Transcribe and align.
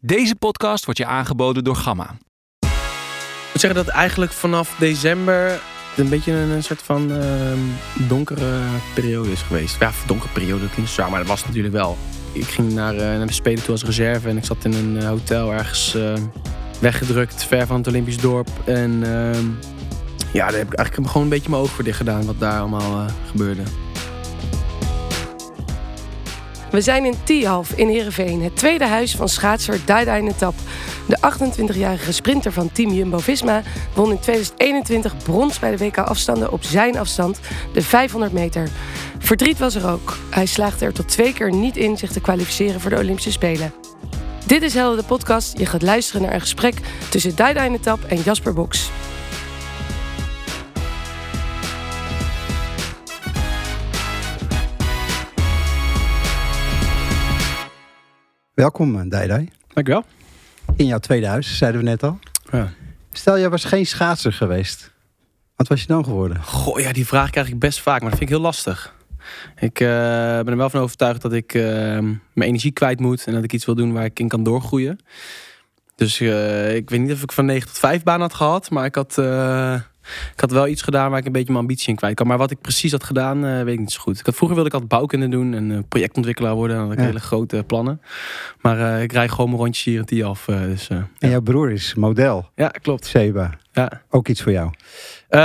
Deze 0.00 0.36
podcast 0.36 0.84
wordt 0.84 1.00
je 1.00 1.06
aangeboden 1.06 1.64
door 1.64 1.76
Gamma. 1.76 2.16
Ik 2.60 3.52
moet 3.52 3.60
zeggen 3.60 3.84
dat 3.84 3.94
eigenlijk 3.94 4.32
vanaf 4.32 4.76
december 4.78 5.60
een 5.96 6.08
beetje 6.08 6.32
een, 6.32 6.62
soort 6.62 6.82
van 6.82 7.12
ehm, 7.12 7.58
donkere 8.08 8.60
periode 8.94 9.30
is 9.30 9.42
geweest. 9.42 9.80
Ja, 9.80 9.90
donkere 10.06 10.32
periode 10.32 10.70
klinkt 10.70 10.90
zwaar, 10.90 11.10
maar 11.10 11.18
dat 11.18 11.28
was 11.28 11.46
natuurlijk 11.46 11.74
wel. 11.74 11.96
Ik 12.32 12.44
ging 12.44 12.72
naar, 12.72 12.94
eh, 12.94 13.00
naar 13.00 13.26
de 13.26 13.32
Spelen 13.32 13.62
toe 13.62 13.70
als 13.70 13.84
reserve 13.84 14.28
en 14.28 14.36
ik 14.36 14.44
zat 14.44 14.64
in 14.64 14.72
een 14.72 14.98
eh, 14.98 15.08
hotel 15.08 15.52
ergens 15.52 15.94
eh, 15.94 16.14
weggedrukt, 16.80 17.44
ver 17.44 17.66
van 17.66 17.76
het 17.76 17.86
Olympisch 17.86 18.18
dorp. 18.18 18.48
En 18.64 19.02
ehm, 19.02 19.46
ja, 20.32 20.46
daar 20.48 20.58
heb 20.58 20.72
ik 20.72 20.78
eigenlijk 20.78 21.08
gewoon 21.08 21.22
een 21.22 21.32
beetje 21.32 21.50
mijn 21.50 21.62
oog 21.62 21.70
voor 21.70 21.84
dicht 21.84 21.96
gedaan 21.96 22.26
wat 22.26 22.38
daar 22.38 22.60
allemaal 22.60 23.06
eh, 23.06 23.12
gebeurde. 23.30 23.62
We 26.78 26.84
zijn 26.84 27.04
in 27.04 27.14
Tialf 27.24 27.72
in 27.72 27.88
Heerenveen, 27.88 28.42
het 28.42 28.56
tweede 28.56 28.86
huis 28.86 29.16
van 29.16 29.28
schaatser 29.28 29.80
Daidai 29.84 30.32
Tap. 30.36 30.54
De 31.08 31.18
28-jarige 31.32 32.12
sprinter 32.12 32.52
van 32.52 32.72
Team 32.72 32.92
Jumbo-Visma 32.92 33.62
won 33.94 34.10
in 34.10 34.18
2021 34.18 35.16
brons 35.16 35.58
bij 35.58 35.70
de 35.70 35.84
WK-afstanden 35.84 36.52
op 36.52 36.64
zijn 36.64 36.98
afstand, 36.98 37.40
de 37.72 37.82
500 37.82 38.32
meter. 38.32 38.68
Verdriet 39.18 39.58
was 39.58 39.74
er 39.74 39.90
ook. 39.90 40.16
Hij 40.30 40.46
slaagde 40.46 40.84
er 40.84 40.92
tot 40.92 41.08
twee 41.08 41.32
keer 41.32 41.52
niet 41.52 41.76
in 41.76 41.96
zich 41.96 42.12
te 42.12 42.20
kwalificeren 42.20 42.80
voor 42.80 42.90
de 42.90 42.98
Olympische 42.98 43.32
Spelen. 43.32 43.72
Dit 44.46 44.62
is 44.62 44.74
Helden 44.74 44.98
de 44.98 45.04
podcast. 45.04 45.58
Je 45.58 45.66
gaat 45.66 45.82
luisteren 45.82 46.22
naar 46.22 46.34
een 46.34 46.40
gesprek 46.40 46.74
tussen 47.08 47.36
Daidai 47.36 47.80
Tap 47.80 48.04
en 48.04 48.20
Jasper 48.20 48.54
Boks. 48.54 48.90
Welkom, 58.58 59.08
Daidai. 59.08 59.48
Dankjewel. 59.72 60.04
In 60.76 60.86
jouw 60.86 60.98
tweede 60.98 61.26
huis, 61.26 61.58
zeiden 61.58 61.80
we 61.80 61.86
net 61.86 62.02
al. 62.02 62.18
Ja. 62.52 62.72
Stel, 63.12 63.38
jij 63.38 63.50
was 63.50 63.64
geen 63.64 63.86
schaatser 63.86 64.32
geweest. 64.32 64.92
Wat 65.56 65.68
was 65.68 65.80
je 65.80 65.86
dan 65.86 66.04
geworden? 66.04 66.42
Goh, 66.42 66.80
ja, 66.80 66.92
die 66.92 67.06
vraag 67.06 67.30
krijg 67.30 67.48
ik 67.48 67.58
best 67.58 67.80
vaak, 67.80 68.00
maar 68.00 68.10
dat 68.10 68.18
vind 68.18 68.30
ik 68.30 68.36
heel 68.36 68.44
lastig. 68.44 68.94
Ik 69.60 69.80
eh, 69.80 69.88
ben 69.88 70.48
er 70.48 70.56
wel 70.56 70.70
van 70.70 70.80
overtuigd 70.80 71.22
dat 71.22 71.32
ik 71.32 71.54
eh, 71.54 71.62
mijn 71.62 72.18
energie 72.34 72.72
kwijt 72.72 73.00
moet 73.00 73.26
en 73.26 73.32
dat 73.32 73.44
ik 73.44 73.52
iets 73.52 73.64
wil 73.64 73.74
doen 73.74 73.92
waar 73.92 74.04
ik 74.04 74.18
in 74.18 74.28
kan 74.28 74.42
doorgroeien. 74.42 74.98
Dus 75.94 76.20
eh, 76.20 76.74
ik 76.74 76.90
weet 76.90 77.00
niet 77.00 77.12
of 77.12 77.22
ik 77.22 77.32
van 77.32 77.44
9 77.44 77.68
tot 77.68 77.78
5 77.78 78.02
baan 78.02 78.20
had 78.20 78.34
gehad, 78.34 78.70
maar 78.70 78.84
ik 78.84 78.94
had, 78.94 79.18
eh, 79.18 79.80
ik 80.34 80.40
had 80.40 80.50
wel 80.50 80.66
iets 80.68 80.82
gedaan 80.82 81.10
waar 81.10 81.18
ik 81.18 81.26
een 81.26 81.32
beetje 81.32 81.52
mijn 81.52 81.64
ambitie 81.64 81.88
in 81.88 81.96
kwijt 81.96 82.14
kan. 82.14 82.26
Maar 82.26 82.38
wat 82.38 82.50
ik 82.50 82.60
precies 82.60 82.92
had 82.92 83.04
gedaan, 83.04 83.44
eh, 83.44 83.62
weet 83.62 83.72
ik 83.74 83.78
niet 83.78 83.92
zo 83.92 84.00
goed. 84.00 84.18
Ik 84.18 84.26
had, 84.26 84.34
vroeger 84.34 84.54
wilde 84.56 84.68
ik 84.70 84.74
altijd 84.80 84.98
bouwkunde 84.98 85.28
doen 85.28 85.54
en 85.54 85.70
eh, 85.72 85.78
projectontwikkelaar 85.88 86.54
worden. 86.54 86.76
Dan 86.76 86.84
had 86.84 86.94
ik 86.94 87.00
Ja. 87.00 87.04
hele 87.06 87.20
grote 87.20 87.64
plannen. 87.66 88.00
Maar 88.60 88.94
eh, 88.96 89.02
ik 89.02 89.12
rij 89.12 89.28
gewoon 89.28 89.46
mijn 89.50 89.62
rondjes 89.62 89.84
hier 89.84 89.98
en 89.98 90.04
die 90.04 90.24
af. 90.24 90.44
dus, 90.44 90.88
En 90.88 91.30
jouw 91.30 91.40
broer 91.40 91.70
is 91.70 91.94
model, 91.94 92.50
ja, 92.56 92.68
klopt. 92.68 93.06
Seba. 93.06 93.58
Ja. 93.72 94.02
Ook 94.10 94.28
iets 94.28 94.42
voor 94.42 94.52
jou. 94.52 94.70
Eh, 95.28 95.40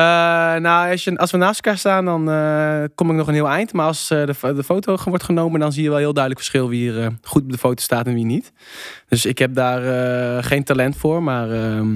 nou, 0.62 0.92
als, 0.92 1.04
je, 1.04 1.18
als 1.18 1.32
we 1.32 1.38
naast 1.38 1.60
elkaar 1.62 1.78
staan, 1.80 2.06
dan 2.06 2.30
eh, 2.32 2.84
kom 2.96 3.10
ik 3.10 3.16
nog 3.16 3.28
een 3.28 3.34
heel 3.34 3.48
eind. 3.50 3.74
Maar 3.74 3.86
als 3.86 4.10
eh, 4.12 4.26
de, 4.26 4.34
fo- 4.34 4.54
de 4.54 4.64
foto 4.64 4.98
wordt 5.06 5.24
genomen, 5.24 5.60
dan 5.60 5.72
zie 5.72 5.84
je 5.84 5.90
wel 5.90 5.98
heel 5.98 6.14
duidelijk 6.14 6.44
verschil 6.46 6.70
wie 6.70 6.94
er 6.94 7.12
goed 7.22 7.44
op 7.44 7.52
de 7.52 7.58
foto 7.58 7.82
staat 7.84 8.08
en 8.08 8.14
wie 8.14 8.26
niet. 8.26 8.52
Dus 9.08 9.26
ik 9.26 9.38
heb 9.38 9.54
daar 9.56 10.44
geen 10.44 10.64
talent 10.64 10.98
voor. 10.98 11.24
Maar 11.24 11.52
ehm, 11.52 11.96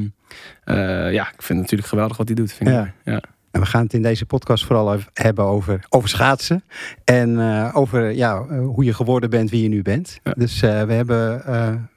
eh, 0.64 1.14
ja, 1.14 1.24
ik 1.24 1.42
vind 1.42 1.48
het 1.48 1.58
natuurlijk 1.58 1.90
geweldig 1.90 2.18
wat 2.18 2.28
hij 2.28 2.36
doet. 2.36 2.54
Vind 2.54 2.70
ik 2.70 2.76
Ja. 3.04 3.22
En 3.52 3.60
we 3.64 3.66
gaan 3.66 3.84
het 3.84 3.94
in 3.94 4.02
deze 4.02 4.26
podcast 4.26 4.66
vooral 4.66 4.98
hebben 5.14 5.46
over, 5.46 5.86
over 5.90 6.10
schaatsen. 6.10 6.64
En 7.04 7.40
over 7.74 8.12
ja, 8.12 8.44
hoe 8.48 8.84
je 8.84 8.94
geworden 8.94 9.30
bent 9.30 9.50
wie 9.50 9.64
je 9.64 9.70
nu 9.70 9.82
bent. 9.82 10.20
Ja. 10.24 10.32
Dus 10.38 10.60
we 10.60 10.68
hebben 10.94 11.42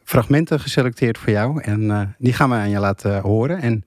fragmenten 0.05 0.61
geselecteerd 0.61 1.19
voor 1.19 1.33
jou. 1.33 1.63
En 1.63 2.15
die 2.19 2.33
gaan 2.33 2.49
we 2.51 2.55
aan 2.57 2.71
je 2.71 2.79
laten 2.79 3.21
horen. 3.21 3.61
En 3.61 3.85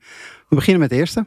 we 0.48 0.54
beginnen 0.54 0.80
met 0.80 0.90
de 0.90 0.96
eerste. 0.96 1.24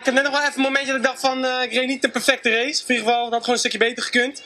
Ik 0.00 0.06
heb 0.06 0.14
net 0.14 0.24
nog 0.24 0.32
wel 0.32 0.42
even 0.42 0.54
een 0.56 0.62
momentje 0.62 0.86
dat 0.86 0.96
ik 0.96 1.02
dacht 1.02 1.20
van, 1.20 1.44
eh, 1.44 1.62
ik 1.62 1.72
reed 1.72 1.86
niet 1.86 2.02
de 2.02 2.08
perfecte 2.08 2.50
race. 2.50 2.82
Of 2.82 2.88
in 2.88 2.94
ieder 2.94 3.08
geval, 3.08 3.22
dat 3.22 3.32
had 3.32 3.40
gewoon 3.40 3.54
een 3.54 3.60
stukje 3.60 3.78
beter 3.78 4.02
gekund. 4.02 4.42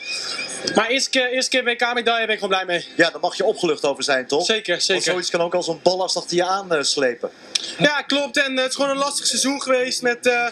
Maar 0.75 0.87
eerste 0.87 1.09
keer, 1.09 1.31
eerste 1.31 1.49
keer 1.49 1.63
WK-medaille 1.63 2.25
ben 2.25 2.35
ik 2.35 2.41
gewoon 2.41 2.49
blij 2.49 2.65
mee. 2.65 2.87
Ja, 2.95 3.09
daar 3.09 3.19
mag 3.19 3.37
je 3.37 3.45
opgelucht 3.45 3.85
over 3.85 4.03
zijn, 4.03 4.27
toch? 4.27 4.45
Zeker, 4.45 4.71
Want 4.71 4.83
zeker. 4.83 5.03
zoiets 5.03 5.29
kan 5.29 5.41
ook 5.41 5.53
als 5.55 5.67
een 5.67 5.79
ballast 5.83 6.17
achter 6.17 6.35
je 6.37 6.45
aan 6.45 6.73
eh, 6.73 6.81
slepen. 6.81 7.29
Ja, 7.77 8.01
klopt. 8.01 8.37
En 8.37 8.51
eh, 8.51 8.61
het 8.61 8.69
is 8.69 8.75
gewoon 8.75 8.91
een 8.91 8.97
lastig 8.97 9.25
seizoen 9.25 9.61
geweest 9.61 10.01
met 10.01 10.49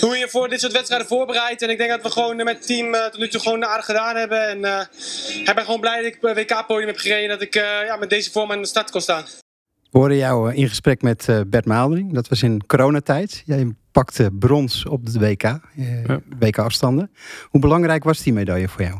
hoe 0.00 0.18
je 0.18 0.28
voor 0.28 0.48
dit 0.48 0.60
soort 0.60 0.72
wedstrijden 0.72 1.08
voorbereidt. 1.08 1.62
En 1.62 1.70
ik 1.70 1.78
denk 1.78 1.90
dat 1.90 2.02
we 2.02 2.10
gewoon 2.10 2.36
met 2.36 2.56
het 2.56 2.66
team 2.66 2.92
tot 2.92 3.18
nu 3.18 3.28
toe 3.28 3.40
gewoon 3.40 3.64
aardig 3.64 3.84
gedaan 3.84 4.16
hebben. 4.16 4.48
En 4.48 4.88
ik 5.28 5.54
ben 5.54 5.64
gewoon 5.64 5.80
blij 5.80 5.96
dat 5.96 6.34
ik 6.34 6.48
WK-podium 6.48 6.86
heb 6.86 6.98
gereden. 6.98 7.28
Dat 7.28 7.42
ik 7.42 7.54
ja, 7.54 7.96
met 7.96 8.10
deze 8.10 8.30
vorm 8.30 8.52
aan 8.52 8.62
de 8.62 8.68
start 8.68 8.90
kon 8.90 9.00
staan. 9.00 9.26
We 9.90 10.16
jou 10.16 10.50
eh, 10.50 10.58
in 10.58 10.68
gesprek 10.68 11.02
met 11.02 11.28
eh, 11.28 11.40
Bert 11.46 11.64
Maaldering. 11.64 12.12
Dat 12.12 12.28
was 12.28 12.42
in 12.42 12.66
coronatijd. 12.66 13.42
Jij 13.44 13.74
pakte 13.92 14.30
brons 14.38 14.86
op 14.86 15.12
de 15.12 15.18
WK, 15.18 15.42
eh, 15.42 16.04
Ja. 16.04 16.20
WK 16.38 16.58
afstanden. 16.58 17.10
Hoe 17.44 17.60
belangrijk 17.60 18.04
was 18.04 18.22
die 18.22 18.32
medaille 18.32 18.68
voor 18.68 18.82
jou? 18.82 18.98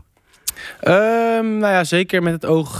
Ehm, 0.81 1.59
nou 1.59 1.72
ja, 1.72 1.84
zeker 1.84 2.22
met 2.22 2.32
het 2.32 2.47
oog 2.47 2.75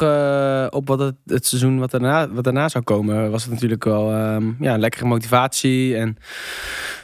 op 0.73 0.89
wat 0.89 0.99
het, 0.99 1.15
het 1.27 1.47
seizoen 1.47 1.79
wat 1.79 1.91
daarna, 1.91 2.29
wat 2.31 2.45
daarna 2.45 2.69
zou 2.69 2.85
komen, 2.85 3.31
was 3.31 3.43
het 3.43 3.53
natuurlijk 3.53 3.85
wel 3.85 4.13
ehm, 4.13 4.53
ja, 4.61 4.75
een 4.75 4.81
lekkere 4.81 5.05
motivatie. 5.05 5.97
En 5.97 6.17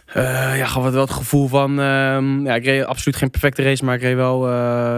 eh, 0.06 0.56
ja, 0.56 0.66
gaf 0.66 0.84
het 0.84 0.92
wel 0.92 1.02
het 1.02 1.10
gevoel 1.10 1.48
van. 1.48 1.80
ehm, 1.80 2.44
ja, 2.46 2.54
ik 2.54 2.64
reed 2.64 2.84
absoluut 2.84 3.18
geen 3.18 3.30
perfecte 3.30 3.62
race, 3.62 3.84
maar 3.84 3.94
ik 3.94 4.02
reed 4.02 4.16
wel. 4.16 4.42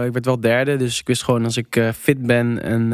ik 0.05 0.13
werd 0.13 0.25
wel 0.25 0.39
derde. 0.39 0.75
Dus 0.75 0.99
ik 0.99 1.07
wist 1.07 1.23
gewoon 1.23 1.43
als 1.43 1.57
ik 1.57 1.91
fit 1.95 2.21
ben 2.21 2.63
en 2.63 2.91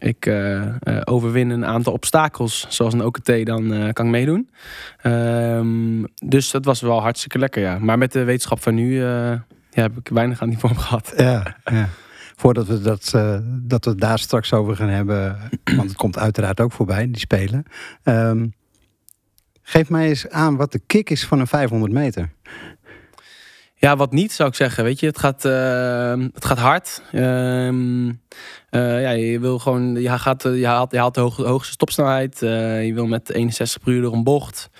ik 0.00 0.26
eh, 0.26 0.66
overwin 1.04 1.50
een 1.50 1.66
aantal 1.66 1.92
obstakels, 1.92 2.66
zoals 2.68 2.94
een 2.94 3.04
OKT, 3.04 3.46
dan 3.46 3.72
eh, 3.72 3.92
kan 3.92 4.04
ik 4.04 4.10
meedoen. 4.10 4.50
Ehm, 5.02 6.04
dus 6.14 6.50
dat 6.50 6.64
was 6.64 6.80
wel 6.80 7.00
hartstikke 7.00 7.38
lekker, 7.38 7.62
ja. 7.62 7.78
Maar 7.78 7.98
met 7.98 8.12
de 8.12 8.24
wetenschap 8.24 8.62
van 8.62 8.74
nu 8.74 9.02
ja, 9.02 9.44
heb 9.70 9.96
ik 9.96 10.08
weinig 10.08 10.42
aan 10.42 10.48
die 10.48 10.58
vorm 10.58 10.76
gehad. 10.86 11.12
Ja, 11.16 11.56
ja. 11.64 11.88
Voordat 12.36 12.66
we 12.66 12.80
dat, 12.80 13.10
dat 13.44 13.84
we 13.84 13.94
daar 13.94 14.18
straks 14.18 14.52
over 14.52 14.76
gaan 14.76 14.88
hebben, 14.88 15.36
want 15.76 15.88
het 15.88 15.96
komt 15.96 16.18
uiteraard 16.18 16.60
ook 16.60 16.72
voorbij, 16.72 17.06
die 17.06 17.18
spelen. 17.18 17.64
Ehm, 18.02 18.46
geef 19.62 19.90
mij 19.90 20.08
eens 20.08 20.28
aan 20.28 20.56
wat 20.56 20.72
de 20.72 20.80
kick 20.86 21.10
is 21.10 21.26
van 21.26 21.40
een 21.40 21.46
500 21.46 21.92
meter. 21.92 22.30
Ja, 23.80 23.96
wat 23.96 24.12
niet 24.12 24.32
zou 24.32 24.48
ik 24.48 24.54
zeggen. 24.54 24.84
Weet 24.84 25.00
je, 25.00 25.06
het 25.06 25.18
gaat, 25.18 25.44
eh, 25.44 26.24
het 26.34 26.44
gaat 26.44 26.58
hard. 26.58 27.02
Ehm, 27.12 28.08
eh, 28.70 29.02
ja, 29.02 29.10
je 29.10 29.40
wil 29.40 29.58
gewoon, 29.58 29.94
je, 30.00 30.18
gaat, 30.18 30.42
je, 30.42 30.66
haalt, 30.66 30.92
je 30.92 30.98
haalt 30.98 31.14
de 31.14 31.20
hoog- 31.20 31.36
hoogste 31.36 31.72
stopsnelheid. 31.72 32.42
Eh, 32.42 32.86
je 32.86 32.94
wil 32.94 33.06
met 33.06 33.30
61 33.30 33.82
per 33.82 33.92
uur 33.92 34.02
door 34.02 34.12
een 34.12 34.24
bocht. 34.24 34.70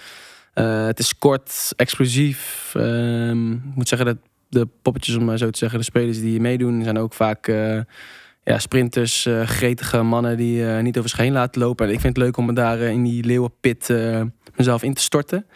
Eh, 0.55 0.87
het 0.87 0.99
is 0.99 1.19
kort, 1.19 1.73
explosief. 1.77 2.73
Ehm, 2.77 3.53
ik 3.53 3.75
moet 3.75 3.89
zeggen 3.89 4.07
dat 4.07 4.17
de 4.49 4.69
poppetjes, 4.83 5.17
om 5.17 5.25
maar 5.25 5.39
zo 5.39 5.51
te 5.51 5.59
zeggen, 5.59 5.79
de 5.79 5.85
spelers 5.85 6.21
die 6.21 6.41
meedoen, 6.41 6.83
zijn 6.83 6.99
ook 6.99 7.13
vaak 7.15 7.47
eh, 7.49 7.81
ja, 8.45 8.59
sprinters, 8.59 9.27
eh, 9.27 9.47
gretige 9.47 10.03
mannen 10.03 10.37
die 10.37 10.67
eh, 10.67 10.83
niet 10.83 10.99
over 10.99 11.11
zich 11.11 11.19
heen 11.19 11.33
laten 11.33 11.61
lopen. 11.61 11.87
En 11.87 11.93
ik 11.93 12.01
vind 12.01 12.17
het 12.17 12.25
leuk 12.25 12.37
om 12.37 12.47
me 12.47 12.53
daar 12.53 12.81
eh, 12.81 12.91
in 12.91 13.03
die 13.03 13.25
leeuwenpit 13.25 13.91
eh, 13.91 14.23
mezelf 14.57 14.83
in 14.83 14.95
te 14.95 15.03
storten. 15.03 15.47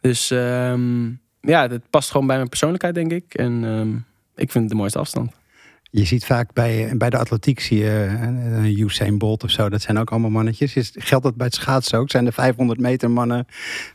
Dus 0.00 0.30
ehm, 0.30 1.08
ja, 1.46 1.68
dat 1.68 1.80
past 1.90 2.10
gewoon 2.10 2.26
bij 2.26 2.36
mijn 2.36 2.48
persoonlijkheid, 2.48 2.94
denk 2.94 3.12
ik. 3.12 3.34
En 3.34 3.64
ehm, 3.64 3.94
ik 4.34 4.50
vind 4.50 4.64
het 4.64 4.68
de 4.68 4.74
mooiste 4.74 4.98
afstand. 4.98 5.30
Je 5.90 6.04
ziet 6.04 6.24
vaak 6.24 6.52
bij, 6.52 6.92
bij 6.96 7.10
de 7.10 7.18
atletiek 7.18 7.60
zie 7.60 7.78
je 7.78 8.16
een 8.20 8.52
een 8.52 8.78
Usain 8.80 9.18
Bolt 9.18 9.44
of 9.44 9.50
zo. 9.50 9.68
Dat 9.68 9.82
zijn 9.82 9.98
ook 9.98 10.10
allemaal 10.10 10.30
mannetjes. 10.30 10.76
Is, 10.76 10.92
geldt 10.94 11.24
dat 11.24 11.36
bij 11.36 11.46
het 11.46 11.54
schaatsen 11.54 11.98
ook? 11.98 12.10
Zijn 12.10 12.24
de 12.24 12.32
500 12.32 12.80
meter 12.80 13.10
mannen 13.10 13.46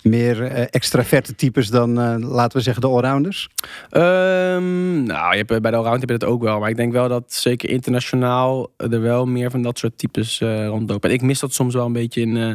meer 0.02 0.44
eh, 0.44 0.66
extraverte 0.70 1.36
types 1.36 1.70
dan, 1.70 2.00
eh, 2.00 2.16
laten 2.20 2.58
we 2.58 2.64
zeggen, 2.64 2.82
de 2.82 2.88
allrounders? 2.88 3.50
Ehm, 3.90 5.04
nou, 5.04 5.32
je 5.32 5.44
hebt, 5.46 5.62
bij 5.62 5.72
de 5.72 5.78
allround 5.78 6.00
heb 6.00 6.10
je 6.10 6.18
dat 6.18 6.30
ook 6.30 6.44
wel. 6.44 6.60
Maar 6.60 6.70
ik 6.70 6.76
denk 6.76 6.92
wel 6.92 7.08
dat 7.08 7.34
zeker 7.34 7.70
internationaal 7.70 8.70
er 8.78 9.02
wel 9.02 9.26
meer 9.26 9.52
van 9.52 9.62
dat 9.62 9.78
soort 9.78 9.98
types 9.98 10.42
eh, 10.42 10.68
rondlopen. 10.68 11.10
En 11.10 11.16
ik 11.16 11.22
mis 11.22 11.40
dat 11.40 11.54
soms 11.54 11.74
wel 11.74 11.86
een 11.86 11.94
beetje 11.94 12.22
in, 12.22 12.38
eh, 12.38 12.54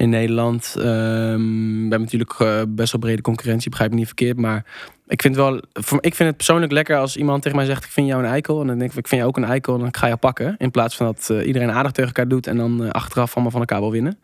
in 0.00 0.08
Nederland. 0.08 0.74
Ehm, 0.78 0.84
we 0.84 1.88
hebben 1.88 2.00
natuurlijk 2.00 2.34
eh, 2.38 2.62
best 2.68 2.92
wel 2.92 3.00
brede 3.00 3.22
concurrentie, 3.22 3.70
begrijp 3.70 3.90
me 3.90 3.96
niet 3.96 4.06
verkeerd. 4.06 4.36
Maar 4.36 4.64
ik 5.06 5.22
vind, 5.22 5.36
wel, 5.36 5.62
voor, 5.72 5.98
ik 6.00 6.14
vind 6.14 6.28
het 6.28 6.36
persoonlijk 6.36 6.72
lekker 6.72 6.96
als 6.96 7.16
iemand 7.16 7.42
tegen 7.42 7.56
mij 7.56 7.66
zegt... 7.66 7.84
ik 7.84 7.90
vind 7.90 8.06
jou 8.06 8.22
een 8.22 8.30
eikel. 8.30 8.60
En 8.60 8.66
dan 8.66 8.78
denk 8.78 8.90
ik, 8.90 8.96
ik 8.96 9.08
vind 9.08 9.20
jou 9.20 9.32
ook 9.32 9.36
een 9.36 9.50
eikel. 9.50 9.74
En 9.74 9.80
dan 9.80 9.94
ga 9.94 10.00
je 10.00 10.06
jou 10.06 10.18
pakken. 10.18 10.54
In 10.58 10.70
plaats 10.70 10.96
van 10.96 11.06
dat 11.06 11.30
eh, 11.30 11.46
iedereen 11.46 11.70
aardig 11.70 11.92
tegen 11.92 12.10
elkaar 12.10 12.28
doet... 12.28 12.46
en 12.46 12.56
dan 12.56 12.84
eh, 12.84 12.90
achteraf 12.90 13.34
allemaal 13.34 13.50
van 13.52 13.60
elkaar 13.60 13.80
wil 13.80 13.90
winnen. 13.90 14.18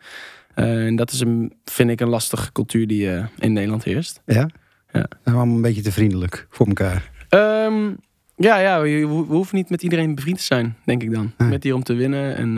En 0.53 0.95
dat 0.95 1.11
is 1.11 1.19
een, 1.19 1.53
vind 1.65 1.89
ik 1.89 2.01
een 2.01 2.09
lastige 2.09 2.51
cultuur 2.51 2.87
die 2.87 3.09
in 3.39 3.53
Nederland 3.53 3.83
heerst. 3.83 4.21
Ja? 4.25 4.49
Ja. 4.91 5.07
Allemaal 5.23 5.55
een 5.55 5.61
beetje 5.61 5.81
te 5.81 5.91
vriendelijk 5.91 6.47
voor 6.49 6.67
elkaar. 6.67 7.11
Ehm, 7.29 7.89
ja, 8.35 8.59
ja 8.59 8.81
we, 8.81 8.89
we 9.07 9.33
hoeven 9.33 9.55
niet 9.55 9.69
met 9.69 9.83
iedereen 9.83 10.15
bevriend 10.15 10.37
te 10.37 10.43
zijn, 10.43 10.75
denk 10.85 11.03
ik 11.03 11.13
dan. 11.13 11.33
Met 11.37 11.63
hier 11.63 11.73
om 11.73 11.83
te 11.83 11.93
winnen. 11.93 12.35
En 12.35 12.57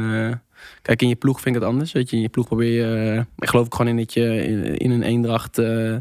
kijk, 0.82 1.02
in 1.02 1.08
je 1.08 1.16
ploeg 1.16 1.42
vind 1.42 1.56
ik 1.56 1.62
het 1.62 1.72
anders. 1.72 1.92
Weet 1.92 2.10
je, 2.10 2.16
in 2.16 2.22
je 2.22 2.30
ploeg 2.30 2.48
probeer 2.48 2.72
je, 2.72 3.12
eh, 3.14 3.24
ik 3.38 3.50
geloof 3.50 3.66
ik 3.66 3.74
gewoon 3.74 3.92
in 3.92 3.98
dat 3.98 4.14
je 4.14 4.44
in, 4.44 4.78
in 4.78 4.92
een 4.92 5.04
eendracht 5.04 5.58
eh, 5.58 5.96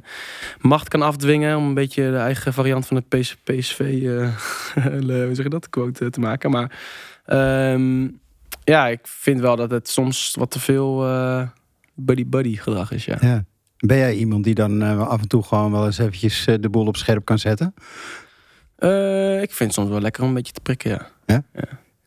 macht 0.60 0.88
kan 0.88 1.02
afdwingen. 1.02 1.56
Om 1.56 1.66
een 1.66 1.74
beetje 1.74 2.10
de 2.10 2.16
eigen 2.16 2.52
variant 2.52 2.86
van 2.86 2.96
het 2.96 3.08
PS, 3.08 3.36
PSV, 3.44 3.80
eh, 3.80 4.84
hoe 5.26 5.30
zeg 5.32 5.44
je 5.44 5.48
dat, 5.48 5.70
quote 5.70 6.04
eh, 6.04 6.10
te 6.10 6.20
maken. 6.20 6.50
Maar 6.50 6.78
ehm, 7.24 8.08
ja, 8.64 8.86
ik 8.88 9.00
vind 9.02 9.40
wel 9.40 9.56
dat 9.56 9.70
het 9.70 9.88
soms 9.88 10.34
wat 10.38 10.50
te 10.50 10.60
veel 10.60 11.06
buddy-buddy 11.94 12.56
gedrag 12.56 12.92
is, 12.92 13.04
ja. 13.04 13.16
Ja. 13.20 13.44
Ben 13.78 13.96
jij 13.96 14.14
iemand 14.14 14.44
die 14.44 14.54
dan 14.54 14.82
af 15.08 15.20
en 15.20 15.28
toe 15.28 15.42
gewoon 15.42 15.72
wel 15.72 15.86
eens 15.86 15.98
eventjes 15.98 16.44
de 16.44 16.68
boel 16.70 16.86
op 16.86 16.96
scherp 16.96 17.24
kan 17.24 17.38
zetten? 17.38 17.74
Ik 19.42 19.52
vind 19.52 19.58
het 19.58 19.72
soms 19.72 19.88
wel 19.88 20.00
lekker 20.00 20.22
om 20.22 20.28
een 20.28 20.34
beetje 20.34 20.52
te 20.52 20.60
prikken, 20.60 21.06
ja. 21.26 21.42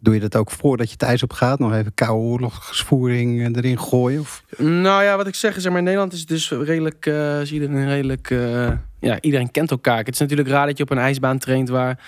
Doe 0.03 0.13
je 0.13 0.19
dat 0.19 0.35
ook 0.35 0.51
voordat 0.51 0.87
je 0.87 0.93
het 0.93 1.01
ijs 1.01 1.23
op 1.23 1.33
gaat? 1.33 1.59
Nog 1.59 1.73
even 1.73 1.93
koude 1.93 2.23
oorlogsvoering 2.23 3.39
eh, 3.39 3.55
erin 3.55 3.79
gooien? 3.79 4.19
Of? 4.19 4.43
Nou 4.57 5.03
ja, 5.03 5.17
wat 5.17 5.27
ik 5.27 5.35
zeg, 5.35 5.53
zeg 5.53 5.69
maar, 5.69 5.77
in 5.77 5.83
Nederland 5.83 6.13
is 6.13 6.19
het 6.19 6.27
dus 6.27 6.49
redelijk, 6.49 7.05
eh 7.05 7.41
is 7.41 7.51
iedereen 7.51 7.87
redelijk, 7.87 8.29
eh, 8.29 8.71
ja, 8.99 9.21
iedereen 9.21 9.51
kent 9.51 9.71
elkaar. 9.71 9.97
Het 9.97 10.13
is 10.13 10.19
natuurlijk 10.19 10.49
raar 10.49 10.65
dat 10.65 10.77
je 10.77 10.83
op 10.83 10.89
een 10.89 10.97
ijsbaan 10.97 11.37
traint 11.37 11.69
waar, 11.69 11.99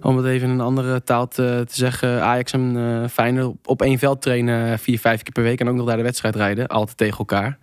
om 0.00 0.16
het 0.16 0.26
even 0.26 0.48
in 0.48 0.54
een 0.54 0.60
andere 0.60 1.02
taal 1.02 1.28
te, 1.28 1.64
zeggen, 1.68 2.22
Ajax 2.22 2.52
en 2.52 2.76
eh 2.76 3.08
Feyenoord 3.08 3.56
op, 3.64 3.82
één 3.82 3.98
veld 3.98 4.22
trainen 4.22 4.78
vier, 4.78 4.98
vijf 4.98 5.22
keer 5.22 5.32
per 5.32 5.42
week 5.42 5.60
en 5.60 5.68
ook 5.68 5.76
nog 5.76 5.86
naar 5.86 5.96
de 5.96 6.02
wedstrijd 6.02 6.36
rijden, 6.36 6.66
altijd 6.66 6.96
tegen 6.96 7.18
elkaar. 7.18 7.58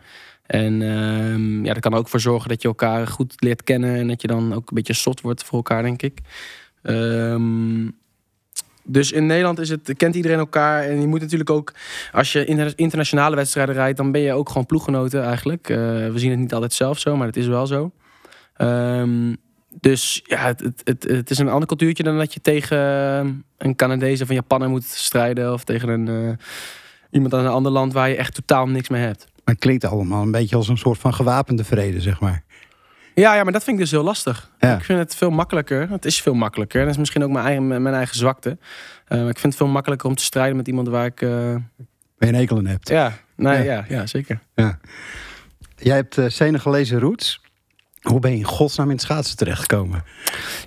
En 0.45 0.81
ehm, 0.81 1.65
ja, 1.65 1.73
dat 1.73 1.81
kan 1.81 1.91
er 1.93 1.97
ook 1.97 2.09
voor 2.09 2.19
zorgen 2.19 2.49
dat 2.49 2.61
je 2.61 2.67
elkaar 2.67 3.07
goed 3.07 3.33
leert 3.35 3.63
kennen 3.63 3.95
en 3.95 4.07
dat 4.07 4.21
je 4.21 4.27
dan 4.27 4.53
ook 4.53 4.69
een 4.69 4.75
beetje 4.75 4.93
zot 4.93 5.21
wordt 5.21 5.43
voor 5.43 5.57
elkaar, 5.57 5.83
denk 5.83 6.01
ik. 6.01 6.19
Ehm, 6.81 7.87
dus 8.91 9.11
in 9.11 9.25
Nederland 9.25 9.59
is 9.59 9.69
het, 9.69 9.93
kent 9.97 10.15
iedereen 10.15 10.37
elkaar. 10.37 10.83
En 10.83 11.01
je 11.01 11.07
moet 11.07 11.19
natuurlijk 11.19 11.49
ook, 11.49 11.73
als 12.11 12.31
je 12.31 12.45
inter- 12.45 12.73
internationale 12.75 13.35
wedstrijden 13.35 13.75
rijdt, 13.75 13.97
dan 13.97 14.11
ben 14.11 14.21
je 14.21 14.33
ook 14.33 14.47
gewoon 14.47 14.65
ploeggenoten 14.65 15.23
eigenlijk. 15.23 15.69
Eh, 15.69 15.77
we 15.77 16.13
zien 16.15 16.29
het 16.29 16.39
niet 16.39 16.53
altijd 16.53 16.73
zelf 16.73 16.99
zo, 16.99 17.15
maar 17.15 17.27
het 17.27 17.37
is 17.37 17.47
wel 17.47 17.67
zo. 17.67 17.91
Ehm, 18.55 19.35
dus 19.79 20.21
ja, 20.23 20.45
het, 20.45 20.81
het, 20.83 21.03
het, 21.03 21.29
is 21.29 21.37
een 21.37 21.49
ander 21.49 21.67
cultuurtje 21.67 22.03
dan 22.03 22.17
dat 22.17 22.33
je 22.33 22.41
tegen 22.41 22.77
een 23.57 23.75
Canadees 23.75 24.21
of 24.21 24.29
een 24.29 24.35
Japaner 24.35 24.69
moet 24.69 24.85
strijden. 24.85 25.53
Of 25.53 25.63
tegen 25.63 25.89
een, 25.89 26.07
eh, 26.07 26.45
iemand 27.11 27.33
uit 27.33 27.45
een 27.45 27.51
ander 27.51 27.71
land 27.71 27.93
waar 27.93 28.09
je 28.09 28.15
echt 28.15 28.33
totaal 28.33 28.67
niks 28.67 28.89
mee 28.89 29.01
hebt. 29.01 29.25
Maar 29.43 29.53
het 29.53 29.63
klinkt 29.63 29.85
allemaal 29.85 30.21
een 30.21 30.31
beetje 30.31 30.55
als 30.55 30.67
een 30.67 30.77
soort 30.77 30.99
van 30.99 31.13
gewapende 31.13 31.63
vrede, 31.63 32.01
zeg 32.01 32.19
maar. 32.19 32.43
Ja, 33.19 33.35
ja, 33.35 33.43
maar 33.43 33.53
dat 33.53 33.63
vind 33.63 33.75
ik 33.77 33.81
dus 33.81 33.91
heel 33.91 34.03
lastig. 34.03 34.49
Ja. 34.59 34.75
Ik 34.77 34.83
vind 34.83 34.99
het 34.99 35.15
veel 35.15 35.29
makkelijker. 35.29 35.89
Het 35.89 36.05
is 36.05 36.21
veel 36.21 36.33
makkelijker. 36.33 36.79
En 36.79 36.83
dat 36.85 36.93
is 36.93 36.99
misschien 36.99 37.23
ook 37.23 37.29
mijn 37.29 37.45
eigen, 37.45 37.67
mijn 37.67 37.95
eigen 37.95 38.15
zwakte. 38.15 38.57
Eh, 39.07 39.17
maar 39.17 39.29
ik 39.29 39.39
vind 39.39 39.53
het 39.53 39.55
veel 39.55 39.67
makkelijker 39.71 40.07
om 40.09 40.15
te 40.15 40.23
strijden 40.23 40.55
met 40.55 40.67
iemand 40.67 40.87
waar 40.87 41.05
ik... 41.05 41.21
eh, 41.21 41.29
je 41.29 41.61
een 42.17 42.35
hekel 42.35 42.57
aan 42.57 42.65
hebt. 42.65 42.89
ja, 42.89 43.13
nou, 43.35 43.57
Ja. 43.57 43.63
ja. 43.63 43.85
Ja, 43.89 44.05
zeker. 44.07 44.39
Jij 45.75 45.95
hebt 45.95 46.17
uh, 46.17 46.25
Senegalese 46.29 46.99
roots. 46.99 47.41
Hoe 48.01 48.19
ben 48.19 48.31
je 48.31 48.37
in 48.37 48.43
godsnaam 48.43 48.87
in 48.87 48.93
het 48.95 49.01
schaatsen 49.01 49.37
terechtgekomen? 49.37 50.03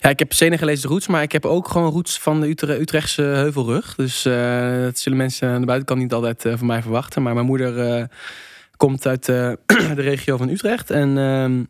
Ja, 0.01 0.09
ik 0.09 0.19
heb 0.19 0.33
Senegalese 0.33 0.89
roots, 0.89 1.07
maar 1.07 1.23
ik 1.23 1.33
heb 1.33 1.45
ook 1.45 1.69
gewoon 1.69 1.93
roots 1.93 2.19
van 2.19 2.41
de 2.41 2.49
Utre- 2.49 2.79
Utrechtse 2.81 3.23
heuvelrug. 3.23 3.95
Dus 3.95 4.25
eh, 4.25 4.81
dat 4.83 4.99
zullen 4.99 5.19
mensen 5.19 5.49
aan 5.49 5.61
de 5.61 5.67
buitenkant 5.67 6.01
niet 6.01 6.13
altijd 6.13 6.45
eh, 6.45 6.53
van 6.57 6.67
mij 6.67 6.83
verwachten. 6.83 7.23
Maar 7.23 7.35
mijn 7.35 7.47
moeder 7.47 7.79
eh, 7.97 8.05
komt 8.77 9.07
uit 9.07 9.29
eh, 9.29 9.53
de 9.97 10.03
regio 10.03 10.37
van 10.37 10.49
Utrecht. 10.49 10.91
En 10.91 11.19
ehm, 11.19 11.65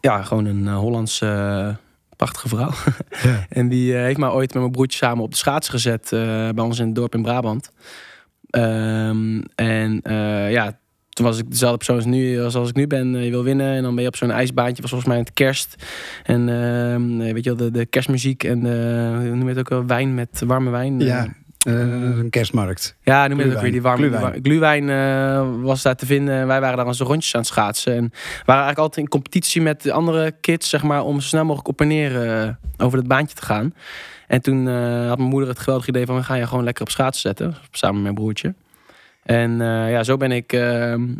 ja, 0.00 0.22
gewoon 0.22 0.44
een 0.44 0.66
eh, 0.66 0.78
Hollandse 0.78 1.26
eh, 1.26 1.74
prachtige 2.16 2.48
vrouw. 2.48 2.70
Ja. 3.22 3.46
En 3.48 3.68
die 3.68 3.94
eh, 3.94 4.00
heeft 4.00 4.18
mij 4.18 4.28
ooit 4.28 4.52
met 4.52 4.62
mijn 4.62 4.72
broertje 4.72 4.98
samen 4.98 5.24
op 5.24 5.30
de 5.30 5.36
schaats 5.36 5.68
gezet 5.68 6.08
bij 6.54 6.64
ons 6.64 6.78
in 6.78 6.86
het 6.86 6.94
dorp 6.94 7.14
in 7.14 7.22
Brabant. 7.22 7.70
Ehm, 8.50 9.40
en 9.54 10.00
ja, 10.50 10.78
toen 11.08 11.26
was 11.26 11.38
ik 11.38 11.50
dezelfde 11.50 11.76
persoon 11.76 11.96
als, 11.96 12.04
nu, 12.04 12.40
als, 12.40 12.54
als 12.54 12.68
ik 12.68 12.74
nu 12.74 12.86
ben. 12.86 13.24
Je 13.24 13.30
wil 13.30 13.42
winnen 13.42 13.74
en 13.74 13.82
dan 13.82 13.94
ben 13.94 14.02
je 14.02 14.08
op 14.08 14.16
zo'n 14.16 14.30
ijsbaantje. 14.30 14.82
was 14.82 14.90
volgens 14.90 15.10
mij 15.10 15.18
het 15.18 15.32
kerst. 15.32 15.74
En 16.22 16.48
ehm, 16.48 17.32
weet 17.32 17.44
je 17.44 17.54
wel, 17.54 17.58
de, 17.58 17.70
de 17.70 17.86
kerstmuziek 17.86 18.44
en 18.44 18.62
de, 18.62 19.12
hoe 19.18 19.28
noem 19.28 19.42
je 19.42 19.48
het 19.48 19.58
ook 19.58 19.68
wel, 19.68 19.86
wijn 19.86 20.14
met 20.14 20.42
warme 20.46 20.70
wijn. 20.70 21.00
Ja, 21.00 21.34
een 21.66 22.30
kerstmarkt. 22.30 22.96
ja, 23.02 23.26
noem 23.26 23.40
je 23.40 23.54
ook 23.54 23.60
weer. 23.60 23.70
Die 23.72 23.82
warme 23.82 24.10
wa- 24.10 24.32
glühwein 24.42 24.90
eh, 24.90 25.48
was 25.62 25.82
daar 25.82 25.96
te 25.96 26.06
vinden. 26.06 26.46
Wij 26.46 26.60
waren 26.60 26.76
daar 26.76 26.86
onze 26.86 27.04
rondjes 27.04 27.34
aan 27.34 27.40
het 27.40 27.48
schaatsen. 27.48 27.92
En 27.92 28.00
waren 28.44 28.64
eigenlijk 28.64 28.78
altijd 28.78 29.04
in 29.04 29.08
competitie 29.10 29.62
met 29.62 29.82
de 29.82 29.92
andere 29.92 30.32
kids, 30.40 30.68
zeg 30.68 30.82
maar, 30.82 31.04
om 31.04 31.20
zo 31.20 31.26
snel 31.28 31.44
mogelijk 31.44 31.68
op 31.68 31.80
en 31.80 31.88
neer 31.88 32.22
eh, 32.42 32.48
over 32.76 32.98
het 32.98 33.08
baantje 33.08 33.36
te 33.36 33.42
gaan. 33.44 33.74
En 34.26 34.40
toen 34.42 34.68
eh, 34.68 35.08
had 35.08 35.18
mijn 35.18 35.30
moeder 35.30 35.48
het 35.48 35.58
geweldige 35.58 35.88
idee 35.90 36.06
van, 36.06 36.16
we 36.16 36.22
gaan 36.22 36.38
je 36.38 36.46
gewoon 36.46 36.64
lekker 36.64 36.82
op 36.82 36.90
schaatsen 36.90 37.20
zetten. 37.20 37.54
Samen 37.70 37.94
met 37.94 38.02
mijn 38.02 38.14
broertje. 38.14 38.54
En 39.22 39.60
eh, 39.60 39.90
ja, 39.90 40.02
zo 40.02 40.16
ben 40.16 40.32
ik 40.32 40.52
eh, 40.52 40.60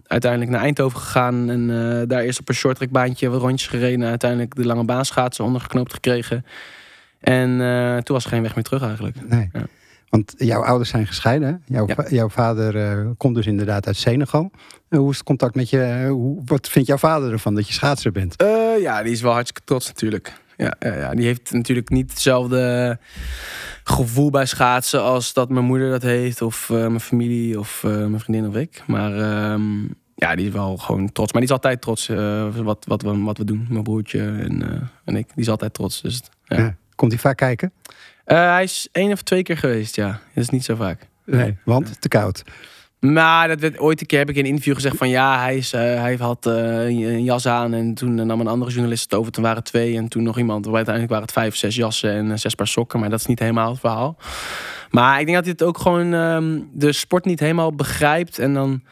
uiteindelijk 0.07 0.51
naar 0.51 0.61
Eindhoven 0.63 0.99
gegaan. 1.01 1.51
En 1.51 1.71
eh, 1.71 2.09
daar 2.09 2.21
eerst 2.23 2.41
op 2.41 2.49
een 2.49 2.55
shorttrackbaantje 2.55 3.29
wat 3.29 3.41
rondjes 3.41 3.69
gereden. 3.69 4.03
En 4.03 4.09
uiteindelijk 4.09 4.55
de 4.55 4.67
lange 4.67 4.85
baan 4.85 5.05
schaatsen 5.05 5.45
ondergeknoopt 5.45 5.93
gekregen. 5.93 6.45
En 7.21 7.61
eh, 7.61 7.97
toen 7.97 8.15
was 8.15 8.25
er 8.25 8.31
geen 8.31 8.43
weg 8.43 8.55
meer 8.55 8.65
terug 8.65 8.83
eigenlijk. 8.83 9.17
Nee. 9.29 9.49
Ja. 9.53 9.61
Want 10.09 10.35
jouw 10.37 10.65
ouders 10.65 10.91
zijn 10.91 11.07
gescheiden. 11.07 11.63
Jouw, 11.67 11.87
Ja. 11.87 12.05
jouw 12.09 12.29
vader 12.29 12.77
eh, 12.77 13.11
komt 13.17 13.35
dus 13.35 13.47
inderdaad 13.47 13.87
uit 13.87 13.97
Senegal. 13.97 14.51
Eh, 14.89 14.99
hoe 14.99 15.11
is 15.11 15.17
het 15.17 15.27
contact 15.27 15.55
met 15.55 15.71
je? 15.71 15.81
eh, 15.83 16.09
hoe, 16.09 16.43
wat 16.45 16.69
vindt 16.69 16.89
jouw 16.89 16.97
vader 16.97 17.33
ervan 17.33 17.55
dat 17.55 17.67
je 17.67 17.73
schaatser 17.73 18.13
bent? 18.13 18.35
Ja, 18.81 19.03
die 19.03 19.13
is 19.13 19.21
wel 19.21 19.33
hartstikke 19.33 19.63
trots 19.65 19.87
natuurlijk. 19.87 20.33
Ja, 20.57 20.75
ja, 20.79 20.95
ja, 20.95 21.15
die 21.15 21.25
heeft 21.27 21.53
natuurlijk 21.53 21.89
niet 21.89 22.11
hetzelfde 22.11 22.99
gevoel 23.85 24.31
bij 24.31 24.47
schaatsen 24.47 25.03
als 25.03 25.33
dat 25.33 25.49
mijn 25.49 25.65
moeder 25.65 25.91
dat 25.91 26.03
heeft, 26.03 26.43
of 26.43 26.69
mijn 26.69 27.01
familie, 27.01 27.59
of 27.59 27.83
mijn 27.83 28.21
vriendin 28.21 28.49
of 28.49 28.57
ik. 28.57 28.83
Maar 28.87 29.13
ehm, 29.19 29.83
ja, 30.15 30.35
die 30.35 30.47
is 30.47 30.53
wel 30.53 30.77
gewoon 30.77 31.13
trots. 31.13 31.33
Maar 31.33 31.41
die 31.41 31.51
is 31.51 31.57
altijd 31.57 31.81
trots 31.81 32.07
wat, 32.63 32.85
wat, 32.87 33.03
we, 33.03 33.19
wat 33.19 33.39
we 33.39 33.45
doen, 33.45 33.67
mijn 33.71 33.83
broertje 33.83 34.21
en, 34.21 34.63
en 35.05 35.17
ik. 35.17 35.27
Die 35.27 35.45
is 35.45 35.49
altijd 35.49 35.75
trots. 35.75 36.03
Dus. 36.03 36.23
Ja. 36.45 36.77
Komt 36.95 37.13
hij 37.13 37.21
vaak 37.21 37.37
kijken? 37.37 37.73
Eh, 38.27 38.53
hij 38.53 38.63
is 38.63 38.89
één 38.93 39.13
of 39.13 39.23
twee 39.23 39.43
keer 39.43 39.57
geweest, 39.57 39.97
ja. 39.97 40.07
Dat 40.07 40.45
is 40.45 40.49
niet 40.49 40.65
zo 40.65 40.75
vaak. 40.75 41.07
Nee. 41.25 41.57
Want 41.65 42.01
te 42.01 42.09
koud. 42.09 42.43
Maar 43.01 43.49
dat 43.49 43.61
werd, 43.61 43.79
ooit 43.79 44.01
een 44.01 44.07
keer 44.07 44.19
heb 44.19 44.29
ik 44.29 44.37
in 44.37 44.43
een 44.43 44.49
interview 44.49 44.75
gezegd 44.75 44.97
van 44.97 45.09
ja, 45.09 45.41
hij, 45.41 45.57
is, 45.57 45.73
eh, 45.73 45.81
hij 45.81 46.17
had 46.19 46.47
eh, 46.47 46.85
een 46.85 47.25
jas 47.25 47.47
aan 47.47 47.75
en 47.75 47.95
toen 47.95 48.15
nam 48.15 48.41
een 48.41 48.47
andere 48.47 48.71
journalist 48.71 49.03
het 49.03 49.15
over. 49.15 49.33
Toen 49.33 49.43
waren 49.43 49.59
het 49.59 49.67
twee 49.67 49.97
en 49.97 50.09
toen 50.09 50.23
nog 50.23 50.39
iemand. 50.39 50.67
Uiteindelijk 50.67 51.09
waren 51.09 51.25
het 51.25 51.33
vijf, 51.33 51.57
zes 51.57 51.77
jassen 51.77 52.11
en 52.11 52.39
zes 52.39 52.55
paar 52.55 52.67
sokken. 52.67 53.01
Maar 53.01 53.11
dat 53.11 53.21
is 53.21 53.27
niet 53.27 53.39
helemaal 53.39 53.71
het 53.71 53.81
verhaal. 53.81 54.17
Maar 54.91 55.21
ik 55.21 55.27
denk 55.27 55.37
dat 55.37 55.47
hij 55.47 55.55
het 55.59 55.69
ook 55.69 55.79
gewoon 55.79 56.15
ehm, 56.15 56.61
de 56.73 56.93
sport 56.93 57.25
niet 57.25 57.41
helemaal 57.41 57.75
begrijpt. 57.75 58.39
En 58.39 58.55
dan 58.55 58.83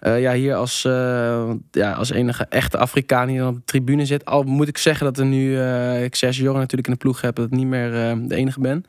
eh, 0.00 0.20
ja, 0.20 0.32
hier 0.32 0.54
als, 0.54 0.84
eh, 0.84 1.50
ja, 1.70 1.92
als 1.92 2.10
enige 2.10 2.46
echte 2.48 2.78
Afrikaan 2.78 3.26
die 3.26 3.38
dan 3.38 3.48
op 3.48 3.54
de 3.54 3.64
tribune 3.64 4.04
zit. 4.04 4.24
Al 4.24 4.42
moet 4.42 4.68
ik 4.68 4.78
zeggen 4.78 5.04
dat 5.04 5.18
er 5.18 5.24
nu, 5.24 5.58
eh 5.58 6.04
ik 6.04 6.14
Sergio 6.14 6.42
Jorgen 6.42 6.60
natuurlijk 6.60 6.88
in 6.88 6.94
de 6.94 7.00
ploeg 7.00 7.20
heb, 7.20 7.36
dat 7.36 7.46
ik 7.46 7.50
niet 7.50 7.66
meer 7.66 7.90
de 8.28 8.34
enige 8.34 8.60
ben. 8.60 8.84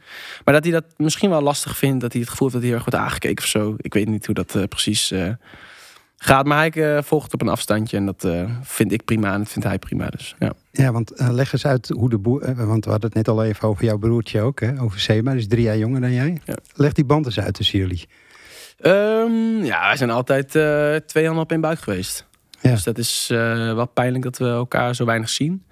Maar 0.46 0.54
dat 0.54 0.64
hij 0.64 0.74
dat 0.74 0.86
misschien 0.98 1.30
wel 1.30 1.42
lastig 1.42 1.78
vindt. 1.78 2.02
Dat 2.02 2.12
hij 2.12 2.22
het 2.22 2.30
gevoel 2.30 2.48
heeft 2.48 2.62
dat 2.62 2.70
hij 2.70 2.78
heel 2.78 2.86
erg 2.86 2.96
wordt 2.96 3.10
aangekeken 3.10 3.44
of 3.44 3.50
zo. 3.50 3.76
Ik 3.78 3.94
weet 3.94 4.08
niet 4.08 4.26
hoe 4.26 4.36
dat 4.36 4.70
precies 4.70 5.14
gaat. 6.18 6.46
Maar 6.46 6.72
hij 6.72 7.04
volgt 7.04 7.34
op 7.34 7.42
een 7.42 7.50
afstandje. 7.50 7.98
En 7.98 8.06
dat 8.06 8.28
vind 8.64 8.92
ik 8.92 9.06
prima 9.06 9.34
en 9.34 9.40
dat 9.40 9.50
vindt 9.50 9.68
hij 9.68 9.80
prima. 9.80 10.08
Dus 10.08 10.36
ja. 10.40 10.54
Ja, 10.72 10.92
want 10.92 11.12
leg 11.16 11.54
eens 11.54 11.66
uit 11.66 11.88
hoe 11.88 12.10
de 12.10 12.18
boer. 12.18 12.56
want 12.66 12.86
we 12.86 12.92
hadden 12.92 13.10
het 13.10 13.14
net 13.14 13.28
al 13.28 13.44
even 13.44 13.68
over 13.68 13.86
jouw 13.86 13.98
broertje 13.98 14.42
ook, 14.42 14.60
hè? 14.60 14.82
Over 14.82 15.00
Sema, 15.00 15.32
die 15.32 15.40
is 15.40 15.48
drie 15.48 15.64
jaar 15.64 15.78
jonger 15.78 16.02
dan 16.02 16.14
jij. 16.14 16.42
Ja. 16.46 16.56
Leg 16.74 16.94
die 16.94 17.06
band 17.06 17.26
eens 17.26 17.40
uit 17.40 17.54
tussen 17.54 17.80
jullie. 17.80 18.08
Ehm, 18.82 19.11
ja, 19.72 19.88
wij 19.88 19.98
zijn 19.98 20.10
altijd 20.10 20.56
eh, 20.56 20.96
twee 20.96 21.26
handen 21.26 21.44
op 21.44 21.52
één 21.52 21.62
buik 21.62 21.80
geweest. 21.80 22.26
Ja. 22.62 22.72
Dus 22.72 22.84
dat 22.84 22.98
is 22.98 23.28
eh, 23.32 23.74
wel 23.74 23.86
pijnlijk 23.88 24.24
dat 24.24 24.38
we 24.38 24.46
elkaar 24.46 24.96
zo 24.96 25.06
weinig 25.06 25.30
zien. 25.30 25.66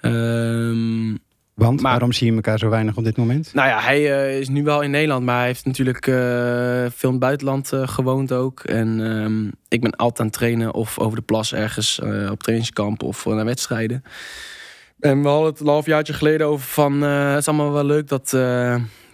Ehm, 0.00 1.14
Want 1.54 1.80
Maar- 1.80 1.90
waarom 1.90 2.12
zie 2.12 2.26
je 2.30 2.34
elkaar 2.34 2.58
zo 2.58 2.68
weinig 2.68 2.96
op 2.96 3.04
dit 3.04 3.16
moment? 3.16 3.54
Nou 3.54 3.68
ja, 3.68 3.80
hij 3.80 4.12
eh, 4.12 4.38
is 4.38 4.48
nu 4.48 4.62
wel 4.62 4.82
in 4.82 4.90
Nederland, 4.90 5.24
maar 5.24 5.36
hij 5.36 5.46
heeft 5.46 5.64
natuurlijk 5.64 6.04
veel 6.04 7.08
in 7.08 7.10
het 7.10 7.18
buitenland 7.18 7.72
gewoond 7.74 8.32
ook. 8.32 8.60
En 8.60 9.00
ehm, 9.00 9.46
ik 9.68 9.80
ben 9.80 9.96
altijd 9.96 10.20
aan 10.20 10.26
het 10.26 10.34
trainen 10.34 10.74
of 10.74 10.98
over 10.98 11.16
de 11.18 11.24
plas 11.24 11.54
ergens 11.54 11.98
op 12.30 12.42
trainingskamp 12.42 13.02
of 13.02 13.24
naar 13.24 13.44
wedstrijden. 13.44 14.04
En 15.00 15.22
we 15.22 15.28
hadden 15.28 15.50
het 15.50 15.60
een 15.60 15.66
halfjaartje 15.66 16.12
geleden 16.12 16.46
over 16.46 16.66
van, 16.66 17.02
het 17.02 17.38
is 17.38 17.48
allemaal 17.48 17.72
wel 17.72 17.84
leuk 17.84 18.08
dat 18.08 18.32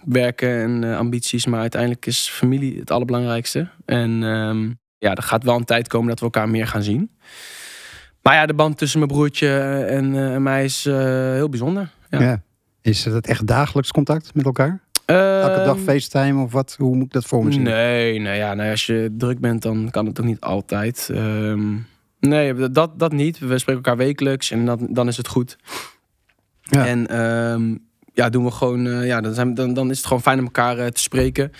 werken 0.05 0.61
en 0.61 0.83
eh, 0.83 0.97
ambities, 0.97 1.45
maar 1.45 1.59
uiteindelijk 1.59 2.05
is 2.05 2.29
familie 2.29 2.79
het 2.79 2.91
allerbelangrijkste. 2.91 3.67
En 3.85 4.23
ehm, 4.23 4.71
ja, 4.97 5.15
er 5.15 5.23
gaat 5.23 5.43
wel 5.43 5.55
een 5.55 5.65
tijd 5.65 5.87
komen 5.87 6.07
dat 6.07 6.19
we 6.19 6.25
elkaar 6.25 6.49
meer 6.49 6.67
gaan 6.67 6.83
zien. 6.83 7.11
Maar 8.21 8.33
ja, 8.33 8.45
de 8.45 8.53
band 8.53 8.77
tussen 8.77 8.99
mijn 8.99 9.11
broertje 9.11 9.57
en, 9.87 10.15
eh, 10.15 10.33
en 10.33 10.43
mij 10.43 10.63
is 10.63 10.85
eh, 10.85 10.95
heel 11.31 11.49
bijzonder. 11.49 11.89
Ja. 12.09 12.21
Ja. 12.21 12.41
Is 12.81 13.05
het 13.05 13.27
echt 13.27 13.47
dagelijks 13.47 13.91
contact 13.91 14.33
met 14.33 14.45
elkaar? 14.45 14.81
Elke 15.05 15.63
dag 15.65 15.75
Ehm, 15.75 15.83
FaceTime 15.83 16.43
of 16.43 16.51
wat? 16.51 16.75
Hoe 16.79 16.95
moet 16.95 17.05
ik 17.05 17.11
dat 17.11 17.25
voor 17.25 17.45
me 17.45 17.51
zien? 17.51 17.61
Nee, 17.61 18.19
nou 18.19 18.35
ja, 18.35 18.53
nou, 18.53 18.69
als 18.71 18.85
je 18.85 19.15
druk 19.17 19.39
bent, 19.39 19.61
dan 19.61 19.87
kan 19.91 20.05
het 20.05 20.19
ook 20.19 20.25
niet 20.25 20.39
altijd. 20.39 21.09
Ehm, 21.13 21.75
nee, 22.19 22.69
dat, 22.69 22.99
dat 22.99 23.11
niet. 23.11 23.39
We 23.39 23.57
spreken 23.57 23.83
elkaar 23.83 23.97
wekelijks 23.97 24.51
en 24.51 24.65
dan, 24.65 24.87
dan 24.89 25.07
is 25.07 25.17
het 25.17 25.27
goed. 25.27 25.57
Ja. 26.61 26.85
En 26.85 27.07
ja, 28.13 28.29
doen 28.29 28.43
we 28.45 28.51
gewoon, 28.51 28.87
eh, 28.87 29.05
ja, 29.05 29.21
dan, 29.21 29.33
zijn, 29.33 29.53
dan, 29.53 29.73
dan 29.73 29.89
is 29.89 29.97
het 29.97 30.05
gewoon 30.05 30.21
fijn 30.21 30.37
om 30.39 30.43
elkaar 30.45 30.77
eh, 30.77 30.87
te 30.87 31.01
spreken. 31.01 31.51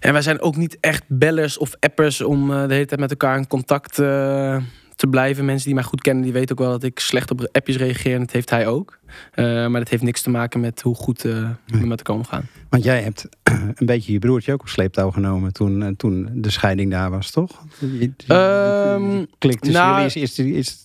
En 0.00 0.12
wij 0.12 0.22
zijn 0.22 0.40
ook 0.40 0.56
niet 0.56 0.76
echt 0.80 1.02
bellers 1.08 1.58
of 1.58 1.72
appers 1.80 2.20
om 2.20 2.52
eh, 2.52 2.66
de 2.68 2.74
hele 2.74 2.86
tijd 2.86 3.00
met 3.00 3.10
elkaar 3.10 3.36
in 3.36 3.46
contact 3.46 3.94
te 3.94 5.06
blijven. 5.10 5.44
Mensen 5.44 5.64
die 5.66 5.74
mij 5.74 5.82
goed 5.82 6.00
kennen, 6.00 6.24
die 6.24 6.32
weten 6.32 6.50
ook 6.50 6.64
wel 6.64 6.70
dat 6.70 6.82
ik 6.82 6.98
slecht 6.98 7.30
op 7.30 7.48
appjes 7.52 7.76
reageer. 7.76 8.14
En 8.14 8.20
dat 8.20 8.30
heeft 8.30 8.50
hij 8.50 8.66
ook. 8.66 8.98
Maar 9.34 9.70
dat 9.70 9.88
heeft 9.88 10.02
niks 10.02 10.22
te 10.22 10.30
maken 10.30 10.60
met 10.60 10.80
hoe 10.82 10.94
goed 10.94 11.22
we 11.22 11.46
met 11.68 11.98
elkaar 11.98 12.16
omgaan. 12.16 12.48
Want 12.68 12.84
jij 12.84 13.02
hebt 13.02 13.28
een 13.74 13.86
beetje 13.86 14.12
je 14.12 14.18
broertje 14.18 14.52
ook 14.52 14.60
op 14.60 14.68
sleeptouw 14.68 15.10
genomen 15.10 15.52
toen, 15.52 15.96
toen 15.96 16.28
de 16.34 16.50
scheiding 16.50 16.90
daar 16.90 17.10
was, 17.10 17.30
toch? 17.30 17.62
Je- 17.78 17.98
je- 18.00 18.12
Ehm, 18.26 19.24
nou- 19.72 20.00
jullie 20.00 20.04
is, 20.04 20.16
is, 20.16 20.38
is 20.38 20.76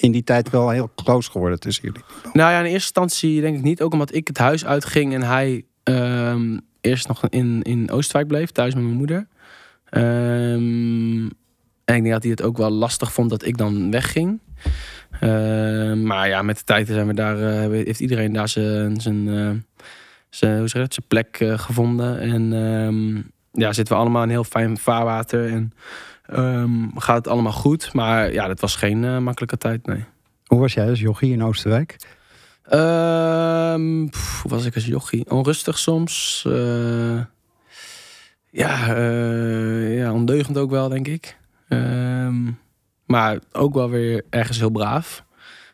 in 0.00 0.12
die 0.12 0.24
tijd 0.24 0.50
wel 0.50 0.70
heel 0.70 0.90
close 0.94 1.30
geworden 1.30 1.60
tussen 1.60 1.84
jullie. 1.84 2.02
Nou 2.32 2.52
ja, 2.52 2.58
in 2.58 2.64
eerste 2.64 2.74
instantie 2.74 3.40
denk 3.40 3.56
ik 3.56 3.62
niet. 3.62 3.82
Ook 3.82 3.92
omdat 3.92 4.14
ik 4.14 4.26
het 4.26 4.38
huis 4.38 4.64
uitging 4.66 5.14
en 5.14 5.22
hij 5.22 5.64
ehm, 5.82 6.58
eerst 6.80 7.08
nog 7.08 7.28
in, 7.28 7.62
in 7.62 7.90
Oostwijk 7.90 8.26
bleef, 8.26 8.50
thuis 8.50 8.74
met 8.74 8.82
mijn 8.82 8.96
moeder. 8.96 9.26
Ehm, 9.84 11.28
en 11.84 11.96
ik 11.96 12.02
denk 12.02 12.10
dat 12.10 12.22
hij 12.22 12.30
het 12.30 12.42
ook 12.42 12.56
wel 12.56 12.70
lastig 12.70 13.12
vond 13.12 13.30
dat 13.30 13.44
ik 13.44 13.56
dan 13.56 13.90
wegging. 13.90 14.40
Ehm, 15.20 16.02
maar 16.02 16.28
ja, 16.28 16.42
met 16.42 16.56
de 16.56 16.64
tijd 16.64 16.86
zijn 16.86 17.06
we 17.06 17.14
daar, 17.14 17.38
eh, 17.42 17.84
heeft 17.84 18.00
iedereen 18.00 18.32
daar 18.32 18.48
zijn, 18.48 19.00
zijn, 19.00 19.28
eh, 19.28 19.50
zijn, 20.28 20.58
hoe 20.58 20.68
zeg 20.68 20.82
dat, 20.82 20.94
zijn 20.94 21.06
plek 21.08 21.36
eh, 21.40 21.58
gevonden. 21.58 22.20
En 22.20 23.32
ja, 23.52 23.72
zitten 23.72 23.94
we 23.94 24.00
allemaal 24.00 24.22
in 24.22 24.28
heel 24.28 24.44
fijn 24.44 24.78
vaarwater. 24.78 25.48
En 25.48 25.72
ehm, 26.32 26.88
gaat 26.96 27.16
het 27.16 27.28
allemaal 27.28 27.52
goed. 27.52 27.92
Maar 27.92 28.32
ja, 28.32 28.46
dat 28.46 28.60
was 28.60 28.76
geen 28.76 29.04
eh, 29.04 29.18
makkelijke 29.18 29.58
tijd, 29.58 29.86
nee. 29.86 30.04
Hoe 30.46 30.60
was 30.60 30.74
jij 30.74 30.88
als 30.88 31.00
jochie 31.00 31.32
in 31.32 31.44
Oosterwijk? 31.44 31.96
Ehm, 32.64 34.06
pff, 34.06 34.42
hoe 34.42 34.50
was 34.50 34.64
ik 34.64 34.74
als 34.74 34.86
jochie? 34.86 35.30
Onrustig 35.30 35.78
soms. 35.78 36.44
eh, 36.46 37.20
ja, 38.50 38.94
eh, 38.96 39.98
ja, 39.98 40.12
ondeugend 40.12 40.58
ook 40.58 40.70
wel, 40.70 40.88
denk 40.88 41.08
ik. 41.08 41.36
Ehm, 41.68 42.50
maar 43.06 43.38
ook 43.52 43.74
wel 43.74 43.90
weer 43.90 44.24
ergens 44.30 44.58
heel 44.58 44.70
braaf. 44.70 45.24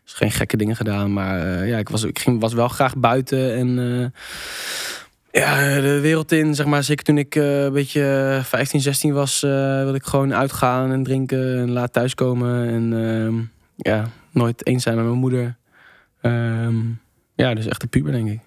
Dus 0.05 0.15
geen 0.15 0.31
gekke 0.31 0.57
dingen 0.57 0.77
gedaan. 0.77 1.13
Maar 1.13 1.67
ja, 1.67 1.79
ik, 1.79 1.89
was, 1.89 2.03
ik 2.03 2.19
ging, 2.19 2.41
was 2.41 2.53
wel 2.53 2.69
graag 2.69 2.97
buiten. 2.97 3.55
En 3.55 4.13
ja, 5.41 5.81
de 5.81 6.01
wereld 6.01 6.33
in, 6.33 6.55
zeg 6.55 6.67
maar. 6.67 6.83
Zeker 6.83 7.05
toen 7.05 7.19
ik 7.19 7.35
eh, 7.35 7.63
een 7.63 7.73
beetje 7.73 8.41
15, 8.43 8.81
16 8.81 9.13
was, 9.13 9.43
eh, 9.43 9.51
wilde 9.83 9.99
ik 9.99 10.05
gewoon 10.05 10.35
uitgaan 10.35 10.93
en 10.93 11.03
drinken 11.03 11.59
en 11.59 11.71
laat 11.71 11.93
thuiskomen. 11.93 12.69
En 12.69 12.93
ehm, 12.93 13.35
ja, 13.77 14.09
nooit 14.31 14.67
eens 14.67 14.83
zijn 14.83 14.97
met 14.97 15.05
mijn 15.05 15.19
moeder. 15.19 15.57
Ehm, 16.21 16.77
ja, 17.35 17.55
dus 17.55 17.67
echt 17.67 17.81
de 17.81 17.87
puber, 17.87 18.13
denk 18.13 18.29
ik. 18.29 18.41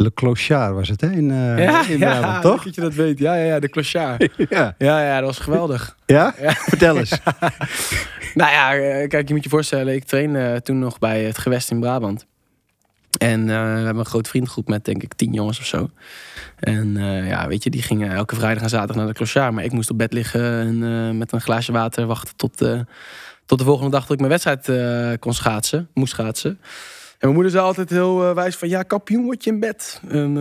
Le 0.00 0.14
Clochard 0.14 0.74
was 0.74 0.88
het, 0.88 1.00
hè? 1.00 1.10
In, 1.10 1.30
eh 1.30 1.90
in 1.90 1.98
Brabant, 1.98 2.42
toch? 2.42 2.64
dat 2.64 2.74
je 2.74 2.80
dat 2.80 2.94
weet. 2.94 3.18
Ja, 3.18 3.34
ja, 3.34 3.44
ja 3.44 3.60
de 3.60 3.68
clochard. 3.68 4.28
Ja. 4.48 4.74
ja, 4.78 5.02
ja, 5.04 5.16
dat 5.16 5.24
was 5.24 5.38
geweldig. 5.38 5.96
ja? 6.06 6.34
Ja. 6.40 6.52
Vertel 6.52 6.98
eens. 6.98 7.18
Nou 8.34 8.50
ja, 8.50 8.74
eh, 8.74 9.08
kijk, 9.08 9.28
je 9.28 9.34
moet 9.34 9.44
je 9.44 9.50
voorstellen, 9.50 9.94
ik 9.94 10.04
trainde 10.04 10.60
toen 10.62 10.78
nog 10.78 10.98
bij 10.98 11.24
het 11.24 11.38
gewest 11.38 11.70
in 11.70 11.80
Brabant. 11.80 12.26
En 13.18 13.40
eh, 13.40 13.46
we 13.46 13.80
hebben 13.84 13.98
een 13.98 14.04
grote 14.04 14.28
vriendgroep 14.28 14.68
met, 14.68 14.84
denk 14.84 15.02
ik, 15.02 15.14
tien 15.14 15.32
jongens 15.32 15.58
of 15.58 15.66
zo. 15.66 15.90
En 16.58 16.96
eh, 16.96 17.28
ja, 17.28 17.48
weet 17.48 17.62
je, 17.62 17.70
die 17.70 17.82
gingen 17.82 18.12
elke 18.12 18.34
vrijdag 18.34 18.62
en 18.62 18.68
zaterdag 18.68 18.96
naar 18.96 19.06
de 19.06 19.12
clochard. 19.12 19.52
Maar 19.52 19.64
ik 19.64 19.72
moest 19.72 19.90
op 19.90 19.98
bed 19.98 20.12
liggen 20.12 20.60
en 20.60 20.82
eh, 20.82 21.18
met 21.18 21.32
een 21.32 21.40
glaasje 21.40 21.72
water 21.72 22.06
wachten 22.06 22.36
tot, 22.36 22.58
tot 23.46 23.58
de 23.58 23.64
volgende 23.64 23.90
dag 23.90 24.00
dat 24.00 24.10
ik 24.10 24.26
mijn 24.26 24.30
wedstrijd 24.30 25.18
kon 25.18 25.34
schaatsen, 25.34 25.88
moest 25.94 26.12
schaatsen. 26.12 26.50
En 26.50 27.26
mijn 27.28 27.34
moeder 27.34 27.52
zei 27.52 27.64
altijd 27.64 27.90
heel 27.90 28.34
wijs 28.34 28.56
van, 28.56 28.68
ja, 28.68 28.82
kampioen 28.82 29.24
word 29.24 29.44
je 29.44 29.50
in 29.50 29.60
bed. 29.60 30.00
En 30.08 30.32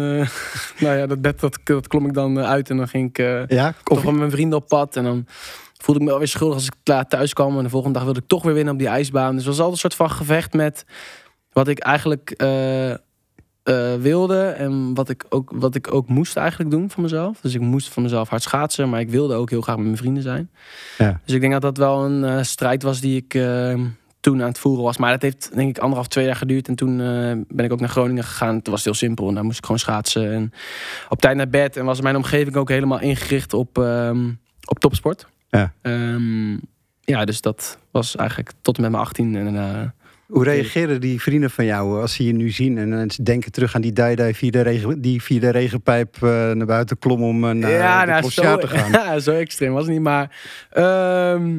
nou 0.82 0.98
ja, 0.98 1.08
dat 1.08 1.22
bed, 1.22 1.40
dat, 1.40 1.60
dat 1.64 1.88
klom 1.88 2.06
ik 2.06 2.14
dan 2.14 2.40
uit 2.40 2.70
en 2.70 2.78
dan 2.78 2.88
ging 2.88 3.10
ik... 3.10 3.18
Ja? 3.50 3.74
toch 3.84 3.98
Of, 3.98 4.04
met 4.04 4.16
mijn 4.16 4.32
vrienden 4.32 4.58
op 4.58 4.68
pad. 4.68 4.96
En 4.96 5.04
dan 5.04 5.26
voelde 5.78 6.00
ik 6.00 6.06
me 6.06 6.12
wel 6.12 6.20
weer 6.20 6.28
schuldig 6.28 6.56
als 6.56 6.66
ik 6.66 7.06
thuis 7.08 7.34
kwam. 7.34 7.58
En 7.58 7.64
de 7.64 7.70
volgende 7.70 7.96
dag 7.96 8.04
wilde 8.04 8.20
ik 8.20 8.28
toch 8.28 8.44
weer 8.44 8.54
winnen 8.54 8.74
op 8.74 8.80
die 8.80 8.88
ijsbaan. 8.88 9.36
Dus 9.36 9.46
het 9.46 9.56
was 9.56 9.66
altijd 9.66 9.74
een 9.74 9.90
soort 9.90 10.10
van 10.10 10.18
gevecht 10.18 10.54
met 10.54 10.86
wat 11.60 11.68
ik 11.68 11.80
eigenlijk 11.80 12.32
eh, 12.32 12.92
eh, 12.92 12.98
wilde. 14.00 14.44
En 14.44 14.94
wat 14.94 15.10
ik, 15.10 15.26
ook, 15.30 15.52
wat 15.54 15.76
ik 15.76 15.94
ook 15.94 16.08
moest 16.08 16.38
eigenlijk 16.38 16.72
doen 16.72 16.90
van 16.90 17.04
mezelf. 17.04 17.42
Dus 17.42 17.54
ik 17.54 17.62
moest 17.62 17.90
van 17.90 18.04
mezelf 18.04 18.30
hard 18.30 18.42
schaatsen. 18.42 18.90
Maar 18.90 19.00
ik 19.00 19.10
wilde 19.10 19.34
ook 19.34 19.50
heel 19.50 19.62
graag 19.62 19.76
met 19.76 19.86
mijn 19.86 19.98
vrienden 19.98 20.24
zijn. 20.24 20.50
Ja. 20.98 21.20
Dus 21.26 21.36
ik 21.36 21.42
denk 21.42 21.54
dat 21.54 21.62
dat 21.62 21.78
wel 21.78 22.06
een 22.06 22.24
eh, 22.24 22.44
strijd 22.44 22.84
was 22.84 23.00
die 23.00 23.16
ik... 23.16 23.32
toen 24.20 24.42
aan 24.42 24.48
het 24.48 24.60
voeren 24.60 24.84
was. 24.84 24.98
Maar 24.98 25.12
dat 25.12 25.22
heeft 25.22 25.56
denk 25.56 25.70
ik 25.70 25.78
anderhalf, 25.78 26.08
twee 26.08 26.26
jaar 26.26 26.36
geduurd. 26.36 26.68
En 26.68 26.76
toen 26.76 26.98
ben 27.48 27.66
ik 27.66 27.72
ook 27.72 27.80
naar 27.80 27.90
Groningen 27.90 28.24
gegaan. 28.24 28.62
Toen 28.62 28.74
was 28.74 28.84
het 28.84 28.84
heel 28.84 29.08
simpel. 29.08 29.28
En 29.28 29.34
daar 29.34 29.44
moest 29.44 29.58
ik 29.58 29.66
gewoon 29.66 29.80
schaatsen. 29.80 30.32
En 30.34 30.54
op 31.10 31.22
tijd 31.22 31.36
naar 31.36 31.50
bed. 31.50 31.78
En 31.78 31.86
was 31.86 32.02
mijn 32.02 32.16
omgeving 32.16 32.56
ook 32.56 32.70
helemaal 32.70 33.00
ingericht 33.00 33.54
op, 33.54 33.78
ehm, 33.78 34.32
op 34.66 34.80
topsport. 34.80 35.28
Ja. 35.50 35.74
Ehm, 35.82 36.52
ja, 37.02 37.26
dus 37.26 37.42
dat 37.42 37.78
was 37.92 38.16
eigenlijk 38.16 38.52
tot 38.62 38.76
en 38.76 38.82
met 38.82 38.92
mijn 38.92 39.04
18. 39.04 39.36
En 39.36 39.44
daarna... 39.44 39.94
hoe 40.30 40.44
reageren 40.44 41.02
die 41.02 41.22
vrienden 41.22 41.50
van 41.50 41.66
jou 41.66 42.02
als 42.02 42.14
ze 42.14 42.26
je 42.26 42.34
nu 42.34 42.50
zien 42.50 42.78
en, 42.78 43.10
denken 43.24 43.52
terug 43.52 43.76
aan 43.76 43.82
die 43.82 43.94
Dai 43.94 44.34
via 44.34 44.52
de, 44.52 44.62
regen, 44.62 45.02
die 45.02 45.22
via 45.22 45.40
de 45.40 45.50
regenpijp 45.50 46.16
eh, 46.16 46.30
naar 46.52 46.66
buiten 46.66 47.00
klom 47.00 47.24
om 47.24 47.36
eh, 47.36 47.56
naar 47.56 48.06
de 48.06 48.12
nou, 48.42 48.60
te 48.60 48.68
gaan? 48.68 48.92
Ja, 49.02 49.20
zo 49.20 49.32
extreem 49.32 49.74
was 49.74 49.84
het 49.84 49.92
niet. 49.92 50.02
Maar 50.02 50.38
ehm, 50.70 51.58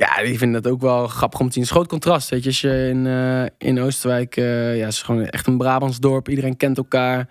ja, 0.00 0.22
die 0.22 0.38
vinden 0.38 0.62
dat 0.62 0.72
ook 0.72 0.80
wel 0.80 1.06
grappig 1.06 1.40
om 1.40 1.46
te 1.46 1.52
zien. 1.52 1.62
Het 1.62 1.70
is 1.70 1.76
groot 1.76 1.88
contrast. 1.88 2.28
Weet 2.30 2.42
je, 2.42 2.48
als 2.48 2.60
je 2.60 2.88
in, 2.88 3.06
eh, 3.06 3.68
in 3.68 3.80
Oosterwijk, 3.80 4.36
eh, 4.36 4.76
ja, 4.76 4.84
het 4.84 4.92
is 4.92 5.02
gewoon 5.02 5.24
echt 5.24 5.46
een 5.46 5.58
Brabants 5.58 5.98
dorp. 5.98 6.28
Iedereen 6.28 6.56
kent 6.56 6.76
elkaar. 6.76 7.28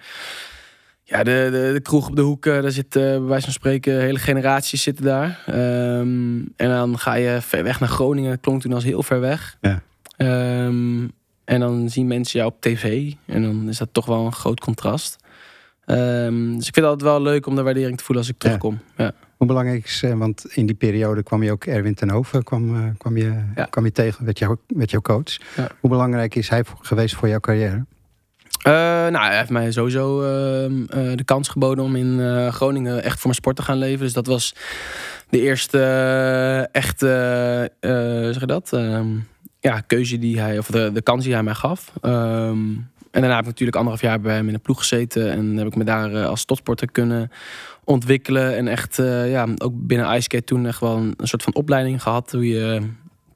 Ja, 1.03 1.23
de, 1.23 1.49
de, 1.51 1.71
de 1.73 1.81
kroeg 1.81 2.07
op 2.07 2.15
de 2.15 2.21
hoek, 2.21 2.45
eh, 2.45 2.61
daar 2.61 2.71
zitten 2.71 3.01
bij 3.01 3.27
wijze 3.27 3.43
van 3.43 3.53
spreken 3.53 3.99
hele 3.99 4.19
generaties 4.19 4.83
zitten 4.83 5.05
daar. 5.05 5.43
Ehm, 5.45 6.38
en 6.55 6.69
dan 6.69 6.99
ga 6.99 7.13
je 7.13 7.41
ver 7.41 7.63
weg 7.63 7.79
naar 7.79 7.89
Groningen. 7.89 8.29
Dat 8.29 8.39
klonk 8.39 8.61
toen 8.61 8.73
als 8.73 8.83
heel 8.83 9.03
ver 9.03 9.19
weg. 9.19 9.57
Ja. 9.61 9.81
Ehm, 10.19 11.07
en 11.45 11.59
dan 11.59 11.89
zien 11.89 12.07
mensen 12.07 12.39
jou 12.39 12.51
op 12.51 12.61
tv. 12.61 13.13
En 13.25 13.41
dan 13.41 13.69
is 13.69 13.77
dat 13.77 13.89
toch 13.91 14.05
wel 14.05 14.25
een 14.25 14.33
groot 14.33 14.59
contrast. 14.59 15.15
Ehm, 15.85 16.55
dus 16.55 16.67
ik 16.67 16.73
vind 16.73 16.75
het 16.75 16.85
altijd 16.85 17.01
wel 17.11 17.21
leuk 17.21 17.45
om 17.45 17.55
de 17.55 17.61
waardering 17.61 17.97
te 17.97 18.03
voelen 18.03 18.25
als 18.25 18.33
ik 18.33 18.39
terugkom. 18.39 18.79
Ja. 18.97 19.11
Hoe 19.38 19.47
belangrijk 19.47 19.85
is, 19.85 20.03
eh, 20.03 20.13
want 20.13 20.45
in 20.45 20.65
die 20.65 20.75
periode 20.75 21.23
kwam 21.23 21.43
je 21.43 21.51
ook 21.51 21.65
Erwin 21.65 21.93
ten 21.93 22.09
Hoven 22.09 22.43
kwam, 22.43 22.75
eh, 22.75 22.89
kwam 22.97 23.17
je, 23.17 23.43
Ja. 23.55 23.65
kwam 23.65 23.85
je 23.85 23.91
tegen, 23.91 24.29
jou, 24.33 24.57
werd 24.67 24.91
jouw 24.91 25.01
coach. 25.01 25.38
Ja. 25.55 25.67
Hoe 25.79 25.89
belangrijk 25.89 26.35
is 26.35 26.49
hij 26.49 26.63
geweest 26.81 27.15
voor 27.15 27.27
jouw 27.27 27.39
carrière? 27.39 27.85
Eh, 28.63 28.73
nou, 28.73 29.17
hij 29.25 29.38
heeft 29.38 29.49
mij 29.49 29.71
sowieso 29.71 30.21
ehm, 30.21 30.83
eh, 30.88 31.15
de 31.15 31.23
kans 31.23 31.47
geboden 31.47 31.83
om 31.83 31.95
in 31.95 32.19
Groningen 32.51 33.03
echt 33.03 33.13
voor 33.15 33.23
mijn 33.23 33.35
sport 33.35 33.55
te 33.55 33.61
gaan 33.61 33.77
leven. 33.77 33.99
Dus 33.99 34.13
dat 34.13 34.27
was 34.27 34.55
de 35.29 35.41
eerste 35.41 35.79
echte, 36.71 37.07
eh, 37.79 37.91
zeg 38.23 38.39
je 38.39 38.45
dat? 38.45 38.69
Ja, 39.59 39.79
keuze 39.79 40.17
die 40.17 40.39
hij, 40.39 40.57
of 40.57 40.67
de, 40.67 40.91
de 40.93 41.01
kans 41.01 41.23
die 41.23 41.33
hij 41.33 41.43
mij 41.43 41.53
gaf. 41.53 41.93
Ehm, 42.01 42.67
en 43.11 43.21
daarna 43.21 43.35
heb 43.35 43.43
ik 43.43 43.49
natuurlijk 43.49 43.77
anderhalf 43.77 44.03
jaar 44.03 44.21
bij 44.21 44.35
hem 44.35 44.47
in 44.47 44.53
de 44.53 44.59
ploeg 44.59 44.79
gezeten. 44.79 45.31
En 45.31 45.57
heb 45.57 45.67
ik 45.67 45.75
me 45.75 45.83
daar 45.83 46.13
eh, 46.13 46.25
als 46.25 46.45
topsporter 46.45 46.91
kunnen 46.91 47.31
ontwikkelen. 47.83 48.55
En 48.55 48.67
echt, 48.67 48.99
eh, 48.99 49.31
ja, 49.31 49.47
ook 49.57 49.73
binnen 49.75 50.15
iSkate 50.15 50.43
toen 50.43 50.65
echt 50.65 50.79
wel 50.79 50.97
een, 50.97 51.15
soort 51.17 51.43
van 51.43 51.55
opleiding 51.55 52.01
gehad. 52.01 52.31
Hoe 52.31 52.47
je 52.47 52.81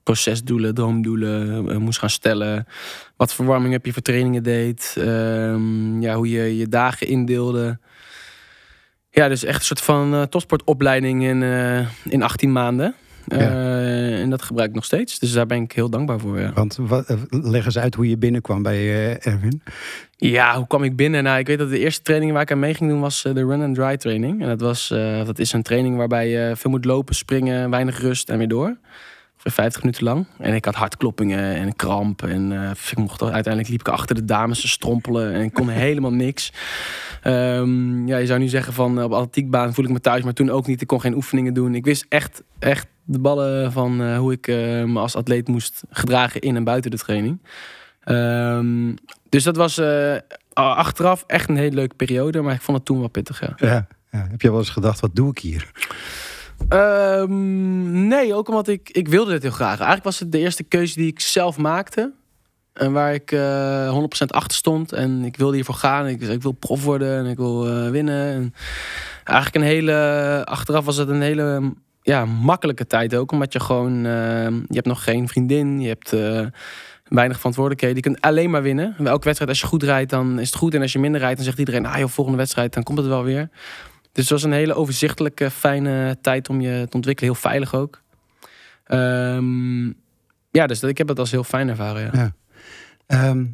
procesdoelen, 0.03 0.73
droomdoelen 0.73 1.69
eh, 1.69 1.77
moest 1.77 1.99
gaan 1.99 2.09
stellen. 2.09 2.67
Wat 3.15 3.33
verwarming 3.33 3.73
heb 3.73 3.85
je 3.85 3.93
voor 3.93 4.01
trainingen 4.01 4.43
deed. 4.43 4.95
Ehm, 4.97 6.01
ja, 6.01 6.15
hoe 6.15 6.29
je 6.29 6.57
je 6.57 6.67
dagen 6.67 7.07
indeelde. 7.07 7.79
Ja, 9.09 9.27
dus 9.27 9.43
echt 9.43 9.59
een 9.59 9.65
soort 9.65 9.81
van 9.81 10.27
topsportopleiding 10.29 11.23
in, 11.23 11.41
in 12.09 12.23
18 12.23 12.51
maanden. 12.51 12.95
Eh, 13.27 14.21
en 14.21 14.29
dat 14.29 14.41
gebruik 14.41 14.69
ik 14.69 14.75
nog 14.75 14.85
steeds. 14.85 15.19
Dus 15.19 15.31
daar 15.31 15.45
ben 15.45 15.61
ik 15.61 15.71
heel 15.71 15.89
dankbaar 15.89 16.19
voor. 16.19 16.39
Ja. 16.39 16.53
Want 16.53 16.77
wat, 16.81 17.05
eh, 17.05 17.17
leg 17.29 17.65
eens 17.65 17.77
uit 17.77 17.95
hoe 17.95 18.09
je 18.09 18.17
binnenkwam 18.17 18.63
bij 18.63 18.77
eh, 18.77 19.33
Erwin. 19.33 19.61
Ja, 20.17 20.57
hoe 20.57 20.67
kwam 20.67 20.83
ik 20.83 20.95
binnen? 20.95 21.23
Nou, 21.23 21.39
ik 21.39 21.47
weet 21.47 21.57
dat 21.57 21.69
de 21.69 21.79
eerste 21.79 22.01
training 22.01 22.31
waar 22.31 22.41
ik 22.41 22.51
aan 22.51 22.59
mee 22.59 22.73
ging 22.73 22.89
doen 22.89 22.99
was 22.99 23.21
de 23.21 23.33
run 23.33 23.61
and 23.61 23.75
dry 23.75 23.97
training. 23.97 24.41
En 24.41 24.47
dat, 24.47 24.61
was, 24.61 24.87
dat 25.25 25.39
is 25.39 25.53
een 25.53 25.61
training 25.61 25.97
waarbij 25.97 26.29
je 26.29 26.53
veel 26.55 26.71
moet 26.71 26.85
lopen, 26.85 27.15
springen, 27.15 27.69
weinig 27.69 27.99
rust 28.01 28.29
en 28.29 28.37
weer 28.37 28.47
door. 28.47 28.77
Ongeveer 29.43 29.63
50 29.63 29.81
minuten 29.81 30.03
lang. 30.03 30.25
En 30.37 30.53
ik 30.53 30.65
had 30.65 30.75
hartkloppingen 30.75 31.55
en 31.55 31.75
kramp. 31.75 32.23
En 32.23 32.51
eh, 32.51 32.91
ik 32.91 32.97
mocht, 32.97 33.21
uiteindelijk 33.21 33.67
liep 33.67 33.79
ik 33.79 33.87
achter 33.87 34.15
de 34.15 34.25
dames 34.25 34.61
te 34.61 34.67
strompelen. 34.67 35.33
En 35.33 35.41
ik 35.41 35.53
kon 35.53 35.69
helemaal 35.87 36.13
niks. 36.13 36.51
Ehm, 37.21 38.07
ja, 38.07 38.17
je 38.17 38.25
zou 38.25 38.39
nu 38.39 38.47
zeggen 38.47 38.73
van 38.73 39.03
op 39.03 39.11
atletiekbaan 39.11 39.73
voel 39.73 39.85
ik 39.85 39.91
me 39.91 39.99
thuis. 39.99 40.23
Maar 40.23 40.33
toen 40.33 40.49
ook 40.49 40.67
niet. 40.67 40.81
Ik 40.81 40.87
kon 40.87 41.01
geen 41.01 41.15
oefeningen 41.15 41.53
doen. 41.53 41.75
Ik 41.75 41.85
wist 41.85 42.05
echt, 42.09 42.43
echt 42.59 42.87
de 43.03 43.19
ballen 43.19 43.71
van 43.71 44.01
eh, 44.01 44.17
hoe 44.17 44.31
ik 44.31 44.47
eh, 44.47 44.55
me 44.83 44.99
als 44.99 45.15
atleet 45.15 45.47
moest 45.47 45.83
gedragen 45.89 46.41
in 46.41 46.55
en 46.55 46.63
buiten 46.63 46.91
de 46.91 46.97
training. 46.97 47.41
Ehm, 48.03 48.95
dus 49.29 49.43
dat 49.43 49.55
was 49.55 49.77
eh, 49.77 50.15
achteraf 50.53 51.23
echt 51.27 51.49
een 51.49 51.57
hele 51.57 51.75
leuke 51.75 51.95
periode. 51.95 52.41
Maar 52.41 52.53
ik 52.53 52.61
vond 52.61 52.77
het 52.77 52.85
toen 52.85 52.99
wel 52.99 53.07
pittig, 53.07 53.39
ja. 53.39 53.53
Ja. 53.55 53.87
Ja. 54.11 54.27
Heb 54.29 54.41
je 54.41 54.49
wel 54.49 54.59
eens 54.59 54.69
gedacht, 54.69 54.99
wat 54.99 55.15
doe 55.15 55.29
ik 55.29 55.37
hier? 55.37 55.71
Ehm, 56.69 58.07
nee, 58.07 58.33
ook 58.33 58.47
omdat 58.47 58.67
ik, 58.67 58.89
ik 58.89 59.07
wilde 59.07 59.31
dit 59.31 59.41
heel 59.41 59.51
graag. 59.51 59.75
Eigenlijk 59.75 60.03
was 60.03 60.19
het 60.19 60.31
de 60.31 60.39
eerste 60.39 60.63
keuze 60.63 60.95
die 60.95 61.07
ik 61.07 61.19
zelf 61.19 61.57
maakte. 61.57 62.13
En 62.73 62.91
waar 62.91 63.13
ik 63.13 63.31
eh 63.31 64.01
100% 64.23 64.27
achter 64.27 64.57
stond. 64.57 64.91
En 64.91 65.23
ik 65.23 65.37
wilde 65.37 65.55
hiervoor 65.55 65.75
gaan. 65.75 66.07
Ik, 66.07 66.21
ik 66.21 66.41
wil 66.41 66.51
prof 66.51 66.83
worden 66.83 67.17
en 67.17 67.25
ik 67.25 67.37
wil 67.37 67.67
eh, 67.67 67.89
winnen. 67.89 68.33
En 68.33 68.53
eigenlijk 69.23 69.55
een 69.55 69.71
hele... 69.71 70.41
Achteraf 70.45 70.85
was 70.85 70.97
het 70.97 71.09
een 71.09 71.21
hele 71.21 71.73
ja, 72.01 72.25
makkelijke 72.25 72.87
tijd 72.87 73.15
ook. 73.15 73.31
Omdat 73.31 73.53
je 73.53 73.59
gewoon, 73.59 74.05
eh, 74.05 74.47
je 74.47 74.75
hebt 74.75 74.87
nog 74.87 75.03
geen 75.03 75.27
vriendin, 75.27 75.81
je 75.81 75.87
hebt 75.87 76.13
eh, 76.13 76.45
weinig 77.07 77.37
verantwoordelijkheden. 77.37 77.95
Je 77.95 78.01
kunt 78.01 78.21
alleen 78.21 78.49
maar 78.49 78.61
winnen. 78.61 78.95
Elke 78.97 79.23
wedstrijd, 79.23 79.49
als 79.49 79.59
je 79.59 79.67
goed 79.67 79.83
rijdt, 79.83 80.09
dan 80.09 80.39
is 80.39 80.47
het 80.47 80.57
goed. 80.57 80.73
En 80.73 80.81
als 80.81 80.93
je 80.93 80.99
minder 80.99 81.19
rijdt, 81.19 81.35
dan 81.35 81.45
zegt 81.45 81.59
iedereen, 81.59 81.85
ah 81.85 81.97
joh, 81.97 82.09
volgende 82.09 82.39
wedstrijd, 82.39 82.73
dan 82.73 82.83
komt 82.83 82.97
het 82.97 83.07
wel 83.07 83.23
weer. 83.23 83.49
Dus 84.13 84.23
het 84.23 84.29
was 84.29 84.43
een 84.43 84.51
hele 84.51 84.73
overzichtelijke, 84.73 85.51
fijne 85.51 86.17
tijd 86.21 86.49
om 86.49 86.61
je 86.61 86.85
te 86.89 86.95
ontwikkelen. 86.95 87.31
Heel 87.31 87.41
veilig 87.41 87.75
ook. 87.75 88.01
Ehm, 88.83 89.85
ja, 90.51 90.67
dus 90.67 90.79
dat, 90.79 90.89
ik 90.89 90.97
heb 90.97 91.07
het 91.07 91.19
als 91.19 91.31
heel 91.31 91.43
fijn 91.43 91.69
ervaren, 91.69 92.01
ja. 92.01 92.11
Ja. 92.13 92.33
Ehm, 93.05 93.45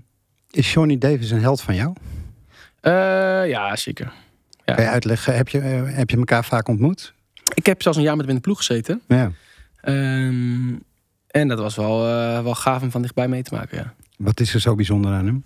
is 0.51 0.73
Johnny 0.73 0.97
Davis 0.97 1.31
een 1.31 1.41
held 1.41 1.61
van 1.61 1.75
jou? 1.75 1.93
Eh, 2.81 3.49
ja, 3.49 3.75
zeker. 3.75 4.11
Ja. 4.65 4.73
Kan 4.73 4.83
je 4.83 4.89
uitleggen, 4.89 5.35
heb 5.35 5.49
je, 5.49 5.59
eh, 5.59 5.81
heb 5.85 6.09
je 6.09 6.17
elkaar 6.17 6.45
vaak 6.45 6.67
ontmoet? 6.67 7.13
Ik 7.53 7.65
heb 7.65 7.81
zelfs 7.81 7.97
een 7.97 8.03
jaar 8.03 8.15
met 8.15 8.25
hem 8.25 8.29
in 8.29 8.41
de 8.41 8.47
ploeg 8.47 8.57
gezeten. 8.57 9.01
Ja. 9.07 9.31
Ehm, 9.81 10.73
en 11.27 11.47
dat 11.47 11.59
was 11.59 11.75
wel, 11.75 12.07
eh, 12.07 12.43
wel 12.43 12.55
gaaf 12.55 12.81
om 12.81 12.91
van 12.91 13.01
dichtbij 13.01 13.27
mee 13.27 13.43
te 13.43 13.53
maken, 13.53 13.77
ja. 13.77 13.93
Wat 14.17 14.39
is 14.39 14.53
er 14.53 14.59
zo 14.59 14.75
bijzonder 14.75 15.11
aan 15.11 15.25
hem? 15.25 15.43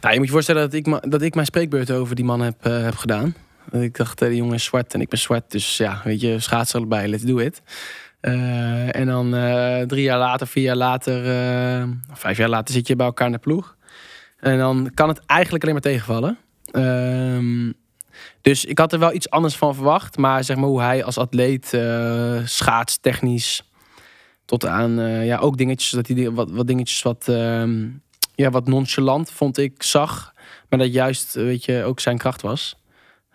Nou, 0.00 0.12
je 0.12 0.18
moet 0.18 0.26
je 0.26 0.32
voorstellen 0.32 0.62
dat 0.62 0.72
ik, 0.72 1.10
dat 1.10 1.22
ik 1.22 1.34
mijn 1.34 1.46
spreekbeurt 1.46 1.90
over 1.90 2.14
die 2.14 2.24
man 2.24 2.40
heb, 2.40 2.64
heb 2.64 2.96
gedaan. 2.96 3.34
Ik 3.70 3.96
dacht, 3.96 4.22
eh, 4.22 4.28
die 4.28 4.36
jongen 4.36 4.54
is 4.54 4.64
zwart 4.64 4.94
en 4.94 5.00
ik 5.00 5.08
ben 5.08 5.18
zwart. 5.18 5.50
Dus 5.50 5.76
ja, 5.76 6.00
weet 6.04 6.20
je, 6.20 6.40
schaatsen 6.40 6.78
allebei, 6.78 7.08
let's 7.08 7.22
do 7.22 7.38
it. 7.38 7.62
Eh, 8.20 8.96
en 8.96 9.06
dan 9.06 9.34
eh, 9.34 9.80
drie 9.80 10.02
jaar 10.02 10.18
later, 10.18 10.46
vier 10.46 10.62
jaar 10.62 10.76
later, 10.76 11.22
vijf 12.12 12.36
jaar 12.36 12.48
later 12.48 12.74
zit 12.74 12.86
je 12.86 12.96
bij 12.96 13.06
elkaar 13.06 13.26
in 13.26 13.32
de 13.32 13.38
ploeg. 13.38 13.76
En 14.38 14.58
dan 14.58 14.90
kan 14.94 15.08
het 15.08 15.20
eigenlijk 15.26 15.62
alleen 15.62 15.74
maar 15.74 15.84
tegenvallen. 15.84 16.38
Ehm, 16.70 17.72
dus 18.40 18.64
ik 18.64 18.78
had 18.78 18.92
er 18.92 18.98
wel 18.98 19.12
iets 19.12 19.30
anders 19.30 19.56
van 19.56 19.74
verwacht. 19.74 20.16
Maar 20.16 20.44
zeg 20.44 20.56
maar 20.56 20.68
hoe 20.68 20.80
hij 20.80 21.04
als 21.04 21.18
atleet 21.18 21.78
schaatstechnisch 22.44 23.70
tot 24.44 24.66
aan 24.66 25.00
ja, 25.24 25.38
ook 25.38 25.56
dingetjes 25.56 25.90
dat 25.90 26.08
hij 26.08 26.30
wat, 26.30 26.50
wat 26.50 26.66
dingetjes 26.66 27.02
wat, 27.02 27.28
ehm, 27.28 27.88
ja, 28.34 28.50
wat 28.50 28.66
nonchalant 28.66 29.30
vond 29.30 29.58
ik 29.58 29.82
zag. 29.82 30.34
Maar 30.68 30.78
dat 30.78 30.92
juist 30.92 31.34
weet 31.34 31.64
je, 31.64 31.84
ook 31.84 32.00
zijn 32.00 32.18
kracht 32.18 32.42
was. 32.42 32.76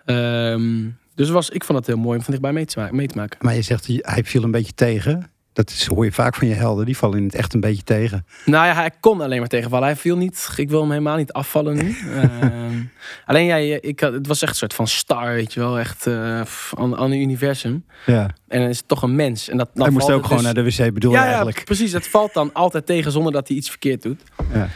Ehm, 0.05 0.87
dus 1.15 1.29
was, 1.29 1.49
ik 1.49 1.63
vond 1.63 1.77
het 1.77 1.87
heel 1.87 1.97
mooi 1.97 2.17
om 2.17 2.23
van 2.23 2.31
dichtbij 2.31 2.53
mee 2.53 2.65
te, 2.65 2.79
ma- 2.79 2.89
mee 2.91 3.07
te 3.07 3.17
maken. 3.17 3.37
Maar 3.41 3.55
je 3.55 3.61
zegt, 3.61 3.87
hij 3.87 4.23
viel 4.23 4.43
een 4.43 4.51
beetje 4.51 4.73
tegen. 4.73 5.29
Dat 5.53 5.69
is, 5.69 5.85
hoor 5.87 6.05
je 6.05 6.11
vaak 6.11 6.35
van 6.35 6.47
je 6.47 6.53
helden. 6.53 6.85
Die 6.85 6.97
vallen 6.97 7.17
in 7.17 7.23
het 7.23 7.35
echt 7.35 7.53
een 7.53 7.59
beetje 7.59 7.83
tegen. 7.83 8.25
Nou 8.45 8.65
ja, 8.65 8.73
hij 8.73 8.91
kon 8.99 9.21
alleen 9.21 9.39
maar 9.39 9.47
tegenvallen. 9.47 9.85
Hij 9.87 9.95
viel 9.95 10.17
niet. 10.17 10.49
Ik 10.55 10.69
wil 10.69 10.81
hem 10.81 10.89
helemaal 10.89 11.17
niet 11.17 11.31
afvallen 11.31 11.75
nu. 11.75 11.95
Ehm, 12.21 12.79
alleen 13.25 13.45
ja, 13.45 13.55
je- 13.55 13.79
ik, 13.79 13.99
het 13.99 14.27
was 14.27 14.41
echt 14.41 14.51
een 14.51 14.57
soort 14.57 14.73
van 14.73 14.87
star, 14.87 15.33
weet 15.33 15.53
je 15.53 15.59
wel. 15.59 15.79
Echt 15.79 16.07
eh, 16.07 16.41
aan, 16.77 16.97
aan 16.97 17.11
het 17.11 17.19
universum. 17.19 17.85
Ja. 18.05 18.29
En 18.47 18.59
dan 18.59 18.69
is 18.69 18.77
het 18.77 18.87
toch 18.87 19.01
een 19.01 19.15
mens. 19.15 19.49
En 19.49 19.57
dat, 19.57 19.69
dan 19.73 19.83
hij 19.83 19.91
moest 19.93 20.11
ook 20.11 20.23
gewoon 20.23 20.43
dus- 20.43 20.53
naar 20.53 20.63
de 20.63 20.83
wc 20.83 20.93
bedoel 20.93 21.11
je 21.11 21.17
ja, 21.17 21.23
ja, 21.23 21.27
eigenlijk. 21.29 21.63
precies. 21.65 21.91
Het 21.91 22.07
valt 22.07 22.33
dan 22.33 22.53
altijd 22.53 22.85
tegen 22.85 23.11
zonder 23.11 23.31
dat 23.31 23.47
hij 23.47 23.57
iets 23.57 23.69
verkeerd 23.69 24.01
doet. 24.01 24.21
Ja. 24.53 24.69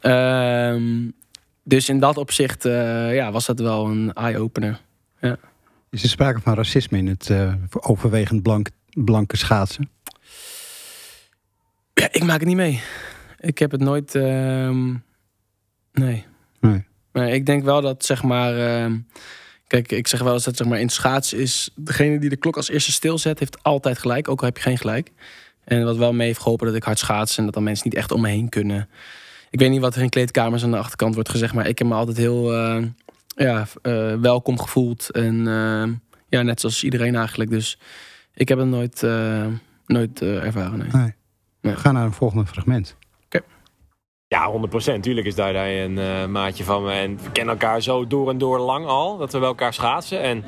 Ehm, 0.00 1.08
dus 1.70 1.88
in 1.88 1.98
dat 1.98 2.16
opzicht 2.16 2.64
eh, 2.64 3.14
ja, 3.14 3.32
was 3.32 3.46
dat 3.46 3.60
wel 3.60 3.86
een 3.86 4.12
eye-opener. 4.12 4.80
Is 5.90 6.02
er 6.02 6.08
sprake 6.08 6.40
van 6.40 6.54
racisme 6.54 6.98
in 6.98 7.06
het 7.06 7.30
eh, 7.30 7.54
overwegend 7.70 8.42
blank, 8.42 8.68
blanke 8.90 9.36
schaatsen? 9.36 9.90
Ja, 11.94 12.08
ik 12.12 12.22
maak 12.22 12.38
het 12.38 12.48
niet 12.48 12.56
mee. 12.56 12.82
Ik 13.38 13.58
heb 13.58 13.70
het 13.70 13.80
nooit. 13.80 14.14
ehm, 14.14 14.94
nee. 15.92 16.24
Nee. 16.60 16.84
Maar 17.12 17.28
ik 17.28 17.46
denk 17.46 17.64
wel 17.64 17.80
dat, 17.80 18.04
zeg 18.04 18.22
maar. 18.22 18.56
ehm, 18.58 18.98
kijk, 19.66 19.92
ik 19.92 20.06
zeg 20.06 20.20
wel 20.20 20.32
eens 20.32 20.44
dat 20.44 20.56
zeg 20.56 20.66
maar, 20.66 20.80
in 20.80 20.88
schaatsen 20.88 21.38
is. 21.38 21.70
degene 21.74 22.18
die 22.18 22.30
de 22.30 22.36
klok 22.36 22.56
als 22.56 22.68
eerste 22.68 22.92
stilzet, 22.92 23.38
heeft 23.38 23.62
altijd 23.62 23.98
gelijk. 23.98 24.28
Ook 24.28 24.40
al 24.40 24.46
heb 24.46 24.56
je 24.56 24.62
geen 24.62 24.78
gelijk. 24.78 25.10
En 25.64 25.84
wat 25.84 25.96
wel 25.96 26.12
mee 26.12 26.26
heeft 26.26 26.40
geholpen 26.40 26.66
dat 26.66 26.76
ik 26.76 26.82
hard 26.82 26.98
schaats 26.98 27.38
en 27.38 27.44
dat 27.44 27.54
dan 27.54 27.62
mensen 27.62 27.88
niet 27.88 27.98
echt 27.98 28.12
om 28.12 28.20
me 28.20 28.28
heen 28.28 28.48
kunnen. 28.48 28.88
Ik 29.50 29.58
weet 29.58 29.70
niet 29.70 29.80
wat 29.80 29.94
er 29.94 30.02
in 30.02 30.08
kleedkamers 30.08 30.64
aan 30.64 30.70
de 30.70 30.78
achterkant 30.78 31.14
wordt 31.14 31.28
gezegd, 31.28 31.54
maar 31.54 31.66
ik 31.66 31.78
heb 31.78 31.88
me 31.88 31.94
altijd 31.94 32.16
heel 32.16 32.52
eh, 32.52 32.84
ja, 33.26 33.66
eh, 33.82 34.14
welkom 34.14 34.58
gevoeld. 34.58 35.10
En 35.10 35.48
ehm, 35.48 35.92
ja, 36.28 36.42
net 36.42 36.60
zoals 36.60 36.84
iedereen 36.84 37.16
eigenlijk. 37.16 37.50
Dus 37.50 37.78
ik 38.34 38.48
heb 38.48 38.58
het 38.58 38.68
nooit, 38.68 39.02
eh, 39.02 39.46
nooit 39.86 40.22
eh, 40.22 40.44
ervaren. 40.44 40.78
Nee. 40.78 40.88
Nee. 40.92 41.14
Nee. 41.60 41.74
We 41.74 41.80
gaan 41.80 41.94
naar 41.94 42.04
een 42.04 42.12
volgende 42.12 42.46
fragment. 42.46 42.96
Ja, 44.34 44.50
100%. 44.50 45.02
Tuurlijk 45.02 45.26
is 45.26 45.34
Daidai 45.34 45.84
een 45.84 45.98
eh, 45.98 46.26
maatje 46.26 46.64
van 46.64 46.84
me. 46.84 46.92
En 46.92 47.16
we 47.16 47.30
kennen 47.32 47.54
elkaar 47.54 47.82
zo 47.82 48.06
door 48.06 48.30
en 48.30 48.38
door 48.38 48.58
lang 48.58 48.86
al. 48.86 49.16
Dat 49.16 49.32
we 49.32 49.38
bij 49.38 49.48
elkaar 49.48 49.74
schaatsen. 49.74 50.20
En 50.20 50.44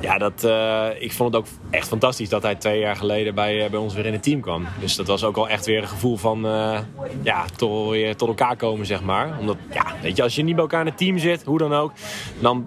ja, 0.00 0.18
dat, 0.18 0.44
eh, 0.44 0.86
ik 0.98 1.12
vond 1.12 1.34
het 1.34 1.42
ook 1.42 1.48
echt 1.70 1.88
fantastisch 1.88 2.28
dat 2.28 2.42
hij 2.42 2.54
twee 2.54 2.78
jaar 2.78 2.96
geleden 2.96 3.34
bij, 3.34 3.64
eh, 3.64 3.70
bij 3.70 3.78
ons 3.78 3.94
weer 3.94 4.06
in 4.06 4.12
het 4.12 4.22
team 4.22 4.40
kwam. 4.40 4.66
Dus 4.80 4.96
dat 4.96 5.06
was 5.06 5.24
ook 5.24 5.36
al 5.36 5.48
echt 5.48 5.66
weer 5.66 5.82
een 5.82 5.88
gevoel 5.88 6.16
van 6.16 6.46
eh, 6.46 6.78
ja, 7.22 7.44
toch 7.56 7.90
weer 7.90 8.16
tot 8.16 8.28
elkaar 8.28 8.56
komen, 8.56 8.86
zeg 8.86 9.02
maar. 9.02 9.36
Omdat, 9.40 9.56
ja, 9.72 9.86
weet 10.02 10.16
je, 10.16 10.22
als 10.22 10.34
je 10.34 10.42
niet 10.42 10.54
bij 10.54 10.62
elkaar 10.62 10.80
in 10.80 10.86
het 10.86 10.98
team 10.98 11.18
zit, 11.18 11.44
hoe 11.44 11.58
dan 11.58 11.74
ook, 11.74 11.92
dan 12.38 12.66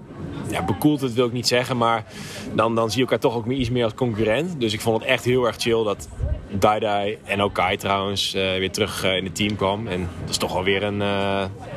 ja, 0.49 0.63
bekoelt 0.63 1.01
het 1.01 1.13
wil 1.13 1.25
ik 1.25 1.31
niet 1.31 1.47
zeggen, 1.47 1.77
maar 1.77 2.05
dan, 2.53 2.75
dan 2.75 2.89
zie 2.89 2.97
je 2.97 3.03
elkaar 3.03 3.19
toch 3.19 3.35
ook 3.35 3.47
iets 3.47 3.69
meer 3.69 3.83
als 3.83 3.93
concurrent. 3.93 4.59
Dus 4.59 4.73
ik 4.73 4.81
vond 4.81 5.01
het 5.01 5.09
echt 5.09 5.23
heel 5.23 5.45
erg 5.45 5.55
chill 5.55 5.83
dat 5.83 6.07
Daidai 6.49 7.17
en 7.23 7.41
ook 7.41 7.53
Kai 7.53 7.77
trouwens 7.77 8.31
weer 8.31 8.71
terug 8.71 9.03
in 9.03 9.23
het 9.23 9.35
team 9.35 9.55
kwam. 9.55 9.87
En 9.87 10.09
dat 10.21 10.29
is 10.29 10.37
toch 10.37 10.53
wel 10.53 10.63
weer 10.63 10.83
een, 10.83 10.97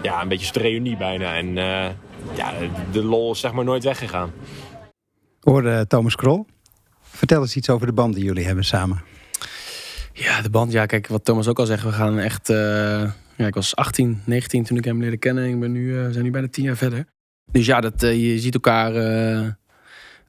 ja, 0.02 0.22
een 0.22 0.28
beetje 0.28 0.54
een 0.54 0.62
reunie 0.62 0.96
bijna. 0.96 1.34
En 1.34 1.54
ja, 2.34 2.52
de 2.92 3.04
lol 3.04 3.30
is 3.32 3.40
zeg 3.40 3.52
maar 3.52 3.64
nooit 3.64 3.84
weggegaan. 3.84 4.32
Eh, 5.44 5.80
Thomas 5.80 6.16
Krol. 6.16 6.46
Vertel 7.02 7.40
eens 7.40 7.56
iets 7.56 7.70
over 7.70 7.86
de 7.86 7.92
band 7.92 8.14
die 8.14 8.24
jullie 8.24 8.44
hebben 8.44 8.64
samen. 8.64 9.02
Ja, 10.12 10.42
de 10.42 10.50
band. 10.50 10.72
Ja, 10.72 10.86
kijk, 10.86 11.06
wat 11.06 11.24
Thomas 11.24 11.48
ook 11.48 11.58
al 11.58 11.66
zegt. 11.66 11.82
We 11.82 11.92
gaan 11.92 12.18
echt... 12.18 12.48
eh, 12.50 12.56
ja, 13.36 13.46
ik 13.46 13.54
was 13.54 13.76
18, 13.76 14.22
19 14.24 14.64
toen 14.64 14.76
ik 14.76 14.84
hem 14.84 15.00
leerde 15.00 15.16
kennen. 15.16 15.48
Ik 15.48 15.60
ben 15.60 15.72
nu, 15.72 15.94
we 15.94 16.12
zijn 16.12 16.24
nu 16.24 16.30
bijna 16.30 16.48
10 16.48 16.64
jaar 16.64 16.76
verder. 16.76 17.06
Dus 17.52 17.66
ja, 17.66 17.80
dat, 17.80 18.02
eh, 18.02 18.32
je 18.32 18.38
ziet 18.38 18.54
elkaar 18.54 18.92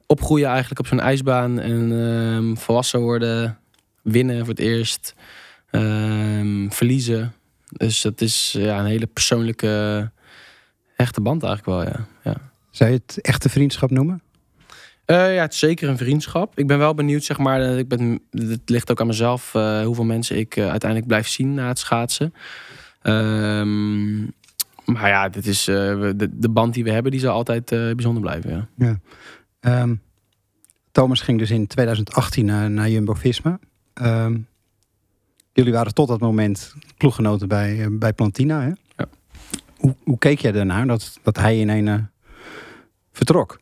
opgroeien 0.06 0.48
eigenlijk 0.48 0.80
op 0.80 0.86
zo'n 0.86 1.00
ijsbaan. 1.00 1.60
En 1.60 1.92
ehm, 1.92 2.54
volwassen 2.54 3.00
worden. 3.00 3.58
Winnen 4.02 4.38
voor 4.38 4.48
het 4.48 4.58
eerst. 4.58 5.14
ehm, 5.70 6.68
verliezen. 6.68 7.32
Dus 7.68 8.00
dat 8.00 8.20
is 8.20 8.54
ja, 8.58 8.78
een 8.78 8.86
hele 8.86 9.06
persoonlijke, 9.06 10.10
echte 10.96 11.20
band 11.20 11.42
eigenlijk 11.42 11.78
wel, 11.78 11.92
ja. 11.94 12.06
ja. 12.24 12.36
Zou 12.70 12.90
je 12.90 13.00
het 13.06 13.20
echte 13.20 13.48
vriendschap 13.48 13.90
noemen? 13.90 14.22
Eh, 15.06 15.34
ja, 15.34 15.40
het 15.42 15.52
is 15.52 15.58
zeker 15.58 15.88
een 15.88 15.96
vriendschap. 15.96 16.58
Ik 16.58 16.66
ben 16.66 16.78
wel 16.78 16.94
benieuwd, 16.94 17.24
zeg 17.24 17.38
maar. 17.38 17.60
eh, 17.60 17.78
Ik 17.78 17.88
ben, 17.88 18.20
het 18.30 18.60
ligt 18.70 18.90
ook 18.90 19.00
aan 19.00 19.06
mezelf 19.06 19.54
eh, 19.54 19.84
hoeveel 19.84 20.04
mensen 20.04 20.36
ik 20.38 20.58
uiteindelijk 20.58 21.06
blijf 21.06 21.28
zien 21.28 21.54
na 21.54 21.68
het 21.68 21.78
schaatsen. 21.78 22.34
Ehm, 23.02 24.22
maar 24.84 25.08
ja, 25.08 25.28
dit 25.28 25.46
is, 25.46 25.64
de, 25.64 26.28
de 26.32 26.48
band 26.48 26.74
die 26.74 26.84
we 26.84 26.90
hebben, 26.90 27.10
die 27.12 27.20
zal 27.20 27.34
altijd 27.34 27.64
bijzonder 27.68 28.22
blijven. 28.22 28.68
Ja. 28.76 28.98
Ehm, 29.60 29.94
Thomas 30.92 31.20
ging 31.20 31.38
dus 31.38 31.50
in 31.50 31.66
2018 31.66 32.44
naar, 32.44 32.70
naar 32.70 32.88
Jumbo-Visma. 32.90 33.58
Ehm, 33.94 34.38
jullie 35.52 35.72
waren 35.72 35.94
tot 35.94 36.08
dat 36.08 36.20
moment 36.20 36.74
ploeggenoten 36.96 37.48
bij, 37.48 37.86
bij 37.90 38.12
Plantina. 38.12 38.60
Hè? 38.62 38.70
Ja. 38.96 39.06
Hoe, 39.76 39.94
hoe 40.04 40.18
keek 40.18 40.38
jij 40.38 40.52
daarnaar 40.52 40.86
dat, 40.86 41.18
dat 41.22 41.36
hij 41.38 41.58
in 41.58 41.68
een 41.68 42.08
vertrok? 43.12 43.60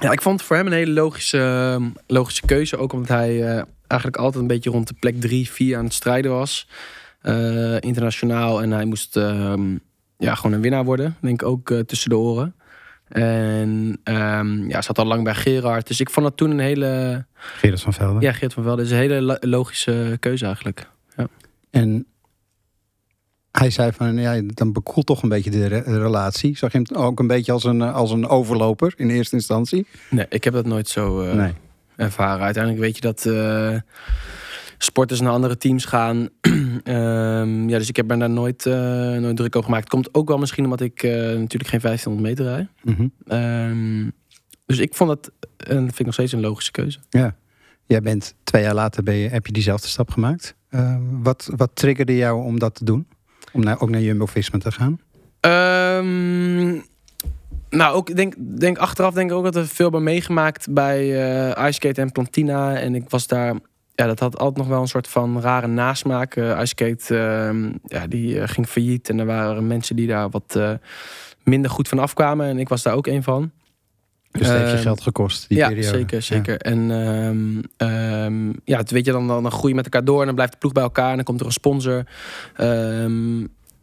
Ja, 0.00 0.12
ik 0.12 0.22
vond 0.22 0.38
het 0.38 0.48
voor 0.48 0.56
hem 0.56 0.66
een 0.66 0.72
hele 0.72 0.92
logische, 0.92 1.38
ehm, 1.38 1.88
logische 2.06 2.46
keuze. 2.46 2.76
Ook 2.76 2.92
omdat 2.92 3.08
hij 3.08 3.42
eh, 3.42 3.62
eigenlijk 3.86 4.20
altijd 4.20 4.42
een 4.42 4.48
beetje 4.48 4.70
rond 4.70 4.88
de 4.88 4.94
plek 5.00 5.20
3, 5.20 5.50
4 5.50 5.76
aan 5.76 5.84
het 5.84 5.94
strijden 5.94 6.30
was. 6.30 6.68
Eh, 7.20 7.80
internationaal. 7.80 8.62
En 8.62 8.70
hij 8.70 8.84
moest 8.84 9.16
ehm, 9.16 9.76
ja, 10.18 10.34
gewoon 10.34 10.52
een 10.52 10.60
winnaar 10.62 10.84
worden. 10.84 11.16
Denk 11.20 11.42
ik 11.42 11.48
ook 11.48 11.70
eh, 11.70 11.78
tussen 11.78 12.10
de 12.10 12.16
oren. 12.16 12.54
En 13.08 14.00
ehm, 14.04 14.68
ja, 14.68 14.82
zat 14.82 14.98
al 14.98 15.04
lang 15.04 15.24
bij 15.24 15.34
Gerard. 15.34 15.86
Dus 15.86 16.00
ik 16.00 16.10
vond 16.10 16.26
dat 16.26 16.36
toen 16.36 16.50
een 16.50 16.58
hele... 16.58 17.24
Gerard 17.34 17.80
van 17.80 17.92
Velden. 17.92 18.22
Ja, 18.22 18.32
Geert 18.32 18.52
van 18.52 18.62
Velde 18.62 18.82
is 18.82 18.90
een 18.90 18.96
hele 18.96 19.20
lo- 19.22 19.36
logische 19.40 20.16
keuze 20.20 20.44
eigenlijk. 20.44 20.88
En 21.70 22.06
hij 23.58 23.70
zei 23.70 23.92
van, 23.92 24.16
ja, 24.16 24.40
dan 24.46 24.72
bekoelt 24.72 25.06
toch 25.06 25.22
een 25.22 25.28
beetje 25.28 25.50
de 25.50 25.66
re- 25.66 25.82
relatie. 25.98 26.56
Zag 26.56 26.72
je 26.72 26.78
hem 26.82 26.96
ook 26.96 27.18
een 27.20 27.26
beetje 27.26 27.52
als 27.52 27.64
een, 27.64 27.82
eh, 27.82 27.94
als 27.94 28.10
een 28.10 28.26
overloper 28.28 28.92
in 28.96 29.10
eerste 29.10 29.34
instantie? 29.36 29.86
Nee, 30.10 30.26
ik 30.28 30.44
heb 30.44 30.52
dat 30.52 30.66
nooit 30.66 30.88
zo 30.88 31.20
eh, 31.22 31.34
Nee. 31.34 31.52
ervaren. 31.96 32.44
Uiteindelijk 32.44 32.82
weet 32.84 32.94
je 32.94 33.00
dat 33.00 33.26
eh, 33.26 33.76
sporters 34.78 35.20
naar 35.20 35.32
andere 35.32 35.56
teams 35.56 35.84
gaan. 35.84 36.28
Ehm, 36.84 37.68
ja, 37.68 37.78
dus 37.78 37.88
ik 37.88 37.96
heb 37.96 38.06
me 38.06 38.16
daar 38.16 38.30
nooit, 38.30 38.64
nooit 39.20 39.36
druk 39.36 39.56
over 39.56 39.68
gemaakt. 39.70 39.88
Komt 39.88 40.14
ook 40.14 40.28
wel 40.28 40.38
misschien 40.38 40.64
omdat 40.64 40.80
ik 40.80 41.02
natuurlijk 41.02 41.66
geen 41.70 41.80
1500 41.80 42.20
meter 42.28 42.44
rijd. 42.44 42.68
Mhm. 42.82 43.08
Ehm, 43.26 44.10
dus 44.66 44.78
ik 44.78 44.94
vond 44.94 45.08
dat, 45.10 45.30
en 45.56 45.74
dat 45.74 45.84
vind 45.84 45.98
ik 45.98 46.04
nog 46.04 46.14
steeds 46.14 46.32
een 46.32 46.40
logische 46.40 46.70
keuze. 46.70 46.98
Jij 47.86 48.00
bent 48.00 48.34
twee 48.44 48.62
jaar 48.62 48.74
later 48.74 49.02
ben 49.02 49.14
je, 49.14 49.28
heb 49.28 49.46
je 49.46 49.52
diezelfde 49.52 49.88
stap 49.88 50.10
gemaakt. 50.10 50.54
Eh, 50.68 50.96
wat, 51.10 51.50
wat 51.56 51.70
triggerde 51.74 52.16
jou 52.16 52.44
om 52.44 52.58
dat 52.58 52.74
te 52.74 52.84
doen? 52.84 53.06
Om 53.56 53.62
naar, 53.62 53.80
ook 53.80 53.90
naar 53.90 54.00
Jumbo-Visma 54.00 54.58
te 54.58 54.72
gaan? 54.72 55.00
Ehm, 55.40 56.80
Nou, 57.70 57.94
ook 57.94 58.16
denk, 58.16 58.34
denk 58.38 58.78
achteraf 58.78 59.14
denk 59.14 59.30
ik 59.30 59.36
ook 59.36 59.44
dat 59.44 59.56
er 59.56 59.66
veel 59.66 59.90
bij 59.90 60.00
meegemaakt 60.00 60.66
bij 60.70 61.04
uh, 61.56 61.66
Iceskate 61.66 62.00
en 62.00 62.12
Plantina. 62.12 62.76
En 62.76 62.94
ik 62.94 63.10
was 63.10 63.26
daar, 63.26 63.54
ja, 63.94 64.06
dat 64.06 64.18
had 64.18 64.38
altijd 64.38 64.56
nog 64.56 64.66
wel 64.66 64.80
een 64.80 64.88
soort 64.88 65.08
van 65.08 65.40
rare 65.40 65.66
nasmaak. 65.66 66.36
Uh, 66.36 66.60
Iceskate, 66.60 67.14
uh, 67.14 67.70
ja, 67.84 68.06
die 68.06 68.48
ging 68.48 68.66
failliet 68.66 69.08
en 69.08 69.18
er 69.18 69.26
waren 69.26 69.66
mensen 69.66 69.96
die 69.96 70.06
daar 70.06 70.30
wat 70.30 70.60
minder 71.42 71.70
goed 71.70 71.88
van 71.88 71.98
afkwamen. 71.98 72.46
En 72.46 72.58
ik 72.58 72.68
was 72.68 72.82
daar 72.82 72.94
ook 72.94 73.06
een 73.06 73.22
van. 73.22 73.50
Dus 74.38 74.46
dat 74.46 74.56
heeft 74.56 74.70
je 74.70 74.76
ehm, 74.76 74.86
geld 74.86 75.00
gekost, 75.00 75.48
die 75.48 75.58
ja, 75.58 75.68
periode. 75.68 75.96
Zeker, 75.96 76.22
zeker. 76.22 76.56
En 76.56 76.90
um, 76.90 77.62
um, 77.76 78.60
ja, 78.64 78.82
weet 78.86 79.04
je, 79.04 79.12
dan, 79.12 79.26
dan, 79.26 79.42
dan 79.42 79.52
groei 79.52 79.68
je 79.68 79.74
met 79.74 79.84
elkaar 79.84 80.04
door 80.04 80.20
en 80.20 80.26
dan 80.26 80.34
blijft 80.34 80.52
de 80.52 80.58
ploeg 80.58 80.72
bij 80.72 80.82
elkaar 80.82 81.10
en 81.10 81.16
dan 81.16 81.24
komt 81.24 81.40
er 81.40 81.46
een 81.46 81.52
sponsor. 81.52 82.04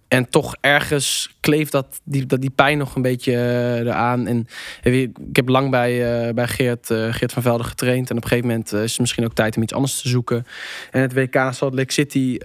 en 0.07 0.29
toch 0.29 0.55
ergens 0.61 1.35
kleeft 1.39 1.71
dat, 1.71 2.01
die, 2.03 2.25
dat, 2.25 2.41
die 2.41 2.49
pijn 2.49 2.77
nog 2.77 2.95
een 2.95 3.01
beetje 3.01 3.31
uh, 3.31 3.79
eraan. 3.79 4.27
En 4.27 4.47
ik 4.81 5.35
heb 5.35 5.47
lang 5.49 5.71
bij, 5.71 6.27
uh, 6.27 6.33
bij 6.33 6.47
Geert, 6.47 6.89
uh, 6.89 7.13
Geert 7.13 7.33
van 7.33 7.41
Velden 7.41 7.65
getraind. 7.65 8.09
En 8.09 8.17
op 8.17 8.23
een 8.23 8.29
gegeven 8.29 8.49
moment 8.49 8.73
is 8.73 8.91
het 8.91 8.99
misschien 8.99 9.25
ook 9.25 9.33
tijd 9.33 9.55
om 9.55 9.63
iets 9.63 9.73
anders 9.73 10.01
te 10.01 10.09
zoeken. 10.09 10.45
En 10.91 11.01
het 11.01 11.13
WK 11.13 11.49
Salt 11.51 11.73
Lake 11.73 11.93
City, 11.93 12.37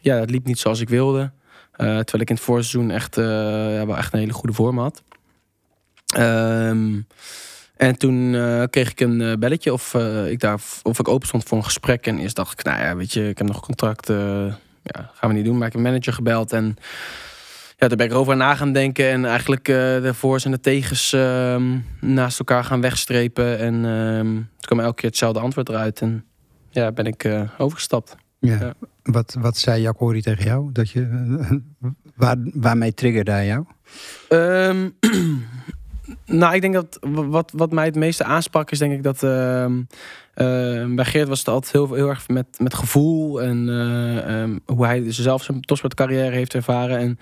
ja, 0.00 0.18
dat 0.18 0.30
liep 0.30 0.46
niet 0.46 0.58
zoals 0.58 0.80
ik 0.80 0.88
wilde. 0.88 1.30
terwijl 1.76 2.20
ik 2.20 2.28
in 2.28 2.34
het 2.34 2.44
voorseizoen 2.44 2.90
echt, 2.90 3.16
ja, 3.16 3.86
wel 3.86 3.96
echt 3.96 4.12
een 4.12 4.18
hele 4.18 4.32
goede 4.32 4.54
vorm 4.54 4.78
had. 4.78 5.02
Um, 6.18 7.06
en 7.76 7.98
toen 7.98 8.32
uh, 8.32 8.62
kreeg 8.70 8.90
ik 8.90 9.00
een 9.00 9.20
uh, 9.20 9.32
belletje 9.38 9.72
of, 9.72 9.94
uh, 9.94 10.30
ik 10.30 10.40
daar, 10.40 10.60
of 10.82 10.98
ik 10.98 11.08
open 11.08 11.26
stond 11.28 11.44
voor 11.44 11.58
een 11.58 11.64
gesprek. 11.64 12.06
En 12.06 12.18
eerst 12.18 12.36
dacht 12.36 12.58
ik, 12.58 12.64
nou 12.64 12.80
ja, 12.80 12.96
weet 12.96 13.12
je, 13.12 13.28
ik 13.28 13.38
heb 13.38 13.46
nog 13.46 13.60
contract. 13.60 14.06
ja, 14.82 15.10
gaan 15.14 15.30
we 15.30 15.36
niet 15.36 15.44
doen. 15.44 15.58
Maar 15.58 15.66
ik 15.66 15.72
heb 15.72 15.82
een 15.82 15.88
manager 15.90 16.12
gebeld. 16.12 16.52
En 16.52 16.76
ja, 17.78 17.88
daar 17.88 17.96
ben 17.96 18.06
ik 18.06 18.12
erover 18.12 18.36
na 18.36 18.54
gaan 18.54 18.72
denken. 18.72 19.10
En 19.10 19.24
eigenlijk 19.24 19.64
de 19.64 20.10
voor's 20.14 20.44
en 20.44 20.50
de 20.50 20.60
tegens 20.60 21.12
ehm, 21.12 21.78
naast 22.00 22.38
elkaar 22.38 22.64
gaan 22.64 22.80
wegstrepen. 22.80 23.58
En 23.58 23.84
um, 23.84 24.34
toen 24.34 24.48
kwam 24.58 24.80
elke 24.80 24.94
keer 24.94 25.08
hetzelfde 25.08 25.40
antwoord 25.40 25.68
eruit. 25.68 26.00
En 26.00 26.24
ja, 26.70 26.92
ben 26.92 27.06
ik 27.06 27.28
overgestapt. 27.58 28.16
Ja. 28.38 28.58
ja. 28.60 28.74
Wat, 29.02 29.36
wat 29.38 29.56
zei 29.56 29.82
Jacori 29.82 30.22
tegen 30.22 30.44
jou? 30.44 30.72
Dat 30.72 30.90
je, 30.90 31.08
waar, 32.14 32.36
waarmee 32.54 32.94
triggerde 32.94 33.30
hij 33.30 33.46
jou? 33.46 33.64
Um, 34.28 34.96
Nou, 36.26 36.54
ik 36.54 36.60
denk 36.60 36.74
dat 36.74 36.98
wat, 37.00 37.52
wat 37.54 37.72
mij 37.72 37.84
het 37.84 37.94
meeste 37.94 38.24
aansprak 38.24 38.70
is 38.70 38.78
denk 38.78 38.92
ik 38.92 39.02
dat 39.02 39.22
uh, 39.22 39.64
uh, 39.64 40.94
bij 40.94 41.04
Geert 41.04 41.28
was 41.28 41.38
het 41.38 41.48
altijd 41.48 41.72
heel, 41.72 41.94
heel 41.94 42.08
erg 42.08 42.28
met, 42.28 42.46
met 42.58 42.74
gevoel 42.74 43.42
en 43.42 43.68
uh, 43.68 44.40
um, 44.40 44.60
hoe 44.66 44.86
hij 44.86 45.02
zelf 45.06 45.42
zijn 45.42 45.60
topsportcarrière 45.60 46.34
heeft 46.34 46.54
ervaren. 46.54 46.98
En 46.98 47.18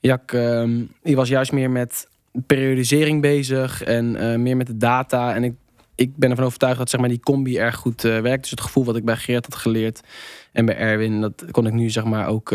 Jack, 0.00 0.32
ehm, 0.32 0.82
die 1.02 1.16
was 1.16 1.28
juist 1.28 1.52
meer 1.52 1.70
met 1.70 2.08
periodisering 2.46 3.22
bezig 3.22 3.82
en 3.82 4.16
eh, 4.16 4.38
meer 4.38 4.56
met 4.56 4.66
de 4.66 4.76
data. 4.76 5.34
En 5.34 5.44
ik, 5.44 5.54
ik 5.94 6.16
ben 6.16 6.30
ervan 6.30 6.44
overtuigd 6.44 6.78
dat 6.78 6.90
zeg 6.90 7.00
maar, 7.00 7.08
die 7.08 7.20
combi 7.20 7.58
erg 7.58 7.76
goed 7.76 8.04
uh, 8.04 8.20
werkt. 8.20 8.42
Dus 8.42 8.50
het 8.50 8.60
gevoel 8.60 8.84
wat 8.84 8.96
ik 8.96 9.04
bij 9.04 9.16
Geert 9.16 9.44
had 9.44 9.54
geleerd 9.54 10.00
en 10.52 10.64
bij 10.64 10.76
Erwin, 10.76 11.20
dat 11.20 11.44
kon 11.50 11.66
ik 11.66 11.72
nu 11.72 11.90
zeg 11.90 12.04
maar 12.04 12.26
ook 12.26 12.52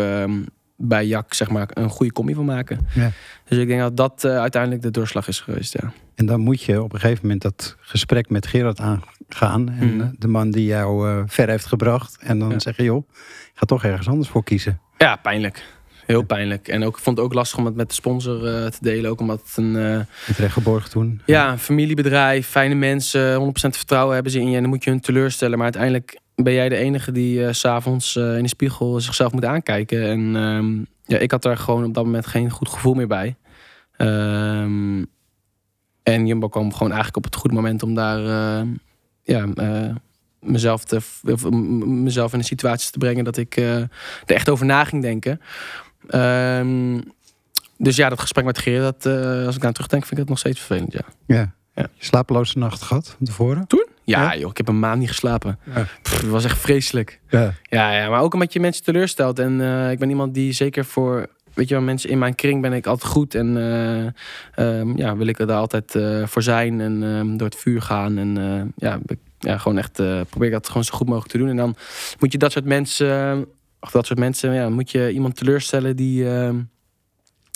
bij 0.77 1.05
Jak 1.05 1.33
zeg 1.33 1.49
maar, 1.49 1.69
een 1.73 1.89
goede 1.89 2.11
combi 2.11 2.33
van 2.33 2.45
maken. 2.45 2.87
Ja. 2.93 3.11
Dus 3.45 3.57
ik 3.57 3.67
denk 3.67 3.79
dat 3.79 3.97
dat 3.97 4.23
uh, 4.23 4.37
uiteindelijk 4.37 4.81
de 4.81 4.91
doorslag 4.91 5.27
is 5.27 5.39
geweest. 5.39 5.73
Ja. 5.81 5.93
En 6.15 6.25
dan 6.25 6.39
moet 6.39 6.61
je 6.61 6.81
op 6.81 6.93
een 6.93 6.99
gegeven 6.99 7.21
moment 7.21 7.41
dat 7.41 7.75
gesprek 7.79 8.29
met 8.29 8.47
Gerard 8.47 8.79
aangaan. 8.79 9.69
En 9.69 9.93
mm. 9.93 10.15
de 10.19 10.27
man 10.27 10.51
die 10.51 10.65
jou 10.65 11.09
uh, 11.09 11.23
ver 11.25 11.49
heeft 11.49 11.65
gebracht. 11.65 12.17
En 12.19 12.39
dan 12.39 12.49
ja. 12.49 12.59
zeggen, 12.59 12.83
joh, 12.83 13.09
ga 13.53 13.65
toch 13.65 13.83
ergens 13.83 14.07
anders 14.07 14.29
voor 14.29 14.43
kiezen. 14.43 14.79
Ja, 14.97 15.15
pijnlijk. 15.15 15.65
Heel 16.05 16.23
pijnlijk. 16.23 16.67
En 16.67 16.83
ook, 16.83 16.97
ik 16.97 17.03
vond 17.03 17.17
het 17.17 17.25
ook 17.25 17.33
lastig 17.33 17.57
om 17.57 17.65
het 17.65 17.75
met 17.75 17.87
de 17.87 17.93
sponsor 17.93 18.39
te 18.69 18.77
delen. 18.81 19.11
Ook 19.11 19.19
omdat 19.19 19.41
het 19.45 19.57
een... 19.57 19.75
Uh, 19.75 19.99
het 20.25 20.89
toen. 20.89 21.21
Ja, 21.25 21.51
een 21.51 21.59
familiebedrijf, 21.59 22.47
fijne 22.47 22.75
mensen, 22.75 23.41
100% 23.41 23.51
vertrouwen 23.51 24.13
hebben 24.13 24.31
ze 24.31 24.39
in 24.39 24.49
je. 24.49 24.55
En 24.55 24.61
dan 24.61 24.69
moet 24.69 24.83
je 24.83 24.89
hun 24.89 24.99
teleurstellen. 24.99 25.55
Maar 25.55 25.63
uiteindelijk 25.63 26.21
ben 26.35 26.53
jij 26.53 26.69
de 26.69 26.75
enige 26.75 27.11
die 27.11 27.39
uh, 27.39 27.51
s'avonds 27.51 28.15
uh, 28.15 28.37
in 28.37 28.43
de 28.43 28.49
spiegel 28.49 28.99
zichzelf 28.99 29.31
moet 29.31 29.45
aankijken. 29.45 30.03
En 30.03 30.35
um, 30.35 30.87
ja, 31.05 31.17
ik 31.17 31.31
had 31.31 31.41
daar 31.41 31.57
gewoon 31.57 31.83
op 31.83 31.93
dat 31.93 32.05
moment 32.05 32.25
geen 32.25 32.49
goed 32.49 32.69
gevoel 32.69 32.93
meer 32.93 33.07
bij. 33.07 33.35
Um, 33.97 35.05
en 36.03 36.27
Jumbo 36.27 36.47
kwam 36.47 36.71
gewoon 36.71 36.91
eigenlijk 36.91 37.17
op 37.17 37.23
het 37.23 37.35
goede 37.35 37.55
moment 37.55 37.83
om 37.83 37.95
daar 37.95 38.19
uh, 38.19 38.69
ja, 39.23 39.47
mezelf, 40.39 40.83
te, 40.83 40.99
mezelf 41.85 42.33
in 42.33 42.39
een 42.39 42.45
situatie 42.45 42.91
te 42.91 42.97
brengen 42.97 43.23
dat 43.23 43.37
ik 43.37 43.55
er 43.55 43.89
echt 44.25 44.49
over 44.49 44.65
na 44.65 44.83
ging 44.83 45.01
denken. 45.01 45.41
Um, 46.09 47.03
dus 47.77 47.95
ja, 47.95 48.09
dat 48.09 48.19
gesprek 48.19 48.45
met 48.45 48.57
Geer, 48.57 48.81
dat, 48.81 49.05
als 49.45 49.55
ik 49.55 49.61
daar 49.61 49.73
terugdenk, 49.73 50.01
vind 50.01 50.11
ik 50.11 50.17
het 50.17 50.29
nog 50.29 50.39
steeds 50.39 50.59
vervelend. 50.59 50.93
Ja. 50.93 51.05
ja. 51.25 51.53
ja. 51.75 51.87
Slapeloze 51.97 52.57
nacht 52.57 52.81
gehad 52.81 53.09
van 53.17 53.25
tevoren? 53.25 53.67
Toen? 53.67 53.87
Ja, 54.03 54.37
joh, 54.37 54.49
ik 54.49 54.57
heb 54.57 54.67
een 54.67 54.79
maand 54.79 54.99
niet 54.99 55.07
geslapen. 55.07 55.59
Ja. 55.75 55.85
het 56.03 56.29
was 56.29 56.43
echt 56.43 56.59
vreselijk. 56.59 57.19
Ja. 57.29 57.53
ja. 57.63 57.91
Ja, 57.95 58.09
maar 58.09 58.21
ook 58.21 58.33
omdat 58.33 58.53
je 58.53 58.59
mensen 58.59 58.83
teleurstelt. 58.83 59.39
En 59.39 59.59
uh, 59.59 59.91
ik 59.91 59.99
ben 59.99 60.09
iemand 60.09 60.33
die 60.33 60.51
zeker 60.51 60.85
voor, 60.85 61.27
weet 61.53 61.67
je 61.67 61.73
wel, 61.75 61.83
mensen 61.83 62.09
in 62.09 62.17
mijn 62.17 62.35
kring 62.35 62.61
ben 62.61 62.73
ik 62.73 62.87
altijd 62.87 63.11
goed. 63.11 63.35
En 63.35 63.55
uh, 64.57 64.77
um, 64.79 64.97
ja, 64.97 65.17
wil 65.17 65.27
ik 65.27 65.39
er 65.39 65.51
altijd 65.51 65.95
uh, 65.95 66.27
voor 66.27 66.41
zijn 66.41 66.81
en 66.81 67.01
um, 67.01 67.37
door 67.37 67.47
het 67.47 67.57
vuur 67.57 67.81
gaan. 67.81 68.17
En 68.17 68.73
ja, 68.75 68.99
ja, 69.39 69.57
gewoon 69.57 69.77
echt 69.77 69.93
probeer 70.29 70.47
ik 70.47 70.51
dat 70.51 70.67
gewoon 70.67 70.83
zo 70.83 70.95
goed 70.95 71.07
mogelijk 71.07 71.31
te 71.31 71.37
doen. 71.37 71.49
En 71.49 71.55
dan 71.55 71.75
moet 72.19 72.31
je 72.31 72.37
dat 72.37 72.51
soort 72.51 72.65
mensen, 72.65 73.45
of 73.79 73.91
dat 73.91 74.05
soort 74.05 74.19
mensen, 74.19 74.53
ja, 74.53 74.69
moet 74.69 74.91
je 74.91 75.11
iemand 75.11 75.35
teleurstellen 75.35 75.95
die 75.95 76.29
ehm, 76.29 76.55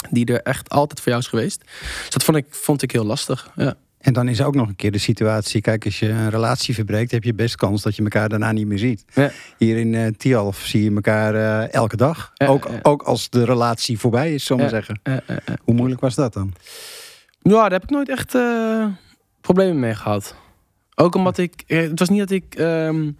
die 0.09 0.25
er 0.25 0.41
echt 0.41 0.69
altijd 0.69 0.99
voor 0.99 1.09
jou 1.09 1.23
is 1.23 1.27
geweest. 1.27 1.61
Dus 2.01 2.09
dat 2.09 2.23
vond 2.23 2.37
ik, 2.37 2.45
vond 2.49 2.81
ik 2.81 2.91
heel 2.91 3.05
lastig. 3.05 3.51
Ja. 3.55 3.75
En 3.97 4.13
dan 4.13 4.27
is 4.27 4.41
ook 4.41 4.55
nog 4.55 4.67
een 4.67 4.75
keer 4.75 4.91
de 4.91 4.97
situatie, 4.97 5.61
kijk, 5.61 5.85
als 5.85 5.99
je 5.99 6.09
een 6.09 6.29
relatie 6.29 6.73
verbreekt, 6.73 7.11
heb 7.11 7.23
je 7.23 7.33
best 7.33 7.55
kans 7.55 7.81
dat 7.81 7.95
je 7.95 8.03
elkaar 8.03 8.29
daarna 8.29 8.51
niet 8.51 8.67
meer 8.67 8.77
ziet. 8.77 9.05
Ja. 9.13 9.31
Hier 9.57 9.77
in 9.77 9.93
uh, 9.93 10.07
Tialf 10.17 10.57
zie 10.57 10.83
je 10.83 10.95
elkaar 10.95 11.35
uh, 11.35 11.73
elke 11.73 11.97
dag. 11.97 12.31
Ja, 12.33 12.47
ook, 12.47 12.69
ook 12.81 13.01
als 13.01 13.29
de 13.29 13.45
relatie 13.45 13.99
voorbij 13.99 14.33
is, 14.33 14.45
zullen 14.45 14.63
we 14.63 14.69
zeggen. 14.69 15.01
Hoe 15.63 15.75
moeilijk 15.75 16.01
was 16.01 16.15
dat 16.15 16.33
dan? 16.33 16.53
Ja, 17.41 17.61
daar 17.61 17.71
heb 17.71 17.83
ik 17.83 17.89
nooit 17.89 18.09
echt 18.09 18.35
uh, 18.35 18.85
problemen 19.41 19.79
mee 19.79 19.95
gehad. 19.95 20.35
Ook 20.95 21.15
omdat 21.15 21.37
ik, 21.37 21.63
het 21.67 21.99
was 21.99 22.09
niet 22.09 22.19
dat 22.19 22.31
ik 22.31 22.59
um, 22.59 23.17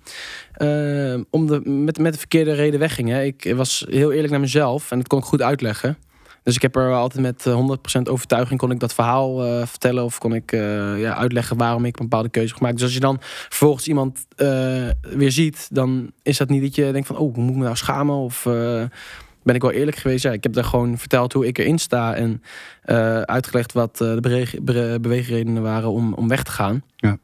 om 1.30 1.48
de, 1.48 1.62
met, 1.70 1.98
met 1.98 2.14
de 2.14 2.20
verkeerde 2.20 2.54
reden 2.54 2.80
wegging. 2.80 3.10
Hè. 3.10 3.24
Ik 3.24 3.54
was 3.56 3.86
heel 3.90 4.12
eerlijk 4.12 4.32
naar 4.32 4.40
mezelf 4.40 4.92
en 4.92 4.98
dat 4.98 5.08
kon 5.08 5.20
ik 5.20 5.26
goed 5.26 5.42
uitleggen. 5.42 5.98
Dus 6.48 6.56
ik 6.56 6.62
heb 6.62 6.76
er 6.76 6.94
altijd 6.94 7.24
met 7.24 7.46
100% 7.48 8.02
eh, 8.02 8.14
overtuiging 8.14 8.60
kon 8.60 8.72
ik 8.72 8.80
dat 8.80 8.94
verhaal 8.94 9.46
uh, 9.46 9.66
vertellen 9.66 10.04
of 10.04 10.18
kon 10.18 10.34
ik 10.34 10.52
uh, 10.52 11.00
ja, 11.00 11.16
uitleggen 11.16 11.58
waarom 11.58 11.86
ik 11.86 12.00
een 12.00 12.10
bepaalde 12.10 12.30
keuze 12.30 12.48
heb 12.48 12.58
gemaakt. 12.58 12.76
Dus 12.76 12.84
als 12.84 12.94
je 12.94 13.00
dan 13.00 13.18
vervolgens 13.22 13.88
iemand 13.88 14.26
uh, 14.38 14.90
weer 15.02 15.32
ziet, 15.32 15.68
dan 15.72 16.12
is 16.24 16.38
dat 16.38 16.50
niet 16.50 16.62
dat 16.62 16.76
je 16.76 16.92
denkt 16.92 17.08
van 17.08 17.18
oh, 17.18 17.36
moet 17.36 17.50
ik 17.50 17.56
me 17.56 17.64
nou 17.64 17.76
schamen 17.76 18.16
of 18.16 18.44
ben 19.44 19.56
ik 19.56 19.62
wel 19.62 19.72
eerlijk 19.72 19.98
geweest. 19.98 20.24
Ja, 20.24 20.32
ik 20.32 20.44
heb 20.44 20.54
daar 20.54 20.64
gewoon 20.64 20.98
verteld 20.98 21.34
hoe 21.34 21.48
ik 21.48 21.58
erin 21.58 21.80
sta 21.80 22.16
en 22.16 22.44
uitgelegd 23.26 23.74
wat 23.74 23.98
de 23.98 24.98
beweegredenen 25.02 25.64
waren 25.64 25.90
om, 25.90 26.14
om 26.14 26.28
weg 26.28 26.44
te 26.44 26.52
gaan. 26.52 26.84
Ja. 26.96 27.18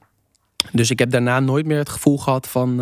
Dus 0.71 0.89
ik 0.89 0.99
heb 0.99 1.11
daarna 1.11 1.39
nooit 1.39 1.65
meer 1.65 1.77
het 1.77 1.89
gevoel 1.89 2.17
gehad 2.17 2.47
van 2.47 2.79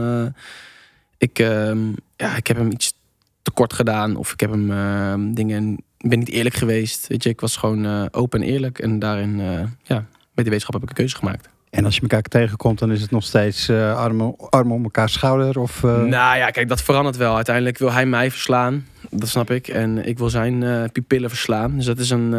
ik, 1.18 1.40
ehm, 1.40 1.90
ja, 2.16 2.36
ik 2.36 2.48
heb 2.48 2.58
hem 2.58 2.72
iets 2.72 2.94
tekort 3.42 3.74
gedaan 3.74 4.16
of 4.16 4.34
ik 4.34 4.40
heb 4.40 4.50
hem 4.50 4.72
ehm, 4.72 5.34
dingen 5.34 5.84
ben 6.10 6.20
niet 6.20 6.30
eerlijk 6.30 6.56
geweest. 6.56 7.08
Weet 7.08 7.24
je, 7.24 7.30
ik 7.30 7.42
was 7.42 7.58
gewoon 7.58 7.86
uh, 7.86 8.06
open 8.12 8.42
en 8.42 8.48
eerlijk. 8.48 8.80
En 8.80 9.00
daarin, 9.00 9.40
uh, 9.40 9.60
ja, 9.84 9.96
met 9.96 10.06
die 10.34 10.44
wetenschap 10.44 10.74
heb 10.74 10.84
ik 10.84 10.90
een 10.90 10.96
keuze 10.96 11.16
gemaakt. 11.16 11.50
En 11.70 11.86
als 11.86 11.96
je 11.96 12.02
elkaar 12.02 12.22
tegenkomt, 12.22 12.80
dan 12.80 12.92
is 12.92 13.02
het 13.02 13.12
nog 13.12 13.24
steeds 13.24 13.70
uh, 13.70 13.98
armen, 13.98 14.36
armen 14.50 14.76
om 14.76 14.84
elkaar 14.84 15.10
schouder? 15.10 15.60
Of, 15.60 15.82
Nou 15.82 16.38
ja, 16.38 16.50
kijk, 16.50 16.68
dat 16.68 16.82
verandert 16.82 17.18
wel. 17.18 17.36
Uiteindelijk 17.36 17.78
wil 17.78 17.92
hij 17.92 18.06
mij 18.06 18.32
verslaan. 18.32 18.88
Dat 19.10 19.30
snap 19.30 19.52
ik. 19.52 19.68
En 19.68 20.08
ik 20.08 20.18
wil 20.18 20.30
zijn 20.30 20.92
pupillen 20.92 21.30
verslaan. 21.30 21.76
Dus 21.76 21.86
dat 21.86 22.00
is 22.00 22.10
een, 22.10 22.32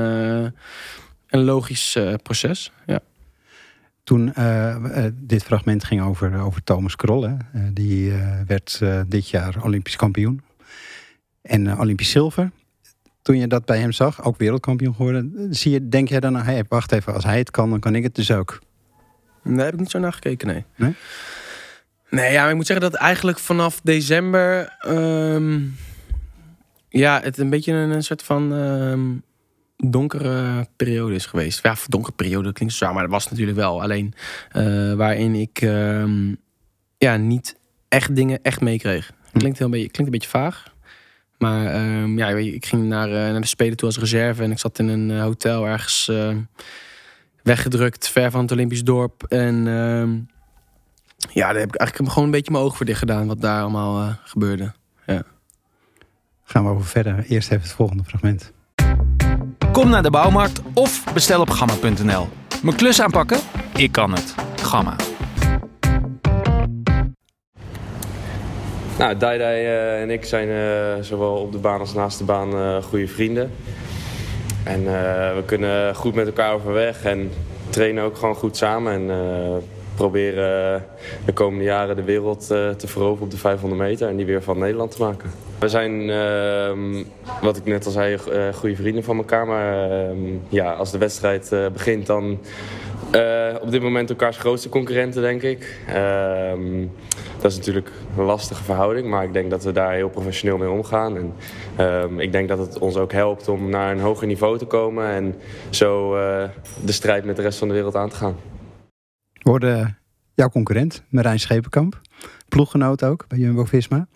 een 1.29 1.45
logisch 1.45 1.99
proces. 2.23 2.73
Ja. 2.87 3.01
Toen 4.05 4.33
dit 5.13 5.43
fragment 5.43 5.85
ging 5.85 6.03
over, 6.03 6.41
over 6.41 6.65
Thomas 6.65 6.97
Krol. 6.97 7.23
Hè? 7.23 7.37
die 7.73 8.13
werd 8.47 8.81
dit 9.07 9.29
jaar 9.29 9.55
Olympisch 9.63 9.97
kampioen. 9.97 10.43
En 11.43 11.79
Olympisch 11.79 12.11
zilver 12.11 12.51
toen 13.23 13.37
je 13.37 13.47
dat 13.47 13.65
bij 13.65 13.79
hem 13.79 13.93
zag, 13.93 14.25
ook 14.25 14.39
wereldkampioen 14.39 14.95
geworden, 14.95 15.47
zie 15.51 15.73
je, 15.73 15.89
denk 15.89 16.09
jij 16.09 16.21
dan, 16.21 16.37
hey, 16.37 16.65
wacht 16.69 16.93
even, 16.93 17.15
als 17.15 17.25
hij 17.25 17.39
het 17.39 17.51
kan, 17.51 17.71
dan 17.71 17.81
kan 17.81 17.95
ik 17.95 18.03
het 18.03 18.15
dus 18.15 18.31
ook? 18.31 18.59
Nee, 19.43 19.65
heb 19.65 19.75
ik 19.75 19.81
niet 19.81 19.91
zo 19.91 19.99
naar 19.99 20.13
gekeken, 20.13 20.49
nee. 20.49 20.65
Nee? 20.77 20.95
Nee, 22.11 22.33
ja, 22.33 22.49
ik 22.49 22.55
moet 22.55 22.67
zeggen 22.67 22.91
dat 22.91 23.01
eigenlijk 23.01 23.39
vanaf 23.39 23.81
december, 23.83 24.77
um, 24.87 25.77
ja, 26.89 27.21
het 27.23 27.39
een 27.39 27.51
beetje 27.51 27.73
een, 27.73 27.91
een 27.91 28.03
soort 28.03 28.23
van 28.23 28.53
um, 28.53 29.23
donkere 29.77 30.67
periode 30.77 31.15
is 31.15 31.27
geweest. 31.27 31.63
Ja, 31.63 31.77
donkere 31.87 32.15
periode 32.15 32.53
klinkt 32.53 32.75
zo, 32.75 32.93
maar 32.93 33.03
dat 33.03 33.11
was 33.11 33.31
natuurlijk 33.31 33.59
wel. 33.59 33.83
Alleen 33.83 34.15
uh, 34.57 34.95
waarin 34.95 35.35
ik 35.35 35.61
um, 35.63 36.37
ja, 36.99 37.17
niet 37.17 37.57
echt 37.89 38.17
dingen 38.17 38.39
echt 38.43 38.61
meekreeg. 38.61 39.13
Klinkt, 39.33 39.59
heel 39.59 39.67
een 39.67 39.73
beetje, 39.73 39.91
klinkt 39.91 40.13
een 40.13 40.19
beetje 40.19 40.39
vaag. 40.39 40.72
Maar 41.43 41.75
um, 41.75 42.19
ja, 42.19 42.29
ik 42.29 42.67
ging 42.67 42.85
naar, 42.85 43.09
uh, 43.09 43.15
naar 43.15 43.41
de 43.41 43.47
Spelen 43.47 43.77
toe 43.77 43.87
als 43.87 43.99
reserve. 43.99 44.43
En 44.43 44.51
ik 44.51 44.59
zat 44.59 44.79
in 44.79 44.89
een 44.89 45.11
uh, 45.11 45.23
hotel 45.23 45.67
ergens 45.67 46.09
uh, 46.11 46.37
weggedrukt, 47.43 48.09
ver 48.09 48.31
van 48.31 48.41
het 48.41 48.53
Olympisch 48.53 48.85
dorp. 48.85 49.23
En 49.29 49.67
ehm, 49.67 50.11
ja, 51.33 51.47
daar 51.47 51.61
heb 51.61 51.69
ik 51.69 51.77
eigenlijk 51.77 52.09
gewoon 52.09 52.25
een 52.25 52.35
beetje 52.35 52.53
mijn 52.53 52.65
oog 52.65 52.77
voor 52.77 52.87
dicht 52.87 52.99
gedaan 52.99 53.27
wat 53.27 53.41
daar 53.41 53.61
allemaal 53.61 54.01
eh, 54.01 54.15
gebeurde. 54.25 54.73
Gaan 56.45 56.65
we 56.65 56.71
over 56.71 56.87
verder. 56.87 57.25
Eerst 57.29 57.51
even 57.51 57.63
het 57.63 57.73
volgende 57.73 58.05
fragment. 58.05 58.53
Kom 59.73 59.89
naar 59.89 60.03
de 60.03 60.11
bouwmarkt 60.11 60.61
of 60.75 61.05
bestel 61.13 61.41
op 61.41 61.51
gamma.nl. 61.51 62.29
Mijn 62.63 62.77
klus 62.77 63.01
aanpakken? 63.01 63.39
Ik 63.77 63.93
kan 63.93 64.13
het. 64.13 64.35
Gamma. 64.57 64.97
Nou, 68.99 69.17
Daidai 69.17 69.65
eh, 69.65 70.01
en 70.01 70.11
ik 70.11 70.25
zijn 70.25 70.49
eh, 70.49 71.03
zowel 71.03 71.35
op 71.35 71.53
de 71.53 71.59
baan 71.59 71.81
als 71.81 71.95
naast 71.95 72.19
de 72.19 72.25
baan 72.25 72.53
eh, 72.53 72.83
goede 72.83 73.09
vrienden. 73.09 73.51
En 74.65 74.85
we 75.35 75.43
kunnen 75.47 75.95
goed 75.95 76.15
met 76.15 76.27
elkaar 76.27 76.55
overweg 76.55 77.05
en 77.05 77.31
trainen 77.71 78.05
ook 78.05 78.17
gewoon 78.17 78.35
goed 78.35 78.57
samen. 78.57 78.93
En 78.93 79.11
proberen 79.95 80.85
de 81.25 81.33
komende 81.33 81.65
jaren 81.65 81.97
de 81.97 82.03
wereld 82.03 82.47
te 82.47 82.87
veroveren 82.87 83.25
op 83.25 83.31
de 83.31 83.37
500 83.37 83.81
meter 83.81 84.09
en 84.09 84.17
die 84.17 84.27
weer 84.27 84.43
van 84.43 84.59
Nederland 84.59 84.91
te 84.91 85.03
maken. 85.03 85.31
We 85.59 85.69
zijn, 85.69 86.11
ehm, 86.11 87.05
wat 87.43 87.57
ik 87.57 87.65
net 87.65 87.87
al 87.87 87.93
zei, 87.93 88.19
goede 88.55 88.77
vrienden 88.77 89.05
van 89.05 89.17
elkaar. 89.17 89.47
Maar 89.47 89.91
ehm, 89.91 90.19
ja, 90.49 90.73
als 90.73 90.91
de 90.91 90.99
wedstrijd 90.99 91.51
begint, 91.73 92.07
dan 92.07 92.39
eh, 93.13 93.63
op 93.63 93.71
dit 93.71 93.83
moment 93.83 94.11
elkaars 94.11 94.37
grootste 94.37 94.69
concurrenten, 94.69 95.23
denk 95.23 95.43
ik. 95.43 95.81
Ehm, 95.87 96.87
dat 97.41 97.51
is 97.51 97.57
natuurlijk 97.57 97.91
een 98.17 98.25
lastige 98.25 98.63
verhouding, 98.65 99.09
maar 99.09 99.25
ik 99.25 99.33
denk 99.33 99.51
dat 99.51 99.65
we 99.65 99.73
daar 99.73 99.93
heel 99.93 100.09
professioneel 100.09 100.59
mee 100.59 100.71
omgaan. 100.71 101.17
En 101.17 101.33
ehm, 101.77 102.21
ik 102.21 102.33
denk 102.33 102.49
dat 102.49 102.59
het 102.59 102.79
ons 102.79 102.97
ook 102.97 103.13
helpt 103.13 103.49
om 103.49 103.69
naar 103.69 103.93
een 103.93 104.01
hoger 104.01 104.27
niveau 104.27 104.59
te 104.59 104.65
komen 104.65 105.07
en 105.07 105.35
zo 105.71 106.17
eh, 106.17 106.49
de 106.85 106.93
strijd 106.93 107.25
met 107.25 107.37
de 107.37 107.43
rest 107.43 107.59
van 107.59 107.69
de 107.69 107.75
wereld 107.75 107.97
aan 107.97 108.09
te 108.09 108.17
gaan. 108.17 108.37
We 109.33 109.51
hoorden 109.51 109.99
jouw 110.35 110.49
concurrent, 110.49 111.03
Marijn 111.09 111.41
Schepenkamp. 111.41 112.01
Ploeggenoot 112.49 113.05
ook 113.05 113.25
bij 113.29 113.39
Jumbo-Visma. 113.39 114.07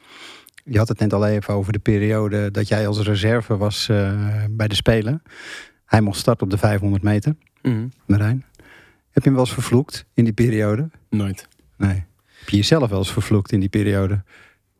Je 0.64 0.78
had 0.78 0.88
het 0.88 0.98
net 0.98 1.12
al 1.12 1.26
even 1.26 1.54
over 1.54 1.72
de 1.72 1.78
periode 1.78 2.50
dat 2.50 2.68
jij 2.68 2.86
als 2.86 3.00
reserve 3.00 3.56
was 3.56 3.88
eh, 3.88 4.12
bij 4.50 4.68
de 4.68 4.74
Spelen. 4.74 5.22
Hij 5.84 6.00
mocht 6.00 6.18
starten 6.18 6.44
op 6.44 6.50
de 6.50 6.58
500 6.58 7.02
meter, 7.02 7.34
Mhm. 7.62 7.86
Marijn. 8.06 8.44
Heb 9.16 9.24
je 9.24 9.30
hem 9.30 9.38
wel 9.40 9.48
eens 9.48 9.54
vervloekt 9.54 10.04
in 10.14 10.24
die 10.24 10.32
periode? 10.32 10.90
Nooit. 11.10 11.48
Nee. 11.76 12.04
Heb 12.38 12.48
je 12.48 12.56
jezelf 12.56 12.88
wel 12.90 12.98
eens 12.98 13.12
vervloekt 13.12 13.52
in 13.52 13.60
die 13.60 13.68
periode? 13.68 14.22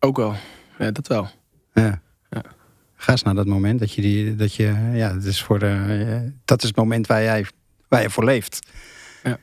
Ook 0.00 0.16
wel. 0.16 0.34
Ja, 0.78 0.90
dat 0.90 1.06
wel. 1.06 1.28
Ja. 1.72 2.00
Ja. 2.30 2.42
Ga 2.94 3.12
eens 3.12 3.22
naar 3.22 3.34
dat 3.34 3.46
moment 3.46 3.78
dat 3.80 3.92
je 3.92 4.02
die, 4.02 4.34
dat 4.36 4.54
je, 4.54 4.90
ja, 4.92 5.12
dat 5.12 5.24
is 5.24 5.42
voor 5.42 5.58
de, 5.58 6.32
dat 6.44 6.62
is 6.62 6.68
het 6.68 6.76
moment 6.76 7.06
waar 7.06 7.22
jij, 7.22 7.46
waar 7.88 8.02
je 8.02 8.10
voor 8.10 8.24
leeft. 8.24 8.70
Ja. 9.22 9.38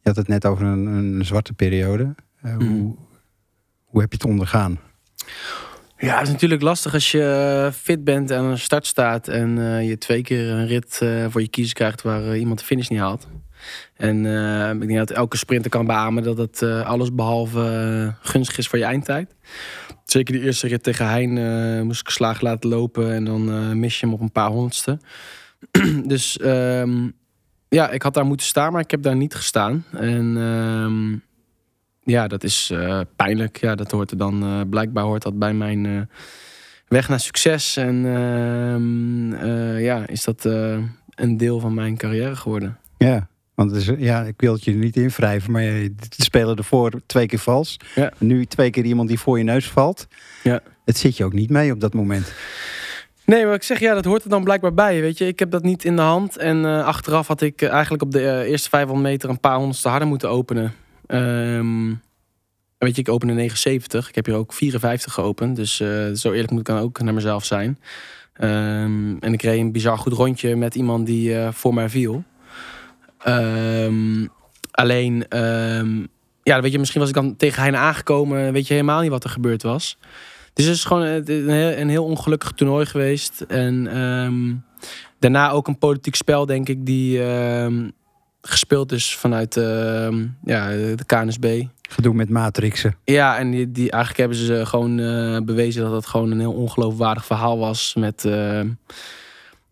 Je 0.00 0.08
had 0.08 0.16
het 0.16 0.28
net 0.28 0.46
over 0.46 0.66
een, 0.66 0.86
een 0.86 1.24
zwarte 1.24 1.52
periode. 1.52 2.14
Eh, 2.40 2.56
Mhm. 2.56 2.68
hoe, 2.70 2.96
hoe 3.84 4.00
heb 4.00 4.10
je 4.12 4.16
het 4.16 4.26
ondergaan? 4.26 4.78
Ja, 6.02 6.14
het 6.18 6.26
is 6.26 6.32
natuurlijk 6.32 6.62
lastig 6.62 6.94
als 6.94 7.10
je 7.10 7.70
fit 7.74 8.04
bent 8.04 8.30
en 8.30 8.38
aan 8.38 8.44
een 8.44 8.58
start 8.58 8.86
staat 8.86 9.28
en 9.28 9.58
eh, 9.58 9.88
je 9.88 9.98
twee 9.98 10.22
keer 10.22 10.50
een 10.50 10.66
rit 10.66 10.98
eh, 11.02 11.26
voor 11.28 11.40
je 11.40 11.48
kiezen 11.48 11.74
krijgt 11.74 12.02
waar 12.02 12.24
eh, 12.24 12.40
iemand 12.40 12.58
de 12.58 12.64
finish 12.64 12.88
niet 12.88 12.98
haalt. 12.98 13.28
En 13.96 14.26
eh, 14.26 14.70
ik 14.70 14.86
denk 14.86 14.98
dat 14.98 15.10
elke 15.10 15.36
sprinter 15.36 15.70
kan 15.70 15.86
beamen 15.86 16.22
dat 16.22 16.38
het 16.38 16.62
eh, 16.62 16.86
alles 16.86 17.14
behalve 17.14 17.60
eh, 17.60 18.28
gunstig 18.30 18.58
is 18.58 18.68
voor 18.68 18.78
je 18.78 18.84
eindtijd. 18.84 19.34
Zeker 20.04 20.34
die 20.34 20.42
eerste 20.42 20.68
rit 20.68 20.82
tegen 20.82 21.06
Hein 21.06 21.38
eh, 21.38 21.82
moest 21.82 22.00
ik 22.00 22.06
geslagen 22.06 22.44
laten 22.44 22.70
lopen 22.70 23.12
en 23.12 23.24
dan 23.24 23.52
eh, 23.52 23.70
mis 23.70 24.00
je 24.00 24.06
hem 24.06 24.14
op 24.14 24.20
een 24.20 24.32
paar 24.32 24.50
honderdste. 24.50 24.98
dus 26.04 26.38
ehm, 26.38 27.08
ja, 27.68 27.90
ik 27.90 28.02
had 28.02 28.14
daar 28.14 28.26
moeten 28.26 28.46
staan, 28.46 28.72
maar 28.72 28.82
ik 28.82 28.90
heb 28.90 29.02
daar 29.02 29.16
niet 29.16 29.34
gestaan. 29.34 29.84
En 29.92 30.36
ehm, 30.36 31.16
ja, 32.04 32.26
dat 32.26 32.44
is 32.44 32.70
eh, 32.70 33.00
pijnlijk. 33.16 33.56
Ja, 33.56 33.74
dat 33.74 33.90
hoort 33.90 34.10
er 34.10 34.16
dan 34.16 34.42
eh, 34.42 34.60
blijkbaar 34.70 35.04
hoort 35.04 35.22
dat 35.22 35.38
bij 35.38 35.54
mijn 35.54 35.86
eh, 35.86 36.00
weg 36.88 37.08
naar 37.08 37.20
succes. 37.20 37.76
En 37.76 38.04
ehm, 38.06 39.32
eh, 39.32 39.84
ja, 39.84 40.06
is 40.06 40.24
dat 40.24 40.44
een 41.14 41.36
deel 41.36 41.60
van 41.60 41.74
mijn 41.74 41.96
carrière 41.96 42.36
geworden. 42.36 42.78
Ja, 42.98 43.28
want 43.54 43.70
het 43.70 43.80
is, 43.80 43.92
ja, 43.98 44.22
ik 44.22 44.40
wil 44.40 44.52
het 44.52 44.64
je 44.64 44.74
niet 44.74 44.96
invrijven, 44.96 45.52
maar 45.52 45.62
je 45.62 45.94
spelen 46.08 46.56
ervoor 46.56 46.92
twee 47.06 47.26
keer 47.26 47.38
vals. 47.38 47.76
Ja. 47.94 48.12
Nu 48.18 48.44
twee 48.44 48.70
keer 48.70 48.84
iemand 48.84 49.08
die 49.08 49.18
voor 49.18 49.38
je 49.38 49.44
neus 49.44 49.68
valt. 49.68 50.06
Ja. 50.42 50.60
Het 50.84 50.98
zit 50.98 51.16
je 51.16 51.24
ook 51.24 51.32
niet 51.32 51.50
mee 51.50 51.72
op 51.72 51.80
dat 51.80 51.94
moment. 51.94 52.32
Nee, 53.24 53.44
maar 53.44 53.54
ik 53.54 53.62
zeg 53.62 53.80
ja, 53.80 53.94
dat 53.94 54.04
hoort 54.04 54.24
er 54.24 54.30
dan 54.30 54.44
blijkbaar 54.44 54.74
bij. 54.74 55.00
Weet 55.00 55.18
je, 55.18 55.26
ik 55.26 55.38
heb 55.38 55.50
dat 55.50 55.62
niet 55.62 55.84
in 55.84 55.96
de 55.96 56.02
hand. 56.02 56.36
En 56.36 56.64
achteraf 56.84 57.26
had 57.26 57.40
ik 57.40 57.62
eigenlijk 57.62 58.02
op 58.02 58.10
de 58.10 58.44
eerste 58.46 58.68
500 58.68 59.08
meter 59.08 59.28
een 59.30 59.40
paar 59.40 59.56
honderdste 59.56 59.88
harder 59.88 60.08
moeten 60.08 60.30
openen. 60.30 60.74
Ehm, 61.06 61.94
weet 62.78 62.94
je, 62.94 63.00
ik 63.00 63.08
opende 63.08 63.34
79. 63.34 64.08
Ik 64.08 64.14
heb 64.14 64.26
hier 64.26 64.34
ook 64.34 64.52
54 64.52 65.12
geopend. 65.12 65.56
Dus 65.56 65.80
eh, 65.80 66.10
zo 66.12 66.32
eerlijk 66.32 66.50
moet 66.50 66.60
ik 66.60 66.66
dan 66.66 66.78
ook 66.78 67.00
naar 67.00 67.14
mezelf 67.14 67.44
zijn. 67.44 67.78
Ehm, 68.32 69.16
en 69.20 69.32
ik 69.32 69.42
reed 69.42 69.60
een 69.60 69.72
bizar 69.72 69.98
goed 69.98 70.12
rondje 70.12 70.56
met 70.56 70.74
iemand 70.74 71.06
die 71.06 71.38
eh, 71.38 71.52
voor 71.52 71.74
mij 71.74 71.88
viel. 71.88 72.24
Ehm, 73.18 74.26
alleen, 74.70 75.26
ja, 76.42 76.60
weet 76.60 76.72
je, 76.72 76.78
misschien 76.78 77.00
was 77.00 77.08
ik 77.08 77.14
dan 77.14 77.36
tegen 77.36 77.60
Heine 77.60 77.76
aangekomen. 77.76 78.52
Weet 78.52 78.66
je 78.66 78.74
helemaal 78.74 79.00
niet 79.00 79.10
wat 79.10 79.24
er 79.24 79.30
gebeurd 79.30 79.62
was. 79.62 79.98
Dus 80.52 80.64
het 80.64 80.74
is 80.74 80.84
gewoon 80.84 81.02
een 81.02 81.30
een 81.30 81.50
heel, 81.50 81.78
een 81.78 81.88
heel 81.88 82.04
ongelukkig 82.04 82.50
toernooi 82.52 82.86
geweest. 82.86 83.40
En 83.40 83.84
daarna 85.18 85.50
ook 85.50 85.68
een 85.68 85.78
politiek 85.78 86.14
spel, 86.14 86.46
denk 86.46 86.68
ik, 86.68 86.86
die 86.86 87.20
gespeeld 88.42 88.92
is 88.92 89.16
vanuit 89.16 89.56
ehm, 89.56 90.26
ja, 90.44 90.68
de 90.68 91.04
KNSB. 91.06 91.64
Gedoe 91.90 92.14
met 92.14 92.28
matrixen. 92.28 92.96
Ja, 93.04 93.38
en 93.38 93.50
die, 93.50 93.72
die, 93.72 93.90
eigenlijk 93.90 94.18
hebben 94.18 94.38
ze 94.38 94.66
gewoon 94.66 94.98
eh, 94.98 95.40
bewezen 95.40 95.82
dat 95.82 95.92
het 95.92 96.06
gewoon 96.06 96.30
een 96.30 96.40
heel 96.40 96.52
ongeloofwaardig 96.52 97.24
verhaal 97.24 97.58
was. 97.58 97.94
Met 97.98 98.24
ehm, 98.24 98.70